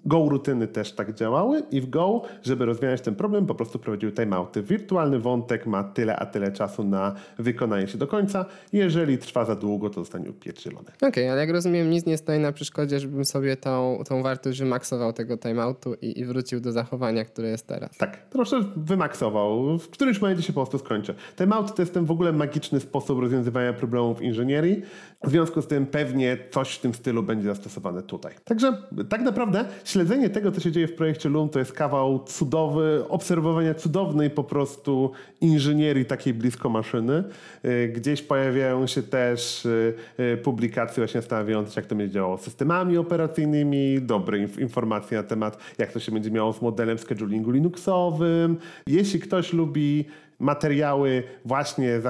Go 0.06 0.28
rutyny 0.28 0.68
też 0.68 0.92
tak 0.92 1.14
działały 1.14 1.62
i 1.70 1.80
w 1.80 1.90
Go, 1.90 2.22
żeby 2.42 2.66
rozwiązać 2.66 3.00
ten 3.00 3.14
problem, 3.14 3.46
po 3.46 3.54
prostu 3.54 3.78
prowadziły 3.78 4.12
timeouty. 4.12 4.62
Wirtualny 4.62 5.18
wątek 5.18 5.66
ma 5.66 5.84
tyle 5.84 6.16
a 6.16 6.26
tyle 6.26 6.52
czasu 6.52 6.84
na 6.84 7.14
wykonanie 7.38 7.88
się 7.88 7.98
do 7.98 8.06
końca. 8.06 8.46
Jeżeli 8.72 9.18
trwa 9.18 9.44
za 9.44 9.56
długo, 9.56 9.90
to 9.90 10.00
zostanie 10.00 10.30
upierdzielony. 10.30 10.88
Okej, 10.96 11.08
okay, 11.08 11.30
ale 11.30 11.40
jak 11.40 11.50
rozumiem, 11.50 11.90
nic 11.90 12.06
nie 12.06 12.18
stoi 12.18 12.38
na 12.38 12.52
przeszkodzie, 12.52 13.00
żebym 13.00 13.24
sobie 13.24 13.56
tą, 13.56 14.02
tą 14.08 14.22
wartość 14.22 14.58
wymaksował 14.58 15.12
tego 15.12 15.38
timeoutu 15.38 15.94
i, 15.94 16.20
i 16.20 16.24
wrócił 16.24 16.60
do 16.60 16.72
zachowania, 16.72 17.24
które 17.24 17.48
jest 17.48 17.66
teraz. 17.66 17.96
Tak, 17.98 18.28
troszkę 18.30 18.56
wymaksował. 18.76 19.78
W 19.78 19.90
którymś 19.90 20.20
momencie 20.20 20.42
się 20.42 20.52
po 20.52 20.60
prostu 20.60 20.78
skończy. 20.78 21.14
Timeout 21.36 21.74
to 21.74 21.82
jest 21.82 21.94
ten 21.94 22.04
w 22.04 22.10
ogóle 22.10 22.32
magiczny 22.32 22.80
sposób 22.80 23.20
rozwiązywania 23.20 23.72
problemów 23.72 24.22
inżynierii. 24.22 24.82
W 25.24 25.30
związku 25.30 25.62
z 25.62 25.66
tym 25.66 25.86
pewnie 25.86 26.38
coś 26.50 26.74
w 26.74 26.80
tym 26.80 26.94
stylu 26.94 27.22
będzie 27.22 27.48
zastosowane 27.48 28.02
tutaj. 28.02 28.34
Także 28.44 28.76
tak 29.08 29.20
naprawdę 29.20 29.64
śledzenie 29.94 30.30
tego, 30.30 30.52
co 30.52 30.60
się 30.60 30.72
dzieje 30.72 30.88
w 30.88 30.94
projekcie 30.94 31.28
Loom, 31.28 31.48
to 31.48 31.58
jest 31.58 31.72
kawał 31.72 32.24
cudowy, 32.24 33.04
obserwowania 33.08 33.74
cudownej 33.74 34.30
po 34.30 34.44
prostu 34.44 35.10
inżynierii 35.40 36.04
takiej 36.04 36.34
blisko 36.34 36.68
maszyny. 36.68 37.24
Y, 37.64 37.92
gdzieś 37.96 38.22
pojawiają 38.22 38.86
się 38.86 39.02
też 39.02 39.66
y, 39.66 39.94
y, 40.20 40.36
publikacje 40.36 40.94
właśnie 40.96 41.20
zastanawiające 41.20 41.80
jak 41.80 41.86
to 41.86 41.94
będzie 41.94 42.14
działało 42.14 42.38
z 42.38 42.40
systemami 42.40 42.98
operacyjnymi, 42.98 44.02
dobre 44.02 44.38
informacje 44.38 45.16
na 45.16 45.22
temat, 45.22 45.58
jak 45.78 45.92
to 45.92 46.00
się 46.00 46.12
będzie 46.12 46.30
miało 46.30 46.52
z 46.52 46.62
modelem 46.62 46.98
schedulingu 46.98 47.50
Linuxowym. 47.50 48.56
Jeśli 48.86 49.20
ktoś 49.20 49.52
lubi 49.52 50.04
materiały 50.38 51.22
właśnie 51.44 52.00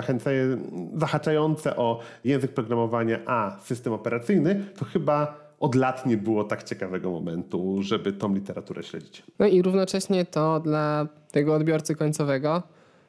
zahaczające 0.95 1.77
o 1.77 2.01
język 2.25 2.53
programowania, 2.53 3.19
a 3.27 3.59
system 3.65 3.93
operacyjny, 3.93 4.65
to 4.79 4.85
chyba 4.85 5.44
od 5.61 5.75
lat 5.75 6.07
nie 6.07 6.17
było 6.17 6.45
tak 6.45 6.63
ciekawego 6.63 7.11
momentu, 7.11 7.83
żeby 7.83 8.13
tą 8.13 8.35
literaturę 8.35 8.83
śledzić. 8.83 9.23
No 9.39 9.47
i 9.47 9.63
równocześnie 9.63 10.25
to 10.25 10.61
dla 10.61 11.09
tego 11.33 11.55
odbiorcy 11.55 11.95
końcowego, 11.95 12.63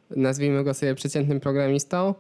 nazwijmy 0.10 0.64
go 0.64 0.74
sobie 0.74 0.96
przeciętnym 0.96 1.40
programistą, 1.40 2.14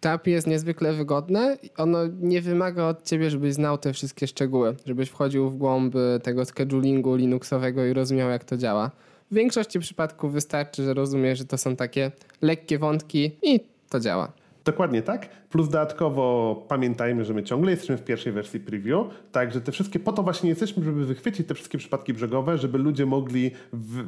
TAP 0.00 0.26
jest 0.26 0.46
niezwykle 0.46 0.92
wygodne. 0.92 1.58
Ono 1.76 1.98
nie 2.20 2.40
wymaga 2.42 2.84
od 2.84 3.02
ciebie, 3.02 3.30
żebyś 3.30 3.54
znał 3.54 3.78
te 3.78 3.92
wszystkie 3.92 4.26
szczegóły, 4.26 4.76
żebyś 4.86 5.08
wchodził 5.08 5.50
w 5.50 5.56
głąb 5.56 5.94
tego 6.22 6.44
schedulingu 6.44 7.14
Linuxowego 7.14 7.84
i 7.84 7.92
rozumiał, 7.92 8.30
jak 8.30 8.44
to 8.44 8.56
działa. 8.56 8.90
W 9.30 9.34
większości 9.34 9.80
przypadków 9.80 10.32
wystarczy, 10.32 10.82
że 10.82 10.94
rozumiesz, 10.94 11.38
że 11.38 11.44
to 11.44 11.58
są 11.58 11.76
takie 11.76 12.12
lekkie 12.42 12.78
wątki 12.78 13.30
i 13.42 13.60
to 13.88 14.00
działa. 14.00 14.32
Dokładnie 14.64 15.02
tak. 15.02 15.28
Plus 15.48 15.66
dodatkowo 15.66 16.54
pamiętajmy, 16.68 17.24
że 17.24 17.34
my 17.34 17.42
ciągle 17.42 17.70
jesteśmy 17.70 17.96
w 17.96 18.04
pierwszej 18.04 18.32
wersji 18.32 18.60
preview, 18.60 19.06
także 19.32 19.60
te 19.60 19.72
wszystkie, 19.72 19.98
po 19.98 20.12
to 20.12 20.22
właśnie 20.22 20.48
jesteśmy, 20.48 20.84
żeby 20.84 21.04
wychwycić 21.04 21.46
te 21.46 21.54
wszystkie 21.54 21.78
przypadki 21.78 22.14
brzegowe, 22.14 22.58
żeby 22.58 22.78
ludzie 22.78 23.06
mogli 23.06 23.50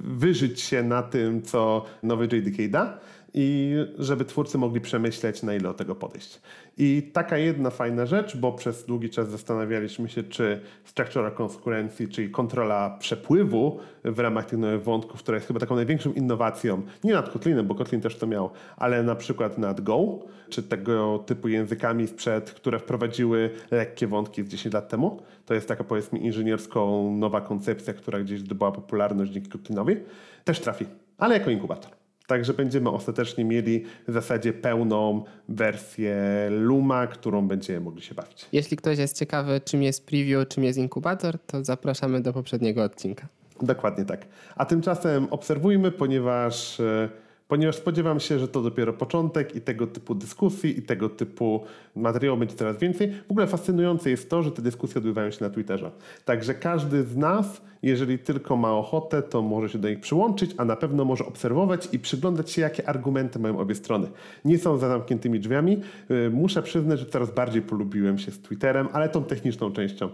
wyżyć 0.04 0.60
się 0.60 0.82
na 0.82 1.02
tym, 1.02 1.42
co 1.42 1.84
nowy 2.02 2.24
JDK 2.24 2.70
da 2.70 2.98
i 3.34 3.76
żeby 3.98 4.24
twórcy 4.24 4.58
mogli 4.58 4.80
przemyśleć, 4.80 5.42
na 5.42 5.54
ile 5.54 5.62
do 5.62 5.74
tego 5.74 5.94
podejść. 5.94 6.40
I 6.78 7.10
taka 7.12 7.38
jedna 7.38 7.70
fajna 7.70 8.06
rzecz, 8.06 8.36
bo 8.36 8.52
przez 8.52 8.84
długi 8.84 9.10
czas 9.10 9.30
zastanawialiśmy 9.30 10.08
się, 10.08 10.22
czy 10.22 10.60
structural 10.84 11.32
concurrency, 11.32 12.08
czyli 12.08 12.30
kontrola 12.30 12.96
przepływu 13.00 13.78
w 14.04 14.18
ramach 14.18 14.44
tych 14.46 14.58
nowych 14.58 14.82
wątków, 14.82 15.22
która 15.22 15.36
jest 15.36 15.46
chyba 15.46 15.60
taką 15.60 15.76
największą 15.76 16.12
innowacją, 16.12 16.82
nie 17.04 17.12
nad 17.12 17.30
Kotlinem, 17.30 17.66
bo 17.66 17.74
Kotlin 17.74 18.00
też 18.00 18.16
to 18.16 18.26
miał, 18.26 18.50
ale 18.76 19.02
na 19.02 19.14
przykład 19.14 19.58
nad 19.58 19.80
Go, 19.80 20.18
czy 20.48 20.62
tego 20.62 21.18
typu 21.26 21.48
językami 21.48 22.06
sprzed, 22.06 22.50
które 22.50 22.78
wprowadziły 22.78 23.50
lekkie 23.70 24.06
wątki 24.06 24.42
z 24.42 24.48
10 24.48 24.74
lat 24.74 24.88
temu. 24.88 25.22
To 25.46 25.54
jest 25.54 25.68
taka 25.68 25.84
powiedzmy 25.84 26.18
inżynierską 26.18 27.10
nowa 27.16 27.40
koncepcja, 27.40 27.94
która 27.94 28.20
gdzieś 28.20 28.40
zdobyła 28.40 28.72
popularność 28.72 29.32
dzięki 29.32 29.50
Kotlinowi. 29.50 29.96
Też 30.44 30.60
trafi, 30.60 30.86
ale 31.18 31.38
jako 31.38 31.50
inkubator. 31.50 32.01
Także 32.26 32.54
będziemy 32.54 32.90
ostatecznie 32.90 33.44
mieli 33.44 33.84
w 34.08 34.12
zasadzie 34.12 34.52
pełną 34.52 35.24
wersję 35.48 36.16
Luma, 36.50 37.06
którą 37.06 37.48
będziemy 37.48 37.80
mogli 37.80 38.02
się 38.02 38.14
bawić. 38.14 38.46
Jeśli 38.52 38.76
ktoś 38.76 38.98
jest 38.98 39.18
ciekawy, 39.18 39.60
czym 39.64 39.82
jest 39.82 40.06
preview, 40.06 40.48
czym 40.48 40.64
jest 40.64 40.78
inkubator, 40.78 41.38
to 41.38 41.64
zapraszamy 41.64 42.20
do 42.20 42.32
poprzedniego 42.32 42.82
odcinka. 42.82 43.26
Dokładnie 43.62 44.04
tak. 44.04 44.26
A 44.56 44.64
tymczasem 44.64 45.26
obserwujmy, 45.30 45.90
ponieważ 45.90 46.80
e, 46.80 47.08
ponieważ 47.52 47.76
spodziewam 47.76 48.20
się, 48.20 48.38
że 48.38 48.48
to 48.48 48.62
dopiero 48.62 48.92
początek 48.92 49.56
i 49.56 49.60
tego 49.60 49.86
typu 49.86 50.14
dyskusji 50.14 50.78
i 50.78 50.82
tego 50.82 51.08
typu 51.08 51.60
materiału 51.96 52.38
będzie 52.38 52.54
coraz 52.54 52.78
więcej. 52.78 53.12
W 53.28 53.30
ogóle 53.30 53.46
fascynujące 53.46 54.10
jest 54.10 54.30
to, 54.30 54.42
że 54.42 54.50
te 54.50 54.62
dyskusje 54.62 54.98
odbywają 54.98 55.30
się 55.30 55.44
na 55.44 55.50
Twitterze. 55.50 55.90
Także 56.24 56.54
każdy 56.54 57.02
z 57.02 57.16
nas, 57.16 57.60
jeżeli 57.82 58.18
tylko 58.18 58.56
ma 58.56 58.72
ochotę, 58.72 59.22
to 59.22 59.42
może 59.42 59.68
się 59.68 59.78
do 59.78 59.88
nich 59.88 60.00
przyłączyć, 60.00 60.54
a 60.56 60.64
na 60.64 60.76
pewno 60.76 61.04
może 61.04 61.26
obserwować 61.26 61.88
i 61.92 61.98
przyglądać 61.98 62.50
się, 62.50 62.62
jakie 62.62 62.88
argumenty 62.88 63.38
mają 63.38 63.58
obie 63.58 63.74
strony. 63.74 64.08
Nie 64.44 64.58
są 64.58 64.78
za 64.78 64.88
zamkniętymi 64.88 65.40
drzwiami. 65.40 65.80
Y, 66.10 66.30
muszę 66.30 66.62
przyznać, 66.62 67.00
że 67.00 67.06
coraz 67.06 67.30
bardziej 67.30 67.62
polubiłem 67.62 68.18
się 68.18 68.30
z 68.30 68.40
Twitterem, 68.40 68.88
ale 68.92 69.08
tą 69.08 69.24
techniczną 69.24 69.72
częścią. 69.72 70.06
Y, 70.06 70.10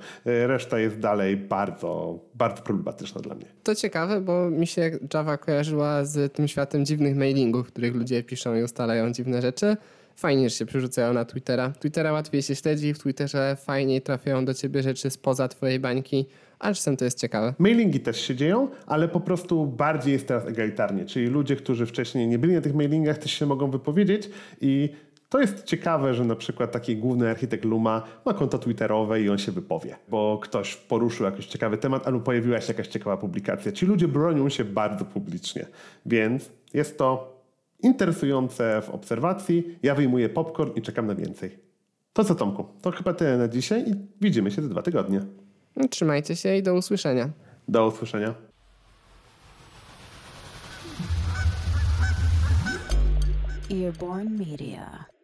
reszta 0.46 0.78
jest 0.78 0.98
dalej 0.98 1.36
bardzo, 1.36 2.18
bardzo 2.34 2.62
problematyczna 2.62 3.20
dla 3.20 3.34
mnie. 3.34 3.46
To 3.62 3.74
ciekawe, 3.74 4.20
bo 4.20 4.50
mi 4.50 4.66
się 4.66 4.90
Java 5.14 5.36
kojarzyła 5.36 6.04
z 6.04 6.32
tym 6.32 6.48
światem 6.48 6.84
dziwnych 6.84 7.16
mailingów, 7.28 7.68
w 7.68 7.70
których 7.70 7.94
ludzie 7.94 8.22
piszą 8.22 8.56
i 8.56 8.62
ustalają 8.62 9.12
dziwne 9.12 9.42
rzeczy 9.42 9.76
fajnie, 10.16 10.50
że 10.50 10.56
się 10.56 10.66
przerzucają 10.66 11.12
na 11.12 11.24
Twittera. 11.24 11.72
Twittera 11.80 12.12
łatwiej 12.12 12.42
się 12.42 12.54
śledzi, 12.54 12.94
w 12.94 12.98
Twitterze 12.98 13.56
fajniej 13.60 14.02
trafiają 14.02 14.44
do 14.44 14.54
ciebie 14.54 14.82
rzeczy 14.82 15.10
spoza 15.10 15.48
twojej 15.48 15.80
bańki, 15.80 16.26
a 16.58 16.74
czasem 16.74 16.96
to 16.96 17.04
jest 17.04 17.20
ciekawe. 17.20 17.54
Mailingi 17.58 18.00
też 18.00 18.20
się 18.20 18.34
dzieją, 18.34 18.68
ale 18.86 19.08
po 19.08 19.20
prostu 19.20 19.66
bardziej 19.66 20.12
jest 20.12 20.28
teraz 20.28 20.46
egalitarnie, 20.46 21.04
czyli 21.04 21.26
ludzie, 21.26 21.56
którzy 21.56 21.86
wcześniej 21.86 22.28
nie 22.28 22.38
byli 22.38 22.54
na 22.54 22.60
tych 22.60 22.74
mailingach 22.74 23.18
też 23.18 23.32
się 23.32 23.46
mogą 23.46 23.70
wypowiedzieć 23.70 24.30
i 24.60 24.88
to 25.28 25.40
jest 25.40 25.64
ciekawe, 25.64 26.14
że 26.14 26.24
na 26.24 26.36
przykład 26.36 26.72
taki 26.72 26.96
główny 26.96 27.30
architekt 27.30 27.64
Luma 27.64 28.02
ma 28.24 28.34
konto 28.34 28.58
twitterowe 28.58 29.22
i 29.22 29.28
on 29.28 29.38
się 29.38 29.52
wypowie, 29.52 29.96
bo 30.08 30.38
ktoś 30.42 30.76
poruszył 30.76 31.26
jakiś 31.26 31.46
ciekawy 31.46 31.78
temat 31.78 32.06
albo 32.06 32.20
pojawiła 32.20 32.60
się 32.60 32.72
jakaś 32.72 32.88
ciekawa 32.88 33.16
publikacja. 33.16 33.72
Ci 33.72 33.86
ludzie 33.86 34.08
bronią 34.08 34.48
się 34.48 34.64
bardzo 34.64 35.04
publicznie, 35.04 35.66
więc 36.06 36.50
jest 36.74 36.98
to 36.98 37.38
interesujące 37.82 38.82
w 38.82 38.90
obserwacji. 38.90 39.78
Ja 39.82 39.94
wyjmuję 39.94 40.28
popcorn 40.28 40.72
i 40.74 40.82
czekam 40.82 41.06
na 41.06 41.14
więcej. 41.14 41.58
To 42.12 42.24
co 42.24 42.34
Tomku, 42.34 42.66
to 42.82 42.90
chyba 42.90 43.14
tyle 43.14 43.38
na 43.38 43.48
dzisiaj 43.48 43.90
i 43.90 43.94
widzimy 44.20 44.50
się 44.50 44.62
za 44.62 44.68
dwa 44.68 44.82
tygodnie. 44.82 45.20
Trzymajcie 45.90 46.36
się 46.36 46.56
i 46.56 46.62
do 46.62 46.74
usłyszenia. 46.74 47.30
Do 47.68 47.86
usłyszenia. 47.86 48.34
Earborn 53.70 54.38
Media. 54.38 55.17